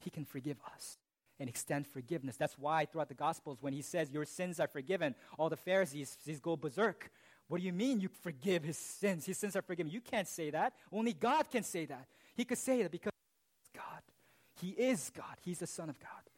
He 0.00 0.10
can 0.10 0.24
forgive 0.24 0.56
us 0.74 0.98
and 1.38 1.48
extend 1.48 1.86
forgiveness. 1.86 2.36
That's 2.36 2.58
why 2.58 2.86
throughout 2.86 3.08
the 3.08 3.14
Gospels, 3.14 3.58
when 3.60 3.72
he 3.72 3.82
says, 3.82 4.10
Your 4.10 4.24
sins 4.24 4.58
are 4.58 4.66
forgiven, 4.66 5.14
all 5.38 5.48
the 5.48 5.56
Pharisees 5.56 6.18
go 6.42 6.56
berserk. 6.56 7.12
What 7.46 7.60
do 7.60 7.64
you 7.64 7.72
mean 7.72 8.00
you 8.00 8.08
forgive 8.22 8.64
his 8.64 8.78
sins? 8.78 9.26
His 9.26 9.38
sins 9.38 9.54
are 9.54 9.62
forgiven. 9.62 9.92
You 9.92 10.00
can't 10.00 10.26
say 10.26 10.50
that. 10.50 10.72
Only 10.90 11.12
God 11.12 11.48
can 11.52 11.62
say 11.62 11.84
that. 11.84 12.08
He 12.34 12.44
could 12.44 12.58
say 12.58 12.82
that 12.82 12.90
because 12.90 13.12
God. 13.76 14.02
He 14.60 14.70
is 14.70 15.12
God. 15.14 15.36
He's 15.44 15.60
the 15.60 15.68
Son 15.68 15.88
of 15.88 16.00
God. 16.00 16.31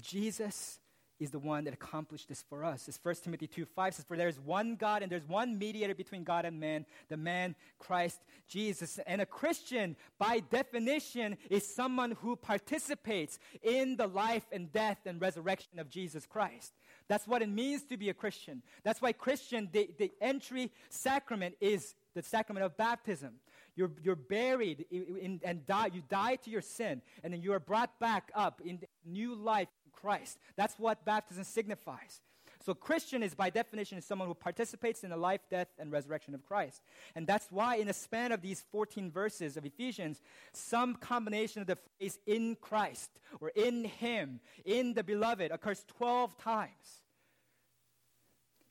Jesus 0.00 0.78
is 1.20 1.30
the 1.30 1.38
one 1.38 1.64
that 1.64 1.74
accomplished 1.74 2.28
this 2.28 2.42
for 2.48 2.64
us. 2.64 2.88
As 2.88 2.98
1 3.02 3.14
Timothy 3.22 3.46
2 3.46 3.64
5 3.64 3.94
says, 3.94 4.04
For 4.04 4.16
there 4.16 4.28
is 4.28 4.38
one 4.40 4.76
God 4.76 5.02
and 5.02 5.10
there's 5.10 5.26
one 5.26 5.58
mediator 5.58 5.94
between 5.94 6.24
God 6.24 6.44
and 6.44 6.58
man, 6.58 6.86
the 7.08 7.16
man 7.16 7.54
Christ 7.78 8.20
Jesus. 8.48 8.98
And 9.06 9.20
a 9.20 9.26
Christian, 9.26 9.96
by 10.18 10.40
definition, 10.40 11.36
is 11.50 11.66
someone 11.66 12.12
who 12.20 12.36
participates 12.36 13.38
in 13.62 13.96
the 13.96 14.08
life 14.08 14.44
and 14.50 14.72
death 14.72 14.98
and 15.06 15.20
resurrection 15.20 15.78
of 15.78 15.88
Jesus 15.88 16.26
Christ. 16.26 16.72
That's 17.08 17.26
what 17.26 17.42
it 17.42 17.48
means 17.48 17.84
to 17.84 17.96
be 17.96 18.08
a 18.08 18.14
Christian. 18.14 18.62
That's 18.82 19.00
why 19.00 19.12
Christian, 19.12 19.68
the, 19.72 19.90
the 19.98 20.10
entry 20.20 20.72
sacrament 20.88 21.54
is 21.60 21.94
the 22.14 22.22
sacrament 22.22 22.64
of 22.64 22.76
baptism. 22.76 23.34
You're, 23.76 23.90
you're 24.02 24.16
buried 24.16 24.86
in, 24.90 25.16
in, 25.20 25.40
and 25.44 25.66
die. 25.66 25.90
You 25.92 26.02
die 26.08 26.36
to 26.36 26.50
your 26.50 26.60
sin, 26.60 27.02
and 27.22 27.32
then 27.32 27.42
you 27.42 27.52
are 27.52 27.60
brought 27.60 27.98
back 27.98 28.30
up 28.34 28.60
in 28.64 28.80
new 29.04 29.34
life 29.34 29.68
Christ. 30.04 30.38
That's 30.54 30.78
what 30.78 31.02
baptism 31.06 31.44
signifies. 31.44 32.20
So, 32.62 32.74
Christian 32.74 33.22
is 33.22 33.34
by 33.34 33.48
definition 33.48 34.02
someone 34.02 34.28
who 34.28 34.34
participates 34.34 35.02
in 35.02 35.10
the 35.10 35.16
life, 35.16 35.40
death, 35.50 35.68
and 35.78 35.90
resurrection 35.90 36.34
of 36.34 36.44
Christ. 36.44 36.82
And 37.14 37.26
that's 37.26 37.46
why, 37.50 37.76
in 37.76 37.86
the 37.86 37.94
span 37.94 38.30
of 38.30 38.42
these 38.42 38.62
14 38.70 39.10
verses 39.10 39.56
of 39.56 39.64
Ephesians, 39.64 40.20
some 40.52 40.94
combination 40.94 41.62
of 41.62 41.66
the 41.66 41.78
phrase 41.98 42.18
in 42.26 42.56
Christ 42.60 43.10
or 43.40 43.48
in 43.50 43.84
Him, 43.84 44.40
in 44.64 44.92
the 44.92 45.02
beloved, 45.02 45.50
occurs 45.52 45.84
12 45.96 46.36
times. 46.38 47.02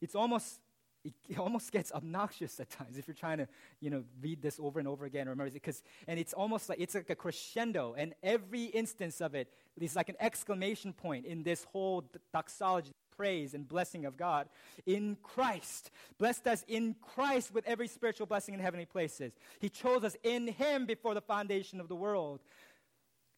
It's 0.01 0.15
almost 0.15 0.59
it, 1.03 1.13
it 1.29 1.37
almost 1.39 1.71
gets 1.71 1.91
obnoxious 1.91 2.59
at 2.59 2.69
times 2.69 2.97
if 2.97 3.07
you're 3.07 3.15
trying 3.15 3.39
to, 3.39 3.47
you 3.79 3.89
know, 3.89 4.03
read 4.21 4.41
this 4.41 4.59
over 4.59 4.79
and 4.79 4.87
over 4.87 5.05
again. 5.05 5.27
Remember, 5.27 5.51
because 5.51 5.83
and 6.07 6.19
it's 6.19 6.33
almost 6.33 6.69
like 6.69 6.79
it's 6.79 6.95
like 6.95 7.09
a 7.09 7.15
crescendo, 7.15 7.95
and 7.97 8.13
every 8.23 8.65
instance 8.65 9.21
of 9.21 9.35
it 9.35 9.49
is 9.79 9.95
like 9.95 10.09
an 10.09 10.17
exclamation 10.19 10.93
point 10.93 11.25
in 11.25 11.43
this 11.43 11.63
whole 11.65 12.03
doxology, 12.31 12.91
praise 13.15 13.53
and 13.53 13.67
blessing 13.67 14.05
of 14.05 14.17
God 14.17 14.47
in 14.85 15.17
Christ. 15.23 15.91
Blessed 16.17 16.47
us 16.47 16.65
in 16.67 16.95
Christ 17.01 17.53
with 17.53 17.65
every 17.67 17.87
spiritual 17.87 18.25
blessing 18.25 18.53
in 18.53 18.59
heavenly 18.59 18.85
places. 18.85 19.33
He 19.59 19.69
chose 19.69 20.03
us 20.03 20.15
in 20.23 20.47
Him 20.47 20.85
before 20.85 21.13
the 21.13 21.21
foundation 21.21 21.79
of 21.79 21.87
the 21.87 21.95
world. 21.95 22.39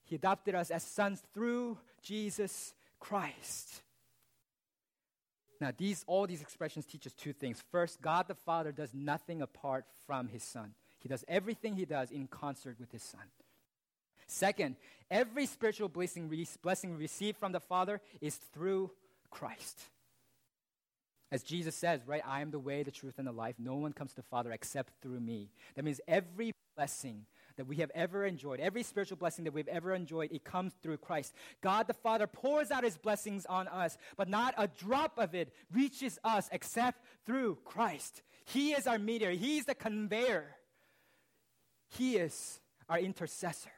He 0.03 0.15
adopted 0.15 0.53
us 0.53 0.69
as 0.69 0.83
sons 0.83 1.23
through 1.33 1.79
Jesus 2.01 2.73
Christ. 2.99 3.81
Now, 5.61 5.71
these, 5.75 6.03
all 6.07 6.27
these 6.27 6.41
expressions 6.41 6.85
teach 6.85 7.07
us 7.07 7.13
two 7.13 7.33
things. 7.33 7.63
First, 7.71 8.01
God 8.01 8.27
the 8.27 8.35
Father 8.35 8.71
does 8.71 8.93
nothing 8.93 9.41
apart 9.41 9.85
from 10.05 10.27
his 10.27 10.43
Son. 10.43 10.73
He 10.99 11.09
does 11.09 11.23
everything 11.27 11.75
he 11.75 11.85
does 11.85 12.11
in 12.11 12.27
concert 12.27 12.77
with 12.79 12.91
his 12.91 13.03
Son. 13.03 13.21
Second, 14.27 14.75
every 15.09 15.45
spiritual 15.45 15.87
blessing, 15.87 16.31
blessing 16.61 16.97
received 16.97 17.37
from 17.37 17.51
the 17.51 17.59
Father 17.59 18.01
is 18.21 18.35
through 18.35 18.91
Christ. 19.29 19.79
As 21.31 21.43
Jesus 21.43 21.75
says, 21.75 22.01
right, 22.05 22.21
I 22.25 22.41
am 22.41 22.51
the 22.51 22.59
way, 22.59 22.83
the 22.83 22.91
truth, 22.91 23.15
and 23.17 23.27
the 23.27 23.31
life. 23.31 23.55
No 23.59 23.75
one 23.75 23.93
comes 23.93 24.11
to 24.11 24.17
the 24.17 24.23
Father 24.23 24.51
except 24.51 24.93
through 25.01 25.19
me. 25.19 25.49
That 25.75 25.83
means 25.83 26.01
every 26.07 26.53
blessing 26.75 27.25
that 27.57 27.67
we 27.67 27.77
have 27.77 27.91
ever 27.95 28.25
enjoyed, 28.25 28.59
every 28.59 28.83
spiritual 28.83 29.17
blessing 29.17 29.45
that 29.45 29.53
we've 29.53 29.67
ever 29.67 29.93
enjoyed, 29.93 30.31
it 30.31 30.43
comes 30.43 30.73
through 30.81 30.97
Christ. 30.97 31.33
God 31.61 31.87
the 31.87 31.93
Father 31.93 32.27
pours 32.27 32.71
out 32.71 32.83
his 32.83 32.97
blessings 32.97 33.45
on 33.45 33.67
us, 33.67 33.97
but 34.17 34.29
not 34.29 34.53
a 34.57 34.67
drop 34.67 35.17
of 35.17 35.33
it 35.35 35.53
reaches 35.71 36.19
us 36.23 36.49
except 36.51 37.03
through 37.25 37.57
Christ. 37.65 38.21
He 38.45 38.71
is 38.71 38.87
our 38.87 38.99
mediator, 38.99 39.33
He's 39.33 39.65
the 39.65 39.75
conveyor, 39.75 40.55
He 41.87 42.17
is 42.17 42.59
our 42.89 42.99
intercessor. 42.99 43.71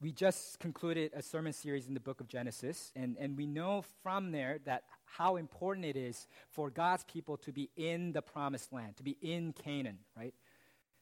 we 0.00 0.12
just 0.12 0.58
concluded 0.58 1.12
a 1.14 1.20
sermon 1.20 1.52
series 1.52 1.86
in 1.86 1.92
the 1.92 2.00
book 2.00 2.20
of 2.20 2.28
Genesis, 2.28 2.90
and, 2.96 3.16
and 3.20 3.36
we 3.36 3.46
know 3.46 3.84
from 4.02 4.32
there 4.32 4.58
that 4.64 4.84
how 5.16 5.36
important 5.36 5.86
it 5.86 5.96
is 5.96 6.26
for 6.50 6.70
God's 6.70 7.04
people 7.04 7.36
to 7.38 7.52
be 7.52 7.70
in 7.76 8.12
the 8.12 8.22
promised 8.22 8.72
land, 8.72 8.96
to 8.96 9.02
be 9.02 9.16
in 9.20 9.52
Canaan, 9.52 9.98
right? 10.16 10.34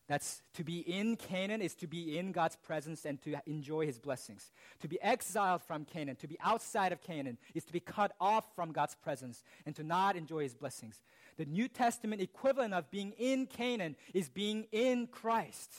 That's 0.09 0.41
to 0.55 0.65
be 0.65 0.79
in 0.79 1.17
Canaan 1.17 1.61
is 1.61 1.75
to 1.77 1.87
be 1.87 2.19
in 2.19 2.33
God's 2.33 2.57
presence 2.57 3.05
and 3.05 3.21
to 3.23 3.37
enjoy 3.47 3.85
his 3.85 3.99
blessings. 3.99 4.51
To 4.81 4.89
be 4.89 5.01
exiled 5.03 5.61
from 5.63 5.85
Canaan, 5.85 6.17
to 6.17 6.27
be 6.27 6.39
outside 6.41 6.93
of 6.93 7.03
Canaan, 7.03 7.37
is 7.55 7.65
to 7.67 7.73
be 7.75 7.81
cut 7.81 8.13
off 8.19 8.47
from 8.55 8.73
God's 8.73 8.95
presence 8.95 9.43
and 9.67 9.77
to 9.77 9.83
not 9.85 10.17
enjoy 10.17 10.45
his 10.45 10.55
blessings. 10.55 11.03
The 11.37 11.45
New 11.45 11.69
Testament 11.69 12.23
equivalent 12.23 12.73
of 12.73 12.91
being 12.91 13.13
in 13.19 13.47
Canaan 13.47 13.97
is 14.15 14.31
being 14.31 14.67
in 14.73 15.09
Christ. 15.09 15.71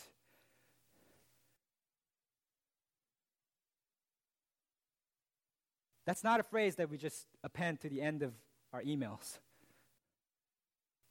That's 6.06 6.24
not 6.24 6.40
a 6.40 6.44
phrase 6.44 6.76
that 6.76 6.90
we 6.90 6.98
just 6.98 7.28
append 7.44 7.82
to 7.82 7.90
the 7.90 8.02
end 8.02 8.24
of 8.24 8.34
our 8.74 8.82
emails. 8.84 9.40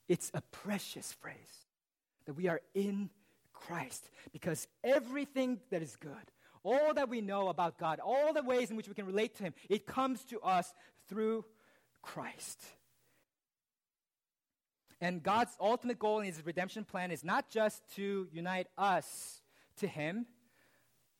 It's 0.08 0.30
a 0.34 0.40
precious 0.40 1.12
phrase 1.12 1.66
that 2.26 2.34
we 2.34 2.48
are 2.48 2.60
in 2.74 3.10
Christ 3.52 4.08
because 4.32 4.66
everything 4.82 5.60
that 5.70 5.82
is 5.82 5.96
good, 5.96 6.12
all 6.62 6.94
that 6.94 7.08
we 7.08 7.20
know 7.20 7.48
about 7.48 7.78
God, 7.78 8.00
all 8.00 8.32
the 8.32 8.42
ways 8.42 8.70
in 8.70 8.76
which 8.76 8.88
we 8.88 8.94
can 8.94 9.06
relate 9.06 9.36
to 9.36 9.44
Him, 9.44 9.54
it 9.68 9.86
comes 9.86 10.24
to 10.26 10.40
us 10.40 10.72
through 11.08 11.44
Christ. 12.02 12.62
And 15.00 15.22
God's 15.22 15.56
ultimate 15.60 15.98
goal 15.98 16.20
in 16.20 16.26
His 16.26 16.44
redemption 16.44 16.84
plan 16.84 17.10
is 17.10 17.22
not 17.22 17.50
just 17.50 17.82
to 17.96 18.28
unite 18.32 18.66
us 18.76 19.42
to 19.78 19.86
Him, 19.86 20.26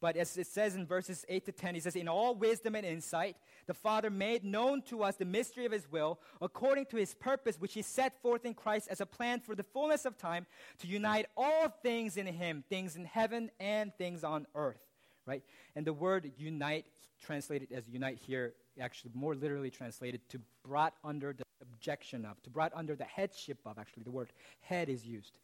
but 0.01 0.17
as 0.17 0.37
it 0.37 0.47
says 0.47 0.75
in 0.77 0.87
verses 0.87 1.25
8 1.29 1.45
to 1.47 1.53
10, 1.53 1.75
he 1.75 1.81
says, 1.81 1.97
In 1.97 2.09
all 2.09 2.35
wisdom 2.35 2.75
and 2.75 2.87
insight, 2.87 3.37
the 3.67 3.75
Father 3.75 4.11
made 4.11 4.45
known 4.45 4.83
to 4.83 5.03
us 5.03 5.17
the 5.17 5.25
mystery 5.25 5.67
of 5.67 5.73
his 5.73 5.91
will, 5.91 6.21
according 6.41 6.87
to 6.87 6.97
his 6.97 7.15
purpose, 7.15 7.61
which 7.61 7.75
he 7.75 7.83
set 7.83 8.21
forth 8.23 8.45
in 8.45 8.55
Christ 8.55 8.89
as 8.91 9.01
a 9.01 9.07
plan 9.07 9.41
for 9.41 9.55
the 9.55 9.65
fullness 9.65 10.05
of 10.05 10.17
time, 10.17 10.47
to 10.79 10.87
unite 10.87 11.27
all 11.37 11.69
things 11.83 12.17
in 12.17 12.27
him, 12.27 12.63
things 12.69 12.97
in 12.97 13.05
heaven 13.05 13.51
and 13.59 13.93
things 13.99 14.23
on 14.23 14.47
earth. 14.55 14.81
Right? 15.27 15.43
And 15.75 15.87
the 15.87 15.93
word 15.93 16.31
unite, 16.39 16.87
translated 17.21 17.73
as 17.73 17.89
unite 17.89 18.19
here, 18.19 18.55
actually 18.81 19.11
more 19.15 19.35
literally 19.35 19.71
translated 19.71 20.21
to 20.29 20.41
brought 20.65 20.95
under 21.03 21.33
the 21.33 21.45
objection 21.61 22.25
of, 22.25 22.41
to 22.43 22.51
brought 22.51 22.73
under 22.75 22.95
the 22.95 23.05
headship 23.05 23.59
of, 23.67 23.79
actually, 23.79 24.05
the 24.05 24.11
word 24.11 24.31
head 24.61 24.89
is 24.89 25.05
used. 25.05 25.39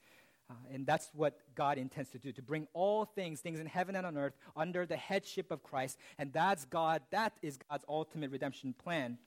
Uh, 0.50 0.54
and 0.72 0.86
that's 0.86 1.08
what 1.14 1.38
God 1.54 1.78
intends 1.78 2.10
to 2.10 2.18
do, 2.18 2.32
to 2.32 2.42
bring 2.42 2.68
all 2.74 3.06
things, 3.06 3.40
things 3.40 3.60
in 3.60 3.66
heaven 3.66 3.96
and 3.96 4.06
on 4.06 4.18
earth, 4.18 4.34
under 4.56 4.84
the 4.84 4.96
headship 4.96 5.50
of 5.50 5.62
Christ. 5.62 5.98
And 6.18 6.32
that's 6.32 6.66
God, 6.66 7.00
that 7.10 7.32
is 7.42 7.58
God's 7.70 7.84
ultimate 7.88 8.30
redemption 8.30 8.74
plan. 8.74 9.18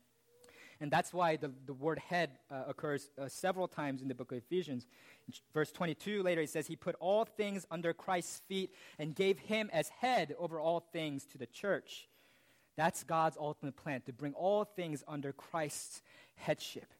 And 0.79 0.91
that's 0.91 1.11
why 1.11 1.37
the, 1.37 1.51
the 1.65 1.73
word 1.73 1.97
head 1.97 2.37
uh, 2.51 2.63
occurs 2.67 3.09
uh, 3.19 3.27
several 3.27 3.67
times 3.67 4.01
in 4.01 4.07
the 4.07 4.15
book 4.15 4.31
of 4.31 4.37
Ephesians. 4.37 4.85
Verse 5.53 5.71
22 5.71 6.21
later, 6.21 6.41
it 6.41 6.51
says, 6.51 6.67
He 6.67 6.75
put 6.75 6.95
all 6.99 7.25
things 7.25 7.65
under 7.71 7.93
Christ's 7.93 8.41
feet 8.47 8.71
and 8.99 9.15
gave 9.15 9.39
him 9.39 9.69
as 9.73 9.89
head 9.89 10.35
over 10.37 10.59
all 10.59 10.79
things 10.79 11.25
to 11.31 11.39
the 11.39 11.47
church. 11.47 12.07
That's 12.75 13.03
God's 13.03 13.37
ultimate 13.39 13.75
plan, 13.75 14.01
to 14.01 14.13
bring 14.13 14.33
all 14.33 14.63
things 14.63 15.03
under 15.07 15.33
Christ's 15.33 16.03
headship. 16.35 16.93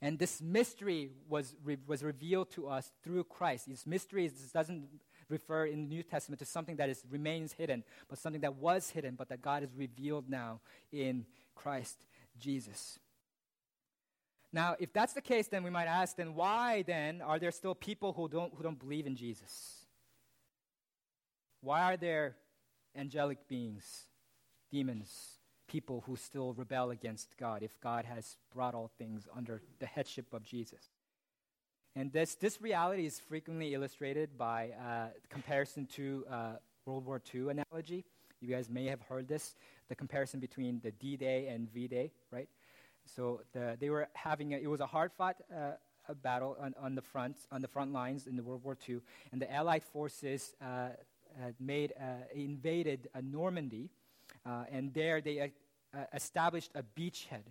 And 0.00 0.18
this 0.18 0.42
mystery 0.42 1.10
was, 1.28 1.54
re- 1.64 1.78
was 1.86 2.02
revealed 2.02 2.50
to 2.52 2.68
us 2.68 2.92
through 3.02 3.24
Christ. 3.24 3.68
This 3.68 3.86
mystery 3.86 4.28
this 4.28 4.52
doesn't 4.52 4.86
refer 5.28 5.66
in 5.66 5.88
the 5.88 5.94
New 5.94 6.02
Testament 6.02 6.38
to 6.40 6.44
something 6.44 6.76
that 6.76 6.88
is, 6.88 7.02
remains 7.10 7.52
hidden, 7.52 7.82
but 8.08 8.18
something 8.18 8.42
that 8.42 8.56
was 8.56 8.90
hidden, 8.90 9.14
but 9.14 9.28
that 9.28 9.42
God 9.42 9.62
has 9.62 9.74
revealed 9.74 10.28
now 10.28 10.60
in 10.92 11.26
Christ 11.54 12.06
Jesus. 12.38 12.98
Now, 14.52 14.76
if 14.78 14.92
that's 14.92 15.12
the 15.12 15.20
case, 15.20 15.48
then 15.48 15.64
we 15.64 15.70
might 15.70 15.86
ask, 15.86 16.16
then 16.16 16.34
why 16.34 16.82
then 16.82 17.20
are 17.20 17.38
there 17.38 17.50
still 17.50 17.74
people 17.74 18.12
who 18.12 18.28
don't, 18.28 18.54
who 18.54 18.62
don't 18.62 18.78
believe 18.78 19.06
in 19.06 19.16
Jesus? 19.16 19.86
Why 21.60 21.82
are 21.82 21.96
there 21.96 22.36
angelic 22.94 23.48
beings, 23.48 24.04
demons, 24.70 25.35
people 25.66 26.04
who 26.06 26.16
still 26.16 26.52
rebel 26.54 26.90
against 26.90 27.36
God 27.38 27.62
if 27.62 27.80
God 27.80 28.04
has 28.04 28.36
brought 28.54 28.74
all 28.74 28.90
things 28.98 29.26
under 29.36 29.62
the 29.78 29.86
headship 29.86 30.32
of 30.32 30.42
Jesus. 30.42 30.90
And 31.94 32.12
this, 32.12 32.34
this 32.34 32.60
reality 32.60 33.06
is 33.06 33.18
frequently 33.18 33.72
illustrated 33.72 34.36
by 34.36 34.70
uh, 34.72 35.06
comparison 35.30 35.86
to 35.94 36.24
uh, 36.30 36.52
World 36.84 37.06
War 37.06 37.22
II 37.34 37.48
analogy. 37.50 38.04
You 38.40 38.48
guys 38.48 38.68
may 38.68 38.84
have 38.86 39.00
heard 39.02 39.28
this, 39.28 39.54
the 39.88 39.94
comparison 39.94 40.38
between 40.38 40.80
the 40.82 40.90
D-Day 40.90 41.48
and 41.48 41.72
V-Day, 41.72 42.12
right? 42.30 42.48
So 43.06 43.40
the, 43.52 43.76
they 43.80 43.88
were 43.88 44.08
having, 44.12 44.52
a, 44.52 44.58
it 44.58 44.66
was 44.66 44.80
a 44.80 44.86
hard-fought 44.86 45.36
uh, 45.50 45.72
battle 46.22 46.56
on, 46.60 46.74
on, 46.78 46.94
the 46.94 47.02
front, 47.02 47.36
on 47.50 47.62
the 47.62 47.68
front 47.68 47.92
lines 47.92 48.26
in 48.26 48.36
the 48.36 48.42
World 48.42 48.62
War 48.62 48.76
II, 48.88 49.00
and 49.32 49.40
the 49.40 49.52
Allied 49.52 49.82
forces 49.82 50.54
uh, 50.60 50.88
made, 51.58 51.92
uh, 51.98 52.24
invaded 52.34 53.08
Normandy, 53.22 53.88
uh, 53.88 54.05
and 54.70 54.94
there 54.94 55.20
they 55.20 55.40
uh, 55.40 55.48
uh, 55.96 56.04
established 56.14 56.70
a 56.74 56.82
beachhead, 56.82 57.42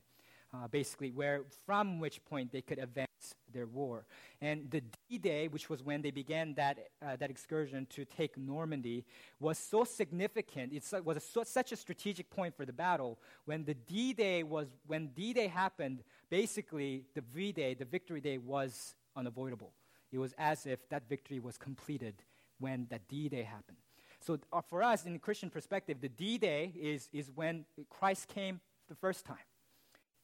uh, 0.54 0.68
basically, 0.68 1.12
where 1.12 1.42
from 1.66 2.00
which 2.00 2.24
point 2.26 2.52
they 2.52 2.62
could 2.62 2.80
advance 2.80 3.10
their 3.52 3.66
war. 3.66 4.06
And 4.42 4.70
the 4.70 4.82
D-Day, 5.10 5.48
which 5.48 5.70
was 5.70 5.82
when 5.84 6.02
they 6.02 6.12
began 6.12 6.54
that, 6.56 6.78
uh, 7.02 7.16
that 7.16 7.30
excursion 7.30 7.88
to 7.92 8.06
take 8.06 8.38
Normandy, 8.38 9.06
was 9.40 9.58
so 9.58 9.84
significant. 9.84 10.74
It 10.74 10.84
was 11.04 11.18
a, 11.18 11.20
so, 11.20 11.44
such 11.44 11.72
a 11.72 11.76
strategic 11.76 12.30
point 12.30 12.56
for 12.56 12.66
the 12.66 12.74
battle. 12.74 13.20
When 13.46 13.66
the 13.66 13.74
D-Day 13.74 14.44
was, 14.44 14.68
when 14.86 15.08
D-Day 15.08 15.48
happened, 15.48 16.04
basically 16.30 17.06
the 17.14 17.22
V-Day, 17.34 17.74
the 17.74 17.86
Victory 17.86 18.22
Day, 18.22 18.38
was 18.38 18.96
unavoidable. 19.16 19.72
It 20.12 20.20
was 20.20 20.34
as 20.38 20.66
if 20.66 20.88
that 20.90 21.10
victory 21.10 21.40
was 21.40 21.58
completed 21.58 22.16
when 22.60 22.88
that 22.90 23.08
D-Day 23.08 23.44
happened. 23.44 23.78
So 24.26 24.40
uh, 24.52 24.62
for 24.62 24.82
us, 24.82 25.06
in 25.06 25.14
the 25.14 25.20
Christian 25.20 25.52
perspective, 25.52 25.98
the 26.02 26.10
D 26.10 26.40
Day 26.40 26.74
is, 26.80 27.10
is 27.14 27.30
when 27.34 27.66
Christ 27.90 28.28
came 28.28 28.60
the 28.90 28.96
first 28.96 29.24
time. 29.24 29.38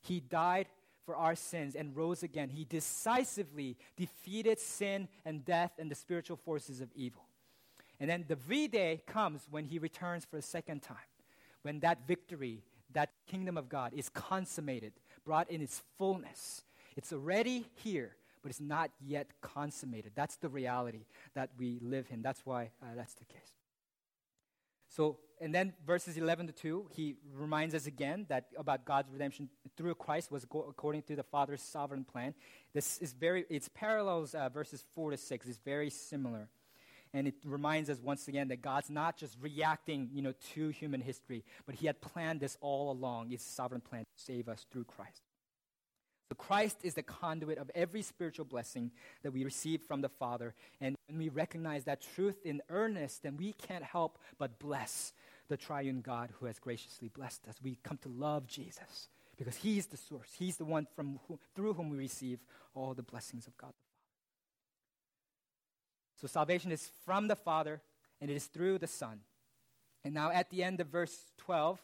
He 0.01 0.19
died 0.19 0.67
for 1.05 1.15
our 1.15 1.35
sins 1.35 1.75
and 1.75 1.95
rose 1.95 2.23
again. 2.23 2.49
He 2.49 2.65
decisively 2.65 3.77
defeated 3.95 4.59
sin 4.59 5.07
and 5.23 5.45
death 5.45 5.73
and 5.77 5.91
the 5.91 5.95
spiritual 5.95 6.37
forces 6.37 6.81
of 6.81 6.89
evil. 6.95 7.21
And 7.99 8.09
then 8.09 8.25
the 8.27 8.35
V 8.35 8.67
Day 8.67 9.03
comes 9.05 9.47
when 9.51 9.65
he 9.65 9.77
returns 9.77 10.25
for 10.25 10.37
a 10.37 10.41
second 10.41 10.81
time, 10.81 10.97
when 11.61 11.79
that 11.81 12.07
victory, 12.07 12.63
that 12.93 13.11
kingdom 13.27 13.55
of 13.55 13.69
God 13.69 13.93
is 13.93 14.09
consummated, 14.09 14.93
brought 15.23 15.51
in 15.51 15.61
its 15.61 15.83
fullness. 15.99 16.63
It's 16.97 17.13
already 17.13 17.67
here, 17.75 18.15
but 18.41 18.49
it's 18.49 18.59
not 18.59 18.89
yet 18.99 19.27
consummated. 19.41 20.13
That's 20.15 20.37
the 20.37 20.49
reality 20.49 21.05
that 21.35 21.51
we 21.59 21.77
live 21.83 22.07
in. 22.09 22.23
That's 22.23 22.43
why 22.43 22.71
uh, 22.81 22.87
that's 22.95 23.13
the 23.13 23.25
case. 23.25 23.60
So, 24.91 25.19
and 25.39 25.55
then 25.55 25.73
verses 25.87 26.17
11 26.17 26.47
to 26.47 26.53
2, 26.53 26.89
he 26.93 27.15
reminds 27.33 27.73
us 27.73 27.87
again 27.87 28.25
that 28.27 28.47
about 28.57 28.83
God's 28.85 29.09
redemption 29.09 29.49
through 29.77 29.95
Christ 29.95 30.29
was 30.29 30.43
go- 30.43 30.65
according 30.69 31.03
to 31.03 31.15
the 31.15 31.23
Father's 31.23 31.61
sovereign 31.61 32.03
plan. 32.03 32.33
This 32.73 32.97
is 32.97 33.13
very, 33.13 33.45
it's 33.49 33.69
parallels 33.69 34.35
uh, 34.35 34.49
verses 34.49 34.83
4 34.93 35.11
to 35.11 35.17
6. 35.17 35.47
It's 35.47 35.57
very 35.63 35.89
similar. 35.89 36.49
And 37.13 37.25
it 37.25 37.35
reminds 37.45 37.89
us 37.89 37.99
once 38.01 38.27
again 38.27 38.49
that 38.49 38.61
God's 38.61 38.89
not 38.89 39.15
just 39.15 39.37
reacting, 39.41 40.09
you 40.13 40.21
know, 40.21 40.33
to 40.53 40.69
human 40.69 40.99
history, 40.99 41.45
but 41.65 41.75
he 41.75 41.87
had 41.87 42.01
planned 42.01 42.41
this 42.41 42.57
all 42.59 42.91
along, 42.91 43.29
his 43.29 43.41
sovereign 43.41 43.81
plan 43.81 44.01
to 44.01 44.23
save 44.23 44.49
us 44.49 44.65
through 44.69 44.85
Christ. 44.85 45.21
Christ 46.35 46.77
is 46.83 46.93
the 46.93 47.03
conduit 47.03 47.57
of 47.57 47.69
every 47.75 48.01
spiritual 48.01 48.45
blessing 48.45 48.91
that 49.23 49.31
we 49.31 49.43
receive 49.43 49.81
from 49.81 50.01
the 50.01 50.09
Father. 50.09 50.53
And 50.79 50.95
when 51.07 51.17
we 51.17 51.29
recognize 51.29 51.83
that 51.85 52.01
truth 52.15 52.37
in 52.45 52.61
earnest, 52.69 53.23
then 53.23 53.37
we 53.37 53.53
can't 53.53 53.83
help 53.83 54.17
but 54.37 54.59
bless 54.59 55.13
the 55.49 55.57
triune 55.57 56.01
God 56.01 56.29
who 56.39 56.45
has 56.45 56.59
graciously 56.59 57.09
blessed 57.09 57.47
us. 57.49 57.55
We 57.61 57.77
come 57.83 57.97
to 58.03 58.09
love 58.09 58.47
Jesus 58.47 59.09
because 59.37 59.57
he's 59.57 59.87
the 59.87 59.97
source. 59.97 60.29
He's 60.37 60.57
the 60.57 60.65
one 60.65 60.87
from 60.95 61.19
who, 61.27 61.39
through 61.55 61.73
whom 61.73 61.89
we 61.89 61.97
receive 61.97 62.39
all 62.73 62.93
the 62.93 63.03
blessings 63.03 63.47
of 63.47 63.57
God 63.57 63.73
the 63.73 63.83
Father. 63.83 64.01
So 66.21 66.27
salvation 66.27 66.71
is 66.71 66.89
from 67.05 67.27
the 67.27 67.35
Father 67.35 67.81
and 68.21 68.29
it 68.29 68.35
is 68.35 68.45
through 68.45 68.77
the 68.77 68.87
Son. 68.87 69.19
And 70.03 70.13
now 70.13 70.31
at 70.31 70.49
the 70.49 70.63
end 70.63 70.79
of 70.79 70.87
verse 70.87 71.31
12, 71.39 71.81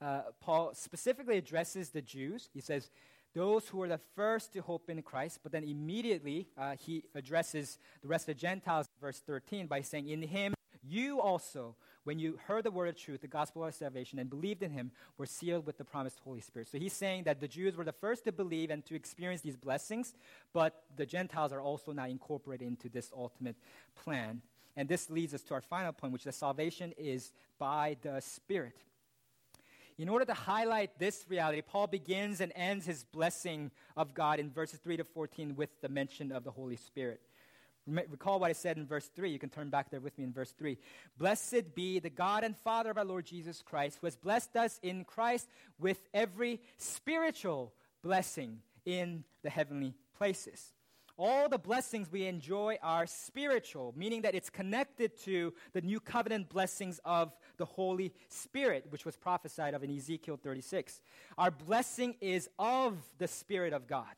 uh, 0.00 0.20
Paul 0.40 0.74
specifically 0.74 1.38
addresses 1.38 1.90
the 1.90 2.02
Jews. 2.02 2.48
He 2.52 2.60
says, 2.60 2.90
those 3.34 3.68
who 3.68 3.78
were 3.78 3.88
the 3.88 4.00
first 4.16 4.52
to 4.54 4.62
hope 4.62 4.88
in 4.90 5.02
Christ, 5.02 5.40
but 5.42 5.52
then 5.52 5.64
immediately 5.64 6.48
uh, 6.56 6.76
he 6.76 7.04
addresses 7.14 7.78
the 8.02 8.08
rest 8.08 8.28
of 8.28 8.34
the 8.34 8.40
Gentiles, 8.40 8.88
verse 9.00 9.20
13, 9.20 9.66
by 9.66 9.80
saying, 9.82 10.08
In 10.08 10.22
him 10.22 10.54
you 10.82 11.20
also, 11.20 11.76
when 12.04 12.18
you 12.18 12.38
heard 12.46 12.64
the 12.64 12.70
word 12.70 12.88
of 12.88 12.96
truth, 12.96 13.20
the 13.20 13.28
gospel 13.28 13.64
of 13.64 13.74
salvation, 13.74 14.18
and 14.18 14.30
believed 14.30 14.62
in 14.62 14.70
him, 14.70 14.90
were 15.18 15.26
sealed 15.26 15.66
with 15.66 15.76
the 15.76 15.84
promised 15.84 16.20
Holy 16.24 16.40
Spirit. 16.40 16.68
So 16.68 16.78
he's 16.78 16.92
saying 16.92 17.24
that 17.24 17.40
the 17.40 17.48
Jews 17.48 17.76
were 17.76 17.84
the 17.84 17.92
first 17.92 18.24
to 18.24 18.32
believe 18.32 18.70
and 18.70 18.84
to 18.86 18.94
experience 18.94 19.42
these 19.42 19.56
blessings, 19.56 20.14
but 20.52 20.84
the 20.96 21.06
Gentiles 21.06 21.52
are 21.52 21.60
also 21.60 21.92
now 21.92 22.06
incorporated 22.06 22.66
into 22.66 22.88
this 22.88 23.10
ultimate 23.16 23.56
plan. 24.02 24.40
And 24.76 24.88
this 24.88 25.10
leads 25.10 25.34
us 25.34 25.42
to 25.44 25.54
our 25.54 25.60
final 25.60 25.92
point, 25.92 26.12
which 26.12 26.22
is 26.22 26.26
that 26.26 26.34
salvation 26.34 26.92
is 26.96 27.32
by 27.58 27.96
the 28.02 28.20
Spirit. 28.20 28.76
In 29.98 30.08
order 30.08 30.24
to 30.24 30.34
highlight 30.34 30.96
this 31.00 31.26
reality, 31.28 31.60
Paul 31.60 31.88
begins 31.88 32.40
and 32.40 32.52
ends 32.54 32.86
his 32.86 33.02
blessing 33.02 33.72
of 33.96 34.14
God 34.14 34.38
in 34.38 34.48
verses 34.48 34.78
3 34.78 34.96
to 34.98 35.04
14 35.04 35.56
with 35.56 35.70
the 35.80 35.88
mention 35.88 36.30
of 36.30 36.44
the 36.44 36.52
Holy 36.52 36.76
Spirit. 36.76 37.20
Recall 37.86 38.38
what 38.38 38.50
I 38.50 38.52
said 38.52 38.76
in 38.76 38.86
verse 38.86 39.10
3. 39.16 39.30
You 39.30 39.38
can 39.38 39.48
turn 39.48 39.70
back 39.70 39.90
there 39.90 39.98
with 39.98 40.16
me 40.16 40.24
in 40.24 40.32
verse 40.32 40.52
3. 40.52 40.78
Blessed 41.16 41.74
be 41.74 41.98
the 41.98 42.10
God 42.10 42.44
and 42.44 42.56
Father 42.56 42.90
of 42.90 42.98
our 42.98 43.04
Lord 43.04 43.24
Jesus 43.24 43.60
Christ, 43.60 43.98
who 44.00 44.06
has 44.06 44.14
blessed 44.14 44.56
us 44.56 44.78
in 44.82 45.04
Christ 45.04 45.48
with 45.80 45.98
every 46.14 46.60
spiritual 46.76 47.72
blessing 48.02 48.58
in 48.84 49.24
the 49.42 49.50
heavenly 49.50 49.94
places 50.16 50.74
all 51.18 51.48
the 51.48 51.58
blessings 51.58 52.10
we 52.10 52.26
enjoy 52.26 52.78
are 52.82 53.06
spiritual, 53.06 53.92
meaning 53.96 54.22
that 54.22 54.34
it's 54.34 54.48
connected 54.48 55.18
to 55.24 55.52
the 55.72 55.80
new 55.80 55.98
covenant 55.98 56.48
blessings 56.48 57.00
of 57.04 57.36
the 57.56 57.64
Holy 57.64 58.14
Spirit, 58.28 58.86
which 58.90 59.04
was 59.04 59.16
prophesied 59.16 59.74
of 59.74 59.82
in 59.82 59.94
Ezekiel 59.94 60.38
36. 60.40 61.02
Our 61.36 61.50
blessing 61.50 62.14
is 62.20 62.48
of 62.58 62.96
the 63.18 63.28
Spirit 63.28 63.72
of 63.72 63.88
God. 63.88 64.14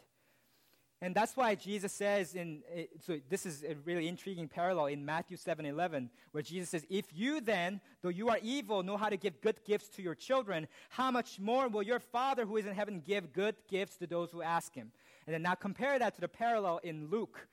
And 1.02 1.14
that's 1.14 1.34
why 1.34 1.54
Jesus 1.54 1.92
says 1.92 2.34
in 2.34 2.62
eh, 2.74 2.84
so 3.06 3.18
this 3.30 3.46
is 3.46 3.64
a 3.64 3.74
really 3.86 4.06
intriguing 4.06 4.48
parallel 4.48 4.86
in 4.86 5.06
Matthew 5.06 5.38
7:11 5.38 6.10
where 6.32 6.42
Jesus 6.42 6.68
says 6.68 6.84
if 6.90 7.06
you 7.14 7.40
then 7.40 7.80
though 8.02 8.10
you 8.10 8.28
are 8.28 8.38
evil 8.42 8.82
know 8.82 8.98
how 8.98 9.08
to 9.08 9.16
give 9.16 9.40
good 9.40 9.64
gifts 9.64 9.88
to 9.96 10.02
your 10.02 10.14
children 10.14 10.68
how 10.90 11.10
much 11.10 11.40
more 11.40 11.68
will 11.68 11.82
your 11.82 12.00
father 12.00 12.44
who 12.44 12.58
is 12.58 12.66
in 12.66 12.74
heaven 12.74 13.00
give 13.00 13.32
good 13.32 13.56
gifts 13.66 13.96
to 13.96 14.06
those 14.06 14.30
who 14.30 14.42
ask 14.42 14.74
him. 14.74 14.92
And 15.30 15.34
then 15.36 15.42
now 15.42 15.54
compare 15.54 15.96
that 15.96 16.16
to 16.16 16.20
the 16.20 16.26
parallel 16.26 16.80
in 16.82 17.06
Luke 17.08 17.46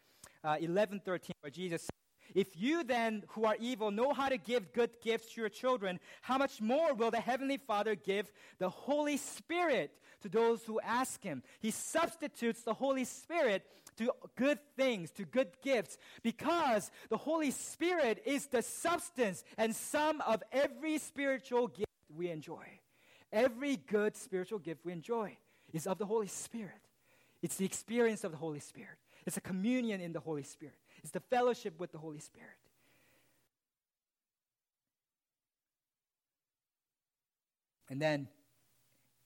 uh, 0.44 0.56
11 0.60 1.00
13, 1.06 1.32
where 1.42 1.52
Jesus 1.52 1.84
says, 1.84 2.34
If 2.34 2.60
you 2.60 2.84
then, 2.84 3.22
who 3.28 3.46
are 3.46 3.56
evil, 3.60 3.92
know 3.92 4.14
how 4.14 4.30
to 4.30 4.38
give 4.40 4.74
good 4.74 4.90
gifts 5.04 5.36
to 5.36 5.42
your 5.42 5.50
children, 5.52 6.00
how 6.24 6.40
much 6.40 6.60
more 6.60 6.96
will 6.96 7.12
the 7.12 7.20
Heavenly 7.20 7.58
Father 7.58 7.94
give 7.94 8.32
the 8.58 8.68
Holy 8.68 9.16
Spirit 9.18 9.92
to 10.22 10.28
those 10.28 10.64
who 10.64 10.80
ask 10.80 11.22
Him? 11.22 11.44
He 11.60 11.70
substitutes 11.70 12.64
the 12.64 12.74
Holy 12.74 13.06
Spirit 13.06 13.64
to 13.98 14.12
good 14.36 14.58
things, 14.76 15.12
to 15.12 15.24
good 15.26 15.50
gifts, 15.62 16.00
because 16.24 16.90
the 17.10 17.18
Holy 17.18 17.52
Spirit 17.52 18.24
is 18.26 18.48
the 18.48 18.64
substance 18.64 19.44
and 19.56 19.76
sum 19.76 20.20
of 20.22 20.42
every 20.52 20.98
spiritual 20.98 21.68
gift 21.68 21.86
we 22.10 22.32
enjoy. 22.32 22.66
Every 23.32 23.76
good 23.76 24.16
spiritual 24.16 24.58
gift 24.58 24.84
we 24.84 24.94
enjoy 24.94 25.38
is 25.74 25.86
of 25.86 26.00
the 26.00 26.08
Holy 26.08 26.26
Spirit. 26.26 26.87
It's 27.42 27.56
the 27.56 27.66
experience 27.66 28.24
of 28.24 28.32
the 28.32 28.38
Holy 28.38 28.60
Spirit. 28.60 28.98
It's 29.26 29.38
a 29.38 29.42
communion 29.42 30.02
in 30.02 30.14
the 30.14 30.20
Holy 30.20 30.44
Spirit. 30.44 30.76
It's 31.04 31.12
the 31.12 31.20
fellowship 31.20 31.80
with 31.80 31.92
the 31.92 31.98
Holy 31.98 32.20
Spirit. 32.20 32.50
And 37.90 38.02
then 38.02 38.28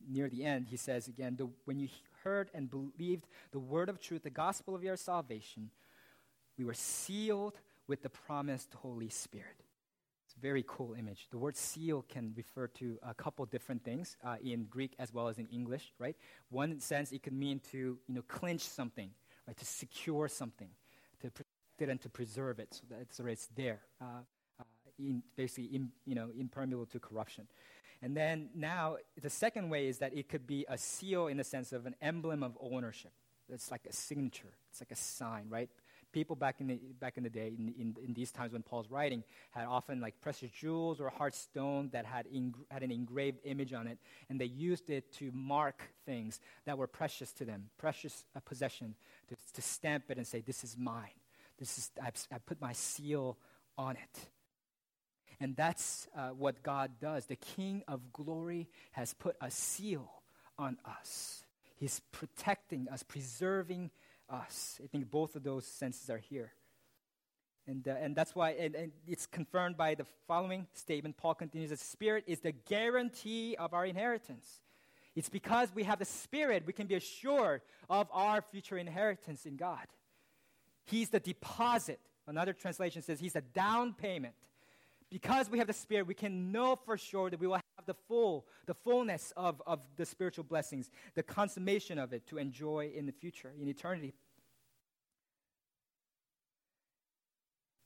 near 0.07 0.29
the 0.29 0.43
end, 0.43 0.67
he 0.67 0.77
says 0.77 1.07
again, 1.07 1.35
the, 1.35 1.49
when 1.65 1.79
you 1.79 1.87
heard 2.23 2.49
and 2.53 2.69
believed 2.69 3.25
the 3.51 3.59
word 3.59 3.89
of 3.89 3.99
truth, 3.99 4.23
the 4.23 4.29
gospel 4.29 4.75
of 4.75 4.83
your 4.83 4.97
salvation, 4.97 5.71
we 6.57 6.65
were 6.65 6.73
sealed 6.73 7.59
with 7.87 8.03
the 8.03 8.09
promised 8.09 8.73
Holy 8.75 9.09
Spirit 9.09 9.63
very 10.41 10.63
cool 10.67 10.95
image. 10.97 11.27
The 11.29 11.37
word 11.37 11.55
seal 11.55 12.03
can 12.09 12.33
refer 12.35 12.67
to 12.67 12.97
a 13.03 13.13
couple 13.13 13.45
different 13.45 13.83
things 13.83 14.17
uh, 14.23 14.35
in 14.43 14.65
Greek 14.65 14.95
as 14.99 15.13
well 15.13 15.27
as 15.27 15.37
in 15.37 15.47
English, 15.47 15.93
right? 15.99 16.15
One 16.49 16.79
sense, 16.79 17.11
it 17.11 17.23
could 17.23 17.33
mean 17.33 17.61
to 17.71 17.77
you 17.77 18.15
know 18.15 18.23
clinch 18.27 18.61
something, 18.61 19.11
right? 19.47 19.57
To 19.57 19.65
secure 19.65 20.27
something, 20.27 20.69
to 21.21 21.29
protect 21.29 21.49
it 21.79 21.89
and 21.89 22.01
to 22.01 22.09
preserve 22.09 22.59
it, 22.59 22.73
so 22.73 22.81
that 22.89 23.01
it's, 23.01 23.17
so 23.17 23.25
it's 23.25 23.47
there, 23.55 23.81
uh, 24.01 24.05
uh, 24.59 24.63
in, 24.97 25.23
basically 25.35 25.75
in, 25.75 25.89
you 26.05 26.15
know 26.15 26.29
impermeable 26.37 26.87
to 26.87 26.99
corruption. 26.99 27.47
And 28.01 28.17
then 28.17 28.49
now 28.55 28.97
the 29.21 29.29
second 29.29 29.69
way 29.69 29.87
is 29.87 29.99
that 29.99 30.17
it 30.17 30.27
could 30.27 30.47
be 30.47 30.65
a 30.67 30.77
seal 30.77 31.27
in 31.27 31.37
the 31.37 31.43
sense 31.43 31.71
of 31.71 31.85
an 31.85 31.95
emblem 32.01 32.41
of 32.41 32.57
ownership. 32.59 33.11
It's 33.47 33.69
like 33.69 33.85
a 33.87 33.93
signature. 33.93 34.53
It's 34.71 34.81
like 34.81 34.91
a 34.91 34.95
sign, 34.95 35.47
right? 35.49 35.69
People 36.11 36.35
back 36.35 36.59
in 36.59 36.67
the, 36.67 36.79
back 36.99 37.17
in 37.17 37.23
the 37.23 37.29
day, 37.29 37.53
in, 37.57 37.73
in, 37.79 37.95
in, 38.05 38.13
these 38.13 38.31
times 38.31 38.53
when 38.53 38.61
Paul's 38.61 38.89
writing, 38.89 39.23
had 39.51 39.65
often 39.65 39.99
like 39.99 40.19
precious 40.21 40.51
jewels 40.51 40.99
or 40.99 41.09
hard 41.09 41.33
stone 41.33 41.89
that 41.93 42.05
had, 42.05 42.27
ing- 42.33 42.55
had 42.69 42.83
an 42.83 42.91
engraved 42.91 43.39
image 43.43 43.73
on 43.73 43.87
it, 43.87 43.97
and 44.29 44.39
they 44.39 44.45
used 44.45 44.89
it 44.89 45.11
to 45.13 45.31
mark 45.33 45.81
things 46.05 46.39
that 46.65 46.77
were 46.77 46.87
precious 46.87 47.31
to 47.33 47.45
them, 47.45 47.69
precious 47.77 48.25
possession, 48.45 48.95
to, 49.29 49.35
to 49.53 49.61
stamp 49.61 50.05
it 50.09 50.17
and 50.17 50.27
say, 50.27 50.41
This 50.41 50.63
is 50.63 50.77
mine. 50.77 51.09
This 51.57 51.77
is, 51.77 51.91
I 52.01 52.37
put 52.45 52.59
my 52.59 52.73
seal 52.73 53.37
on 53.77 53.95
it. 53.95 54.29
And 55.39 55.55
that's 55.55 56.07
uh, 56.15 56.29
what 56.29 56.61
God 56.61 56.91
does. 56.99 57.25
The 57.25 57.35
King 57.35 57.83
of 57.87 58.13
glory 58.13 58.67
has 58.91 59.13
put 59.13 59.35
a 59.41 59.49
seal 59.49 60.09
on 60.57 60.77
us. 60.85 61.43
He's 61.75 61.99
protecting 62.11 62.87
us, 62.89 63.01
preserving 63.01 63.89
us. 64.31 64.79
I 64.83 64.87
think 64.87 65.11
both 65.11 65.35
of 65.35 65.43
those 65.43 65.65
senses 65.65 66.09
are 66.09 66.17
here. 66.17 66.53
And, 67.67 67.87
uh, 67.87 67.91
and 67.99 68.15
that's 68.15 68.33
why 68.33 68.51
and, 68.51 68.75
and 68.75 68.91
it's 69.07 69.27
confirmed 69.27 69.77
by 69.77 69.95
the 69.95 70.05
following 70.27 70.67
statement. 70.73 71.17
Paul 71.17 71.35
continues 71.35 71.69
The 71.69 71.77
Spirit 71.77 72.23
is 72.27 72.39
the 72.39 72.51
guarantee 72.51 73.55
of 73.57 73.73
our 73.73 73.85
inheritance. 73.85 74.61
It's 75.15 75.29
because 75.29 75.69
we 75.75 75.83
have 75.83 75.99
the 75.99 76.05
Spirit, 76.05 76.63
we 76.65 76.73
can 76.73 76.87
be 76.87 76.95
assured 76.95 77.61
of 77.89 78.07
our 78.11 78.41
future 78.41 78.77
inheritance 78.77 79.45
in 79.45 79.57
God. 79.57 79.85
He's 80.85 81.09
the 81.09 81.19
deposit. 81.19 81.99
Another 82.27 82.53
translation 82.53 83.01
says 83.01 83.19
He's 83.19 83.33
the 83.33 83.41
down 83.41 83.93
payment. 83.93 84.33
Because 85.09 85.49
we 85.49 85.57
have 85.57 85.67
the 85.67 85.73
Spirit, 85.73 86.07
we 86.07 86.13
can 86.13 86.53
know 86.53 86.79
for 86.85 86.97
sure 86.97 87.29
that 87.29 87.39
we 87.39 87.45
will 87.45 87.55
have 87.55 87.85
the 87.85 87.93
full, 88.07 88.47
the 88.65 88.73
fullness 88.73 89.33
of, 89.35 89.61
of 89.67 89.81
the 89.97 90.05
spiritual 90.05 90.45
blessings, 90.45 90.89
the 91.15 91.23
consummation 91.23 91.99
of 91.99 92.13
it 92.13 92.25
to 92.27 92.37
enjoy 92.37 92.89
in 92.95 93.05
the 93.05 93.11
future, 93.11 93.51
in 93.59 93.67
eternity. 93.67 94.13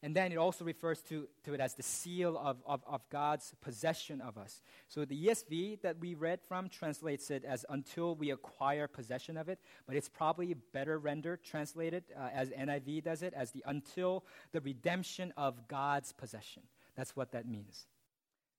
And 0.05 0.15
then 0.15 0.31
it 0.31 0.37
also 0.37 0.63
refers 0.63 1.01
to, 1.09 1.27
to 1.45 1.55
it 1.55 1.59
as 1.59 1.73
the 1.73 1.81
seal 1.81 2.37
of, 2.37 2.57
of, 2.67 2.83
of 2.85 3.01
God's 3.09 3.55
possession 3.59 4.21
of 4.21 4.37
us. 4.37 4.61
So 4.87 5.03
the 5.03 5.25
ESV 5.25 5.81
that 5.81 5.97
we 5.99 6.13
read 6.13 6.41
from 6.47 6.69
translates 6.69 7.31
it 7.31 7.43
as 7.43 7.65
until 7.69 8.13
we 8.13 8.29
acquire 8.29 8.87
possession 8.87 9.35
of 9.35 9.49
it, 9.49 9.57
but 9.87 9.95
it's 9.95 10.07
probably 10.07 10.53
better 10.53 10.99
rendered, 10.99 11.43
translated 11.43 12.03
uh, 12.15 12.29
as 12.31 12.49
NIV 12.49 13.03
does 13.03 13.23
it, 13.23 13.33
as 13.35 13.49
the 13.49 13.63
until 13.65 14.23
the 14.51 14.61
redemption 14.61 15.33
of 15.37 15.67
God's 15.67 16.11
possession. 16.11 16.61
That's 16.95 17.15
what 17.15 17.31
that 17.31 17.47
means. 17.47 17.87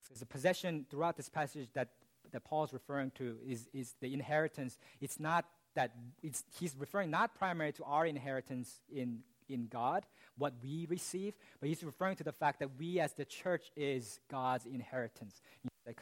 Because 0.02 0.18
the 0.18 0.26
possession 0.26 0.84
throughout 0.90 1.16
this 1.16 1.28
passage 1.28 1.68
that, 1.74 1.90
that 2.32 2.42
Paul's 2.42 2.72
referring 2.72 3.12
to 3.18 3.36
is, 3.46 3.68
is 3.72 3.94
the 4.00 4.12
inheritance. 4.12 4.78
It's 5.00 5.20
not 5.20 5.44
that, 5.76 5.92
it's, 6.24 6.42
he's 6.58 6.74
referring 6.76 7.12
not 7.12 7.36
primarily 7.36 7.74
to 7.74 7.84
our 7.84 8.04
inheritance 8.04 8.80
in 8.92 9.20
in 9.48 9.68
God, 9.68 10.06
what 10.38 10.54
we 10.62 10.86
receive, 10.88 11.34
but 11.60 11.68
he's 11.68 11.82
referring 11.82 12.16
to 12.16 12.24
the 12.24 12.32
fact 12.32 12.60
that 12.60 12.70
we 12.78 13.00
as 13.00 13.12
the 13.14 13.24
church 13.24 13.70
is 13.76 14.20
God's 14.30 14.66
inheritance. 14.66 15.40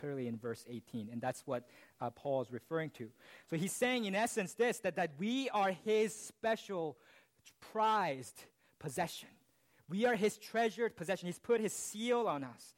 Clearly 0.00 0.28
in 0.28 0.38
verse 0.38 0.64
18, 0.66 1.10
and 1.12 1.20
that's 1.20 1.42
what 1.46 1.68
uh, 2.00 2.08
Paul 2.08 2.40
is 2.40 2.50
referring 2.50 2.88
to. 2.90 3.10
So 3.50 3.56
he's 3.56 3.72
saying, 3.72 4.06
in 4.06 4.14
essence, 4.14 4.54
this 4.54 4.78
that, 4.78 4.96
that 4.96 5.10
we 5.18 5.50
are 5.50 5.72
his 5.84 6.14
special, 6.14 6.96
prized 7.60 8.44
possession. 8.78 9.28
We 9.90 10.06
are 10.06 10.14
his 10.14 10.38
treasured 10.38 10.96
possession. 10.96 11.26
He's 11.26 11.38
put 11.38 11.60
his 11.60 11.74
seal 11.74 12.26
on 12.26 12.44
us. 12.44 12.74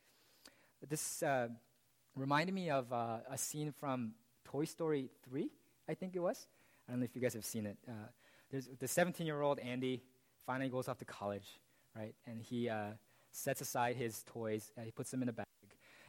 This 0.88 1.22
uh, 1.22 1.48
reminded 2.16 2.54
me 2.54 2.70
of 2.70 2.92
uh, 2.92 3.18
a 3.30 3.38
scene 3.38 3.72
from 3.72 4.12
Toy 4.44 4.64
Story 4.64 5.10
3, 5.28 5.48
I 5.88 5.94
think 5.94 6.16
it 6.16 6.20
was. 6.20 6.48
I 6.88 6.92
don't 6.92 7.00
know 7.00 7.04
if 7.04 7.14
you 7.14 7.22
guys 7.22 7.34
have 7.34 7.44
seen 7.44 7.66
it. 7.66 7.76
Uh, 7.88 7.92
there's 8.50 8.68
the 8.78 8.88
17 8.88 9.26
year 9.26 9.40
old 9.40 9.58
Andy 9.58 10.02
finally 10.46 10.70
goes 10.70 10.88
off 10.88 10.98
to 10.98 11.04
college, 11.04 11.60
right? 11.96 12.14
And 12.26 12.40
he 12.40 12.68
uh, 12.68 12.92
sets 13.30 13.60
aside 13.60 13.96
his 13.96 14.22
toys, 14.24 14.72
and 14.76 14.86
he 14.86 14.92
puts 14.92 15.10
them 15.10 15.22
in 15.22 15.28
a 15.28 15.32
bag. 15.32 15.46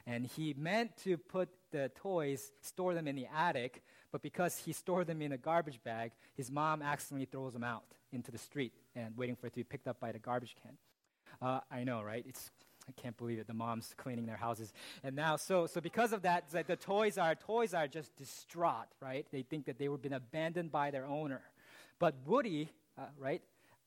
And 0.06 0.26
he 0.26 0.56
meant 0.58 0.96
to 1.04 1.18
put 1.18 1.50
the 1.72 1.92
toys, 1.96 2.52
store 2.62 2.94
them 2.94 3.08
in 3.08 3.16
the 3.16 3.28
attic, 3.36 3.84
but 4.12 4.22
because 4.22 4.58
he 4.58 4.72
stored 4.72 5.08
them 5.08 5.22
in 5.22 5.34
a 5.34 5.38
garbage 5.38 5.84
bag, 5.84 6.12
his 6.34 6.50
mom 6.50 6.82
accidentally 6.82 7.26
throws 7.26 7.52
them 7.52 7.64
out 7.64 7.84
into 8.14 8.32
the 8.32 8.38
street 8.38 8.72
and 8.96 9.18
waiting 9.18 9.36
for 9.36 9.48
it 9.48 9.50
to 9.52 9.58
be 9.58 9.64
picked 9.64 9.88
up 9.88 10.00
by 10.00 10.14
the 10.14 10.20
garbage 10.20 10.56
can. 10.62 10.78
Uh, 11.42 11.60
I 11.70 11.84
know, 11.84 12.02
right? 12.02 12.26
It's 12.28 12.52
I 12.88 12.94
can't 12.94 13.18
believe 13.18 13.38
it. 13.38 13.48
The 13.48 13.54
moms 13.54 13.94
cleaning 13.98 14.26
their 14.26 14.38
houses, 14.38 14.72
and 15.04 15.14
now 15.14 15.36
so 15.36 15.68
so 15.68 15.82
because 15.82 16.14
of 16.14 16.22
that, 16.22 16.50
the 16.50 16.78
toys 16.78 17.18
are 17.18 17.36
toys 17.36 17.74
are 17.74 17.86
just 17.86 18.16
distraught, 18.16 18.88
right? 19.02 19.28
They 19.30 19.42
think 19.42 19.66
that 19.66 19.78
they 19.78 19.90
were 19.90 19.98
been 19.98 20.14
abandoned 20.14 20.72
by 20.72 20.90
their 20.92 21.06
owner, 21.06 21.42
but 22.00 22.16
Woody, 22.26 22.72
uh, 22.98 23.08
right? 23.20 23.42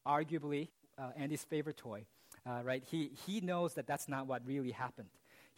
Arguably, 0.06 0.68
uh, 0.98 1.10
Andy's 1.16 1.44
favorite 1.44 1.76
toy, 1.76 2.04
uh, 2.46 2.60
right? 2.64 2.82
He 2.90 3.10
he 3.26 3.40
knows 3.40 3.74
that 3.74 3.86
that's 3.86 4.08
not 4.08 4.26
what 4.26 4.46
really 4.46 4.70
happened. 4.70 5.10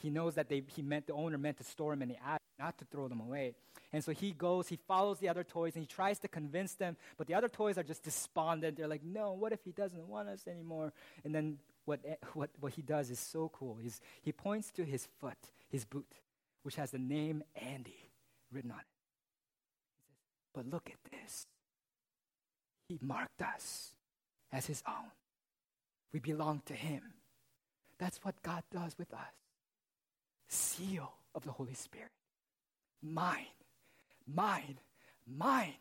He 0.03 0.11
knows 0.11 0.35
that 0.35 0.49
they, 0.49 0.65
he 0.67 0.83
meant 0.83 1.07
the 1.07 1.13
owner 1.13 1.39
meant 1.39 1.59
to 1.59 1.65
store 1.65 1.93
them 1.93 2.03
in 2.03 2.09
the 2.09 2.17
attic, 2.27 2.43
not 2.59 2.77
to 2.79 2.85
throw 2.87 3.07
them 3.07 3.21
away. 3.21 3.55
And 3.93 4.03
so 4.03 4.11
he 4.11 4.33
goes, 4.33 4.67
he 4.67 4.77
follows 4.89 5.21
the 5.21 5.29
other 5.29 5.45
toys, 5.45 5.77
and 5.77 5.83
he 5.83 5.87
tries 5.87 6.19
to 6.21 6.29
convince 6.29 6.75
them, 6.75 6.97
but 7.17 7.29
the 7.29 7.35
other 7.35 7.49
toys 7.49 7.79
are 7.79 7.85
just 7.85 8.03
despondent. 8.03 8.79
They're 8.79 8.89
like, 8.89 9.05
no, 9.05 9.33
what 9.33 9.53
if 9.53 9.61
he 9.65 9.71
doesn't 9.71 10.09
want 10.09 10.29
us 10.29 10.49
anymore? 10.49 10.93
And 11.25 11.33
then 11.33 11.59
what, 11.85 12.01
eh, 12.05 12.17
what, 12.35 12.51
what 12.59 12.73
he 12.73 12.83
does 12.83 13.11
is 13.11 13.21
so 13.21 13.49
cool. 13.55 13.77
He's, 13.81 14.01
he 14.23 14.33
points 14.33 14.73
to 14.73 14.85
his 14.85 15.07
foot, 15.21 15.39
his 15.69 15.85
boot, 15.85 16.15
which 16.65 16.75
has 16.75 16.91
the 16.91 16.99
name 16.99 17.45
Andy 17.55 18.11
written 18.51 18.73
on 18.73 18.79
it. 18.79 18.87
He 20.09 20.15
says, 20.15 20.51
But 20.53 20.67
look 20.67 20.91
at 20.91 21.13
this. 21.13 21.47
He 22.89 22.99
marked 23.01 23.41
us 23.41 23.92
as 24.53 24.67
his 24.67 24.83
own. 24.87 25.11
We 26.13 26.21
belong 26.21 26.63
to 26.67 26.75
him. 26.75 27.03
That's 27.99 28.19
what 28.23 28.43
God 28.43 28.63
does 28.71 28.97
with 28.99 29.13
us. 29.15 29.21
Seal 30.49 31.13
of 31.35 31.45
the 31.45 31.53
Holy 31.53 31.75
Spirit. 31.75 32.11
Mine, 33.03 33.47
mine, 34.27 34.79
mine. 35.27 35.75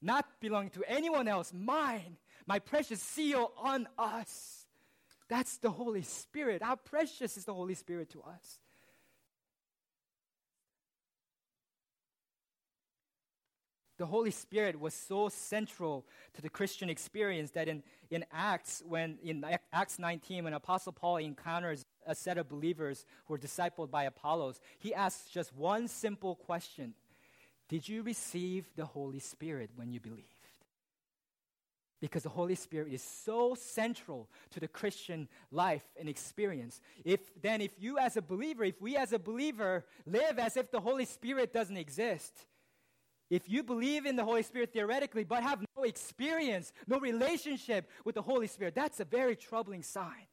Not 0.00 0.26
belonging 0.40 0.70
to 0.70 0.82
anyone 0.88 1.28
else, 1.28 1.52
mine. 1.54 2.16
My 2.46 2.58
precious 2.58 3.00
seal 3.00 3.52
on 3.56 3.86
us. 3.96 4.66
That's 5.28 5.58
the 5.58 5.70
Holy 5.70 6.02
Spirit. 6.02 6.62
How 6.62 6.76
precious 6.76 7.36
is 7.36 7.44
the 7.44 7.54
Holy 7.54 7.74
Spirit 7.74 8.10
to 8.10 8.22
us? 8.22 8.58
The 13.98 14.06
Holy 14.06 14.30
Spirit 14.30 14.80
was 14.80 14.94
so 14.94 15.28
central 15.28 16.06
to 16.34 16.42
the 16.42 16.48
Christian 16.48 16.88
experience 16.88 17.50
that 17.52 17.68
in, 17.68 17.82
in 18.10 18.24
Acts, 18.32 18.82
when 18.86 19.18
in 19.22 19.44
Acts 19.72 19.98
19, 19.98 20.44
when 20.44 20.54
Apostle 20.54 20.92
Paul 20.92 21.18
encounters 21.18 21.84
a 22.06 22.14
set 22.14 22.38
of 22.38 22.48
believers 22.48 23.04
who 23.26 23.34
were 23.34 23.38
discipled 23.38 23.90
by 23.90 24.04
Apollos, 24.04 24.60
he 24.78 24.94
asks 24.94 25.28
just 25.28 25.54
one 25.54 25.88
simple 25.88 26.36
question 26.36 26.94
Did 27.68 27.88
you 27.88 28.02
receive 28.02 28.68
the 28.76 28.86
Holy 28.86 29.20
Spirit 29.20 29.70
when 29.76 29.92
you 29.92 30.00
believed? 30.00 30.42
because 32.02 32.24
the 32.24 32.28
Holy 32.28 32.56
Spirit 32.56 32.92
is 32.92 33.00
so 33.00 33.54
central 33.54 34.28
to 34.50 34.58
the 34.58 34.66
Christian 34.66 35.28
life 35.52 35.84
and 35.98 36.08
experience. 36.08 36.80
If 37.04 37.20
then 37.40 37.60
if 37.60 37.70
you 37.78 37.96
as 37.96 38.16
a 38.16 38.22
believer, 38.22 38.64
if 38.64 38.82
we 38.82 38.96
as 38.96 39.12
a 39.12 39.20
believer 39.20 39.84
live 40.04 40.40
as 40.40 40.56
if 40.56 40.72
the 40.72 40.80
Holy 40.80 41.04
Spirit 41.04 41.52
doesn't 41.52 41.76
exist, 41.76 42.44
if 43.32 43.48
you 43.48 43.62
believe 43.62 44.04
in 44.04 44.14
the 44.14 44.24
Holy 44.26 44.42
Spirit 44.42 44.74
theoretically 44.74 45.24
but 45.24 45.42
have 45.42 45.64
no 45.74 45.84
experience, 45.84 46.70
no 46.86 47.00
relationship 47.00 47.88
with 48.04 48.14
the 48.14 48.20
Holy 48.20 48.46
Spirit, 48.46 48.74
that's 48.74 49.00
a 49.00 49.06
very 49.06 49.36
troubling 49.36 49.82
sign. 49.82 50.26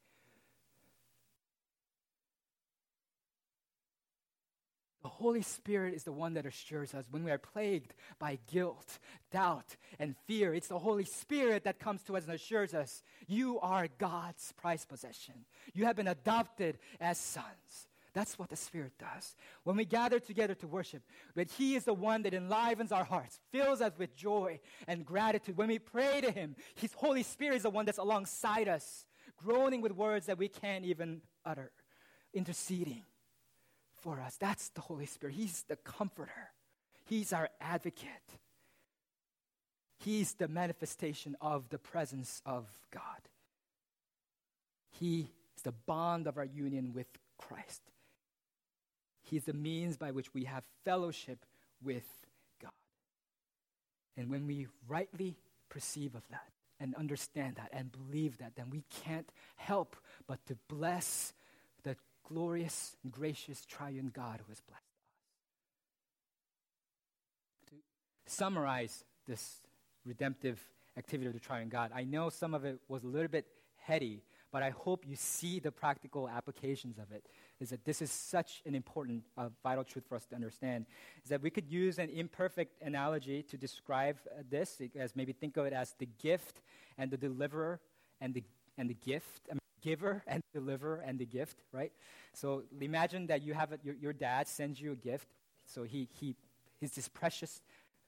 The 5.02 5.08
Holy 5.08 5.40
Spirit 5.40 5.94
is 5.94 6.04
the 6.04 6.12
one 6.12 6.34
that 6.34 6.44
assures 6.44 6.92
us 6.92 7.06
when 7.10 7.24
we 7.24 7.30
are 7.30 7.38
plagued 7.38 7.94
by 8.18 8.38
guilt, 8.52 8.98
doubt, 9.32 9.76
and 9.98 10.14
fear. 10.26 10.52
It's 10.52 10.68
the 10.68 10.78
Holy 10.78 11.06
Spirit 11.06 11.64
that 11.64 11.78
comes 11.78 12.02
to 12.02 12.18
us 12.18 12.24
and 12.24 12.34
assures 12.34 12.74
us, 12.74 13.02
You 13.26 13.58
are 13.60 13.88
God's 13.96 14.52
prized 14.58 14.90
possession. 14.90 15.46
You 15.72 15.86
have 15.86 15.96
been 15.96 16.06
adopted 16.06 16.76
as 17.00 17.16
sons. 17.16 17.88
That's 18.12 18.38
what 18.38 18.48
the 18.48 18.56
Spirit 18.56 18.92
does. 18.98 19.34
When 19.64 19.76
we 19.76 19.84
gather 19.84 20.18
together 20.18 20.54
to 20.56 20.66
worship, 20.66 21.02
that 21.34 21.50
He 21.50 21.74
is 21.74 21.84
the 21.84 21.94
one 21.94 22.22
that 22.22 22.34
enlivens 22.34 22.92
our 22.92 23.04
hearts, 23.04 23.38
fills 23.52 23.80
us 23.80 23.92
with 23.98 24.16
joy 24.16 24.60
and 24.86 25.04
gratitude. 25.04 25.56
When 25.56 25.68
we 25.68 25.78
pray 25.78 26.20
to 26.20 26.30
Him, 26.30 26.56
His 26.74 26.92
Holy 26.92 27.22
Spirit 27.22 27.56
is 27.56 27.62
the 27.62 27.70
one 27.70 27.86
that's 27.86 27.98
alongside 27.98 28.68
us, 28.68 29.06
groaning 29.36 29.80
with 29.80 29.92
words 29.92 30.26
that 30.26 30.38
we 30.38 30.48
can't 30.48 30.84
even 30.84 31.22
utter, 31.44 31.70
interceding 32.34 33.04
for 33.92 34.20
us. 34.20 34.36
That's 34.36 34.68
the 34.70 34.80
Holy 34.80 35.06
Spirit. 35.06 35.34
He's 35.34 35.64
the 35.68 35.76
comforter, 35.76 36.52
He's 37.06 37.32
our 37.32 37.48
advocate. 37.60 38.08
He's 39.98 40.32
the 40.32 40.48
manifestation 40.48 41.36
of 41.42 41.68
the 41.68 41.78
presence 41.78 42.40
of 42.46 42.66
God. 42.90 43.02
He 44.88 45.30
is 45.56 45.62
the 45.62 45.72
bond 45.72 46.26
of 46.26 46.38
our 46.38 46.44
union 46.44 46.92
with 46.94 47.06
Christ. 47.36 47.82
He 49.30 49.36
is 49.36 49.44
the 49.44 49.52
means 49.52 49.96
by 49.96 50.10
which 50.10 50.34
we 50.34 50.44
have 50.44 50.64
fellowship 50.84 51.46
with 51.80 52.08
God. 52.60 52.72
And 54.16 54.28
when 54.28 54.48
we 54.48 54.66
rightly 54.88 55.36
perceive 55.68 56.16
of 56.16 56.22
that 56.30 56.48
and 56.80 56.96
understand 56.96 57.54
that 57.54 57.68
and 57.72 57.92
believe 57.92 58.38
that, 58.38 58.56
then 58.56 58.70
we 58.70 58.82
can't 59.04 59.30
help 59.54 59.94
but 60.26 60.44
to 60.46 60.56
bless 60.66 61.32
the 61.84 61.94
glorious 62.26 62.96
and 63.04 63.12
gracious 63.12 63.64
triune 63.64 64.10
God 64.12 64.40
who 64.44 64.50
has 64.50 64.60
blessed 64.62 64.82
us. 67.68 67.76
To 68.26 68.34
summarize 68.34 69.04
this 69.28 69.60
redemptive 70.04 70.58
activity 70.96 71.28
of 71.28 71.34
the 71.34 71.38
triune 71.40 71.68
God, 71.68 71.92
I 71.94 72.02
know 72.02 72.30
some 72.30 72.52
of 72.52 72.64
it 72.64 72.80
was 72.88 73.04
a 73.04 73.08
little 73.08 73.28
bit 73.28 73.46
heady, 73.76 74.24
but 74.52 74.62
I 74.62 74.70
hope 74.70 75.04
you 75.06 75.16
see 75.16 75.60
the 75.60 75.70
practical 75.70 76.28
applications 76.28 76.98
of 76.98 77.12
it. 77.12 77.24
Is 77.60 77.70
that 77.70 77.84
this 77.84 78.02
is 78.02 78.10
such 78.10 78.62
an 78.66 78.74
important, 78.74 79.24
uh, 79.36 79.48
vital 79.62 79.84
truth 79.84 80.04
for 80.08 80.16
us 80.16 80.26
to 80.26 80.34
understand? 80.34 80.86
Is 81.22 81.30
that 81.30 81.42
we 81.42 81.50
could 81.50 81.68
use 81.68 81.98
an 81.98 82.10
imperfect 82.10 82.82
analogy 82.82 83.42
to 83.44 83.56
describe 83.56 84.16
uh, 84.26 84.42
this, 84.48 84.80
as 84.98 85.14
maybe 85.14 85.32
think 85.32 85.56
of 85.56 85.66
it 85.66 85.72
as 85.72 85.94
the 85.98 86.08
gift 86.20 86.62
and 86.98 87.10
the 87.10 87.16
deliverer 87.16 87.80
and 88.20 88.34
the 88.34 88.42
and 88.78 88.88
the 88.88 88.94
gift. 88.94 89.48
I 89.50 89.54
mean, 89.54 89.60
giver 89.82 90.22
and 90.26 90.42
deliverer 90.52 91.02
and 91.06 91.18
the 91.18 91.26
gift, 91.26 91.62
right? 91.72 91.92
So 92.32 92.64
imagine 92.80 93.26
that 93.28 93.42
you 93.42 93.54
have 93.54 93.72
a, 93.72 93.78
your, 93.82 93.94
your 93.94 94.12
dad 94.12 94.48
sends 94.48 94.80
you 94.80 94.92
a 94.92 94.96
gift. 94.96 95.28
So 95.66 95.82
he, 95.84 96.08
he 96.12 96.34
he's 96.80 96.92
this 96.92 97.08
precious 97.08 97.60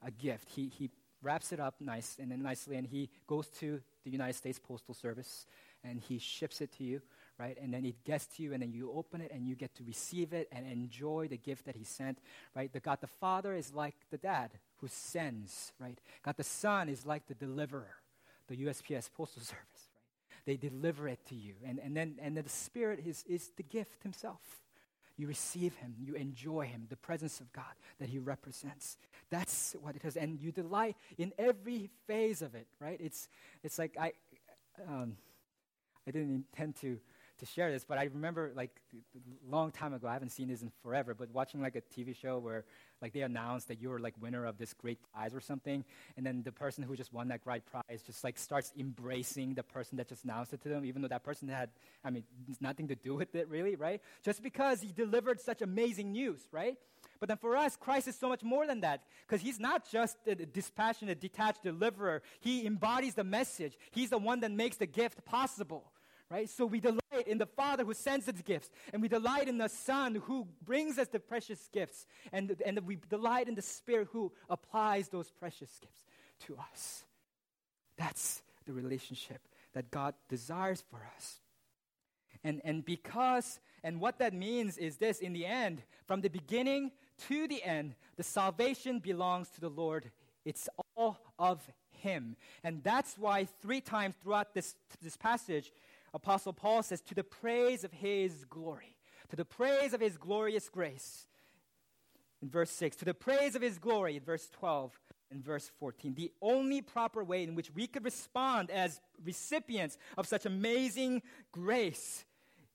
a 0.05 0.11
gift. 0.11 0.49
He, 0.49 0.69
he 0.77 0.91
wraps 1.23 1.53
it 1.53 1.61
up 1.61 1.77
nice 1.81 2.17
and 2.21 2.31
then 2.31 2.43
nicely, 2.43 2.77
and 2.77 2.87
he 2.87 3.09
goes 3.27 3.47
to 3.61 3.81
the 4.05 4.11
United 4.11 4.35
States 4.35 4.59
Postal 4.59 4.95
Service 4.95 5.47
and 5.85 6.01
he 6.01 6.19
ships 6.19 6.61
it 6.61 6.73
to 6.79 6.85
you, 6.85 7.03
right? 7.39 7.57
And 7.61 7.73
then 7.73 7.85
it 7.85 8.05
gets 8.05 8.27
to 8.37 8.43
you, 8.43 8.53
and 8.53 8.63
then 8.63 8.73
you 8.73 8.93
open 8.95 9.21
it 9.21 9.33
and 9.33 9.47
you 9.47 9.55
get 9.55 9.75
to 9.77 9.85
receive 9.85 10.33
it 10.33 10.49
and 10.53 10.67
enjoy 10.67 11.29
the 11.29 11.37
gift 11.37 11.67
that 11.67 11.77
he 11.77 11.85
sent, 11.85 12.19
right? 12.55 12.73
The 12.73 12.81
God 12.81 12.99
the 13.01 13.07
Father 13.07 13.55
is 13.55 13.73
like 13.73 13.95
the 14.11 14.19
dad 14.19 14.51
who 14.79 14.89
sends, 14.89 15.73
right? 15.81 15.99
God 16.25 16.37
the 16.37 16.45
Son 16.45 16.89
is 16.89 17.07
like 17.07 17.27
the 17.27 17.35
deliverer, 17.35 17.97
the 18.49 18.57
USPS 18.57 19.11
Postal 19.13 19.43
Service 19.43 19.59
right? 19.65 20.45
they 20.45 20.57
deliver 20.57 21.09
it 21.09 21.25
to 21.29 21.35
you. 21.35 21.55
And, 21.67 21.79
and 21.79 21.97
then 21.97 22.17
and 22.21 22.37
then 22.37 22.45
the 22.45 22.51
Spirit 22.51 23.01
is, 23.07 23.25
is 23.29 23.51
the 23.57 23.63
gift 23.63 24.03
Himself. 24.03 24.63
You 25.17 25.29
receive 25.29 25.77
Him, 25.77 25.95
you 25.99 26.15
enjoy 26.15 26.67
Him, 26.67 26.87
the 26.89 26.97
presence 26.97 27.41
of 27.41 27.53
God 27.53 27.75
that 28.01 28.09
He 28.09 28.19
represents. 28.19 28.97
That's 29.31 29.77
what 29.81 29.95
it 29.97 30.05
is. 30.05 30.17
And 30.17 30.41
you 30.41 30.53
delight 30.53 30.97
in 31.19 31.33
every 31.39 31.91
phase 32.07 32.43
of 32.43 32.55
it, 32.55 32.67
right? 32.81 32.99
It's, 33.01 33.29
it's 33.63 33.79
like 33.79 33.97
I, 33.99 34.13
um, 34.89 35.17
I 36.07 36.11
didn't 36.11 36.35
intend 36.35 36.77
to, 36.77 36.99
to 37.39 37.47
share 37.47 37.71
this, 37.71 37.85
but 37.85 37.99
I 37.99 38.05
remember 38.05 38.53
like 38.55 38.71
a 38.95 39.51
long 39.51 39.71
time 39.71 39.95
ago, 39.95 40.09
I 40.09 40.13
haven't 40.13 40.31
seen 40.31 40.49
this 40.49 40.63
in 40.63 40.71
forever, 40.83 41.15
but 41.15 41.31
watching 41.31 41.61
like 41.61 41.77
a 41.77 41.81
TV 41.81 42.15
show 42.15 42.39
where 42.39 42.65
like 43.01 43.13
they 43.13 43.23
announced 43.23 43.69
that 43.69 43.81
you 43.81 43.91
were 43.91 43.99
like 43.99 44.15
winner 44.21 44.45
of 44.45 44.59
this 44.59 44.75
great 44.75 44.99
prize 45.13 45.35
or 45.35 45.41
something, 45.41 45.85
and 46.17 46.27
then 46.27 46.43
the 46.43 46.53
person 46.53 46.83
who 46.83 46.97
just 46.97 47.13
won 47.13 47.29
that 47.29 47.45
great 47.45 47.63
prize 47.67 48.03
just 48.05 48.25
like 48.25 48.39
starts 48.39 48.73
embracing 48.79 49.55
the 49.55 49.63
person 49.63 49.97
that 49.99 50.09
just 50.09 50.25
announced 50.25 50.53
it 50.53 50.61
to 50.63 50.69
them, 50.69 50.85
even 50.85 51.03
though 51.03 51.09
that 51.09 51.23
person 51.23 51.49
had, 51.49 51.71
I 52.05 52.11
mean, 52.11 52.25
nothing 52.61 52.89
to 52.89 52.95
do 52.97 53.15
with 53.23 53.35
it 53.35 53.49
really, 53.49 53.77
right? 53.77 54.01
Just 54.25 54.43
because 54.43 54.81
he 54.81 54.93
delivered 54.93 55.41
such 55.41 55.63
amazing 55.63 56.13
news, 56.13 56.47
right? 56.51 56.77
But 57.21 57.29
then 57.29 57.39
for 57.39 57.57
us, 57.57 57.77
Christ 57.77 58.09
is 58.09 58.17
so 58.17 58.29
much 58.29 58.43
more 58.43 58.67
than 58.67 58.81
that 58.81 59.05
because 59.27 59.41
he's 59.41 59.61
not 59.61 59.89
just 59.89 60.17
a 60.27 60.35
dispassionate, 60.35 61.21
detached 61.21 61.63
deliverer. 61.63 62.23
He 62.41 62.67
embodies 62.67 63.15
the 63.15 63.25
message. 63.25 63.79
He's 63.93 64.11
the 64.11 64.19
one 64.19 64.41
that 64.41 64.51
makes 64.51 64.77
the 64.77 64.87
gift 64.87 65.25
possible 65.25 65.92
right? 66.33 66.49
So 66.49 66.65
we 66.65 66.81
delight 66.81 67.27
in 67.27 67.37
the 67.37 67.47
Father 67.47 67.85
who 67.85 67.93
sends 67.93 68.27
us 68.27 68.41
gifts, 68.43 68.71
and 68.93 69.03
we 69.03 69.09
delight 69.09 69.49
in 69.49 69.59
the 69.59 69.69
Son 69.69 70.15
who 70.15 70.49
brings 70.65 70.99
us 70.99 71.09
the 71.09 71.21
precious 71.21 71.69
gifts, 71.73 72.07
and, 72.33 72.57
and 72.65 72.81
we 72.87 72.97
delight 73.11 73.49
in 73.49 73.55
the 73.55 73.63
Spirit 73.63 74.09
who 74.13 74.33
applies 74.49 75.09
those 75.09 75.31
precious 75.31 75.79
gifts 75.81 76.05
to 76.47 76.57
us. 76.73 77.05
That's 77.99 78.43
the 78.65 78.73
relationship 78.73 79.47
that 79.75 79.91
God 79.91 80.15
desires 80.29 80.83
for 80.91 81.01
us. 81.17 81.41
And, 82.45 82.61
and 82.65 82.85
because, 82.85 83.61
and 83.85 84.01
what 84.01 84.19
that 84.19 84.33
means 84.33 84.79
is 84.79 84.97
this 84.97 85.21
in 85.21 85.35
the 85.35 85.45
end, 85.45 85.83
from 86.07 86.23
the 86.23 86.31
beginning 86.31 86.93
to 87.29 87.47
the 87.47 87.63
end, 87.63 87.95
the 88.17 88.23
salvation 88.23 88.99
belongs 88.99 89.51
to 89.51 89.61
the 89.61 89.69
Lord. 89.69 90.11
It's 90.45 90.69
all 90.97 91.19
of 91.39 91.61
Him. 91.91 92.37
And 92.65 92.83
that's 92.83 93.17
why 93.17 93.47
three 93.61 93.81
times 93.81 94.15
throughout 94.21 94.55
this, 94.55 94.75
this 95.01 95.17
passage, 95.17 95.73
Apostle 96.15 96.53
Paul 96.53 96.83
says, 96.83 97.01
to 97.03 97.15
the 97.15 97.25
praise 97.25 97.85
of 97.85 97.93
his 97.93 98.45
glory, 98.45 98.97
to 99.31 99.37
the 99.37 99.45
praise 99.45 99.95
of 99.95 100.01
his 100.01 100.17
glorious 100.17 100.69
grace. 100.69 101.27
In 102.43 102.51
verse 102.51 102.71
6, 102.71 102.97
to 102.97 103.05
the 103.05 103.15
praise 103.15 103.55
of 103.55 103.63
his 103.63 103.79
glory, 103.79 104.17
in 104.17 104.23
verse 104.23 104.49
12 104.51 104.99
and 105.31 105.45
verse 105.45 105.71
14. 105.79 106.15
The 106.15 106.33
only 106.43 106.83
proper 106.83 107.23
way 107.23 107.45
in 107.45 107.55
which 107.55 107.71
we 107.71 107.87
could 107.87 108.05
respond 108.05 108.71
as 108.71 109.01
recipients 109.25 109.97
of 110.19 110.27
such 110.27 110.45
amazing 110.45 111.23
grace 111.53 112.25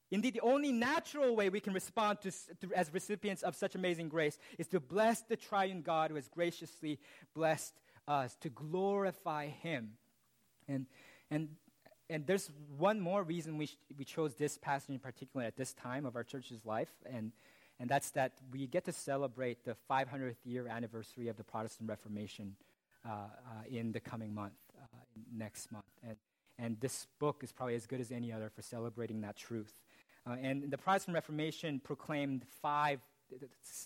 Indeed, 0.10 0.36
the 0.36 0.42
only 0.42 0.72
natural 0.72 1.36
way 1.36 1.50
we 1.50 1.60
can 1.60 1.74
respond 1.74 2.22
to, 2.22 2.32
to, 2.32 2.74
as 2.74 2.94
recipients 2.94 3.44
of 3.44 3.56
such 3.56 3.76
amazing 3.76 4.08
grace 4.08 4.38
is 4.58 4.68
to 4.68 4.80
bless 4.80 5.22
the 5.22 5.36
triune 5.36 5.82
God 5.82 6.10
who 6.10 6.16
has 6.16 6.30
graciously 6.30 7.00
blessed 7.34 7.74
us, 8.08 8.36
to 8.42 8.50
glorify 8.50 9.48
Him. 9.48 9.94
And, 10.68 10.86
and 11.30 11.50
and 12.10 12.26
there's 12.26 12.50
one 12.78 13.00
more 13.00 13.24
reason 13.24 13.58
we, 13.58 13.68
sh- 13.68 13.78
we 13.98 14.06
chose 14.06 14.36
this 14.36 14.58
passage 14.58 14.90
in 14.90 15.00
particular 15.00 15.46
at 15.46 15.58
this 15.58 15.74
time 15.74 16.06
of 16.06 16.16
our 16.16 16.24
church's 16.24 16.66
life, 16.66 16.92
and, 17.06 17.32
and 17.80 17.90
that's 17.90 18.12
that 18.12 18.34
we 18.52 18.68
get 18.68 18.86
to 18.86 18.94
celebrate 18.94 19.66
the 19.66 19.76
500th 19.90 20.38
year 20.46 20.68
anniversary 20.68 21.28
of 21.28 21.38
the 21.38 21.44
Protestant 21.44 21.90
Reformation 21.90 22.56
uh, 23.06 23.10
uh, 23.10 23.28
in 23.70 23.92
the 23.92 24.00
coming 24.00 24.34
month, 24.34 24.54
uh, 24.82 24.86
next 25.36 25.72
month. 25.72 25.86
And, 26.08 26.16
and 26.58 26.80
this 26.80 27.08
book 27.20 27.42
is 27.44 27.52
probably 27.52 27.76
as 27.76 27.86
good 27.86 28.00
as 28.00 28.12
any 28.12 28.32
other 28.32 28.50
for 28.50 28.62
celebrating 28.62 29.22
that 29.22 29.36
truth. 29.36 29.74
Uh, 30.26 30.36
and 30.42 30.72
the 30.72 30.78
Protestant 30.78 31.14
Reformation 31.16 31.80
proclaimed 31.80 32.46
five 32.62 33.00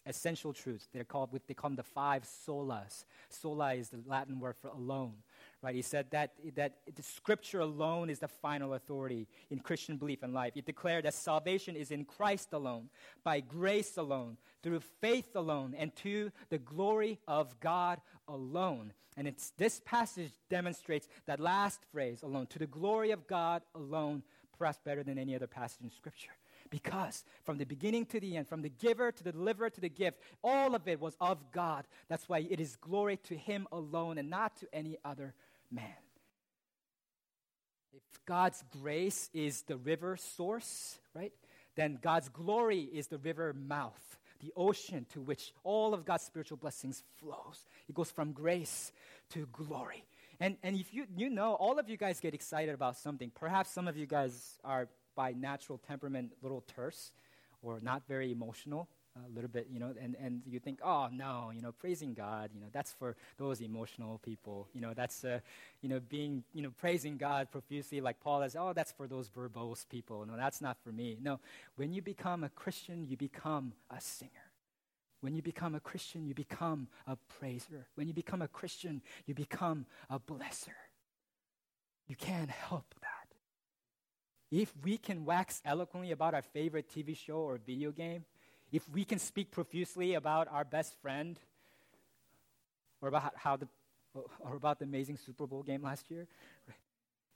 essential 0.05 0.53
truths. 0.53 0.87
They're 0.93 1.03
called, 1.03 1.29
they 1.47 1.53
call 1.53 1.71
them 1.71 1.75
the 1.75 1.83
five 1.83 2.23
solas. 2.23 3.05
Sola 3.29 3.73
is 3.73 3.89
the 3.89 3.99
Latin 4.05 4.39
word 4.39 4.55
for 4.61 4.67
alone 4.67 5.13
right? 5.61 5.75
He 5.75 5.81
said 5.81 6.07
that, 6.11 6.33
that 6.55 6.77
the 6.95 7.03
scripture 7.03 7.59
alone 7.59 8.09
is 8.09 8.19
the 8.19 8.27
final 8.27 8.73
authority 8.73 9.27
in 9.49 9.59
Christian 9.59 9.97
belief 9.97 10.23
and 10.23 10.33
life. 10.33 10.53
He 10.55 10.61
declared 10.61 11.05
that 11.05 11.13
salvation 11.13 11.75
is 11.75 11.91
in 11.91 12.05
Christ 12.05 12.53
alone, 12.53 12.89
by 13.23 13.39
grace 13.41 13.97
alone, 13.97 14.37
through 14.63 14.79
faith 15.01 15.35
alone, 15.35 15.75
and 15.77 15.95
to 15.97 16.31
the 16.49 16.57
glory 16.57 17.19
of 17.27 17.59
God 17.59 18.01
alone. 18.27 18.93
And 19.17 19.27
it's, 19.27 19.51
this 19.57 19.81
passage 19.83 20.31
demonstrates 20.49 21.07
that 21.25 21.39
last 21.39 21.81
phrase 21.91 22.23
alone, 22.23 22.47
to 22.47 22.59
the 22.59 22.67
glory 22.67 23.11
of 23.11 23.27
God 23.27 23.61
alone, 23.75 24.23
perhaps 24.57 24.79
better 24.83 25.03
than 25.03 25.17
any 25.17 25.35
other 25.35 25.47
passage 25.47 25.83
in 25.83 25.91
Scripture. 25.91 26.31
Because 26.69 27.25
from 27.43 27.57
the 27.57 27.65
beginning 27.65 28.05
to 28.07 28.19
the 28.19 28.37
end, 28.37 28.47
from 28.47 28.61
the 28.61 28.69
giver 28.69 29.11
to 29.11 29.23
the 29.23 29.31
deliverer 29.31 29.69
to 29.69 29.81
the 29.81 29.89
gift, 29.89 30.19
all 30.43 30.73
of 30.73 30.87
it 30.87 31.01
was 31.01 31.17
of 31.19 31.51
God. 31.51 31.85
That's 32.07 32.29
why 32.29 32.47
it 32.49 32.59
is 32.61 32.77
glory 32.77 33.17
to 33.25 33.35
Him 33.35 33.67
alone 33.71 34.17
and 34.17 34.29
not 34.29 34.55
to 34.57 34.67
any 34.73 34.97
other 35.03 35.33
man. 35.71 35.85
If 37.93 38.25
God's 38.25 38.63
grace 38.81 39.29
is 39.33 39.63
the 39.63 39.77
river 39.77 40.17
source, 40.17 40.99
right, 41.15 41.33
then 41.75 41.99
God's 42.01 42.29
glory 42.29 42.81
is 42.81 43.07
the 43.07 43.17
river 43.17 43.53
mouth, 43.53 44.17
the 44.39 44.51
ocean 44.55 45.05
to 45.13 45.21
which 45.21 45.53
all 45.63 45.93
of 45.93 46.05
God's 46.05 46.23
spiritual 46.23 46.57
blessings 46.57 47.03
flows. 47.19 47.65
It 47.87 47.95
goes 47.95 48.11
from 48.11 48.31
grace 48.31 48.91
to 49.31 49.47
glory. 49.51 50.03
And, 50.39 50.57
and 50.63 50.75
if 50.75 50.93
you, 50.93 51.05
you 51.15 51.29
know, 51.29 51.53
all 51.53 51.77
of 51.79 51.89
you 51.89 51.97
guys 51.97 52.19
get 52.19 52.33
excited 52.33 52.73
about 52.73 52.97
something. 52.97 53.31
Perhaps 53.33 53.71
some 53.71 53.87
of 53.87 53.95
you 53.95 54.07
guys 54.07 54.59
are 54.63 54.87
by 55.15 55.33
natural 55.33 55.77
temperament 55.77 56.31
a 56.39 56.43
little 56.43 56.63
terse 56.75 57.11
or 57.61 57.79
not 57.81 58.07
very 58.07 58.31
emotional 58.31 58.87
a 59.15 59.35
little 59.35 59.49
bit, 59.49 59.67
you 59.71 59.79
know, 59.79 59.93
and, 59.99 60.15
and 60.21 60.41
you 60.45 60.59
think, 60.59 60.79
oh, 60.83 61.09
no, 61.11 61.51
you 61.53 61.61
know, 61.61 61.71
praising 61.71 62.13
God, 62.13 62.51
you 62.53 62.61
know, 62.61 62.67
that's 62.71 62.93
for 62.93 63.15
those 63.37 63.61
emotional 63.61 64.19
people. 64.23 64.67
You 64.73 64.81
know, 64.81 64.93
that's, 64.93 65.23
uh, 65.23 65.39
you 65.81 65.89
know, 65.89 65.99
being, 65.99 66.43
you 66.53 66.61
know, 66.61 66.71
praising 66.77 67.17
God 67.17 67.51
profusely 67.51 67.99
like 67.99 68.19
Paul 68.21 68.41
says, 68.41 68.55
oh, 68.57 68.73
that's 68.73 68.91
for 68.91 69.07
those 69.07 69.29
verbose 69.29 69.87
people. 69.87 70.25
No, 70.25 70.37
that's 70.37 70.61
not 70.61 70.77
for 70.83 70.91
me. 70.91 71.17
No, 71.21 71.39
when 71.75 71.93
you 71.93 72.01
become 72.01 72.43
a 72.43 72.49
Christian, 72.49 73.05
you 73.07 73.17
become 73.17 73.73
a 73.89 73.99
singer. 73.99 74.31
When 75.19 75.35
you 75.35 75.41
become 75.41 75.75
a 75.75 75.79
Christian, 75.79 76.25
you 76.25 76.33
become 76.33 76.87
a 77.05 77.15
praiser. 77.39 77.87
When 77.95 78.07
you 78.07 78.13
become 78.13 78.41
a 78.41 78.47
Christian, 78.47 79.01
you 79.25 79.35
become 79.35 79.85
a 80.09 80.19
blesser. 80.19 80.79
You 82.07 82.15
can't 82.15 82.49
help 82.49 82.95
that. 83.01 83.21
If 84.51 84.73
we 84.83 84.97
can 84.97 85.23
wax 85.23 85.61
eloquently 85.63 86.11
about 86.11 86.33
our 86.33 86.41
favorite 86.41 86.89
TV 86.89 87.15
show 87.15 87.37
or 87.37 87.57
video 87.57 87.91
game, 87.91 88.25
if 88.71 88.87
we 88.89 89.03
can 89.03 89.19
speak 89.19 89.51
profusely 89.51 90.13
about 90.13 90.47
our 90.51 90.63
best 90.63 90.95
friend 91.01 91.39
or 93.01 93.09
about 93.09 93.33
how 93.35 93.55
the 93.57 93.67
or 94.13 94.55
about 94.55 94.79
the 94.79 94.85
amazing 94.85 95.17
Super 95.17 95.47
Bowl 95.47 95.63
game 95.63 95.81
last 95.81 96.11
year, 96.11 96.27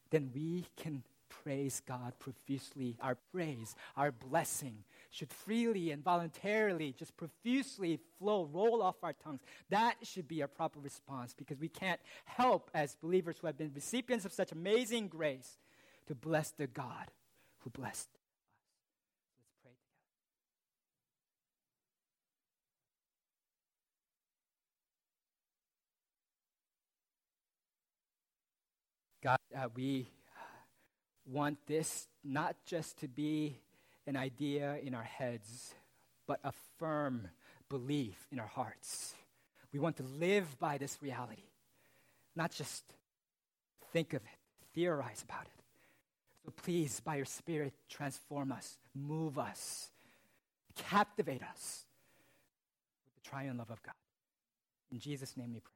then 0.09 0.29
we 0.33 0.65
can 0.75 1.03
praise 1.29 1.81
God 1.85 2.13
profusely. 2.19 2.97
Our 3.01 3.17
praise, 3.31 3.75
our 3.95 4.11
blessing 4.11 4.83
should 5.09 5.31
freely 5.31 5.91
and 5.91 6.03
voluntarily, 6.03 6.93
just 6.97 7.15
profusely 7.15 7.99
flow, 8.19 8.49
roll 8.51 8.81
off 8.81 8.95
our 9.03 9.13
tongues. 9.13 9.41
That 9.69 9.95
should 10.03 10.27
be 10.27 10.41
our 10.41 10.47
proper 10.47 10.79
response 10.79 11.33
because 11.33 11.59
we 11.59 11.69
can't 11.69 11.99
help, 12.25 12.69
as 12.73 12.95
believers 12.95 13.37
who 13.39 13.47
have 13.47 13.57
been 13.57 13.71
recipients 13.73 14.25
of 14.25 14.33
such 14.33 14.51
amazing 14.51 15.07
grace, 15.07 15.57
to 16.07 16.15
bless 16.15 16.51
the 16.51 16.67
God 16.67 17.11
who 17.59 17.69
blessed 17.69 18.09
God, 29.25 29.39
uh, 29.57 29.69
we 29.75 30.07
want 31.25 31.57
this 31.65 32.07
not 32.23 32.55
just 32.63 32.99
to 32.99 33.07
be 33.07 33.57
an 34.05 34.15
idea 34.15 34.77
in 34.83 34.93
our 34.93 35.01
heads, 35.01 35.73
but 36.27 36.39
a 36.43 36.53
firm 36.77 37.29
belief 37.67 38.27
in 38.31 38.39
our 38.39 38.45
hearts. 38.45 39.15
We 39.73 39.79
want 39.79 39.97
to 39.97 40.03
live 40.03 40.59
by 40.59 40.77
this 40.77 40.99
reality, 41.01 41.41
not 42.35 42.51
just 42.51 42.83
think 43.91 44.13
of 44.13 44.21
it, 44.21 44.37
theorize 44.75 45.23
about 45.27 45.45
it. 45.45 45.63
So 46.45 46.53
please, 46.55 46.99
by 46.99 47.15
your 47.15 47.25
Spirit, 47.25 47.73
transform 47.89 48.51
us, 48.51 48.77
move 48.93 49.39
us, 49.39 49.89
captivate 50.75 51.41
us 51.41 51.85
with 53.03 53.23
the 53.23 53.27
triune 53.27 53.57
love 53.57 53.71
of 53.71 53.81
God. 53.81 53.95
In 54.91 54.99
Jesus' 54.99 55.35
name 55.35 55.51
we 55.51 55.61
pray. 55.61 55.74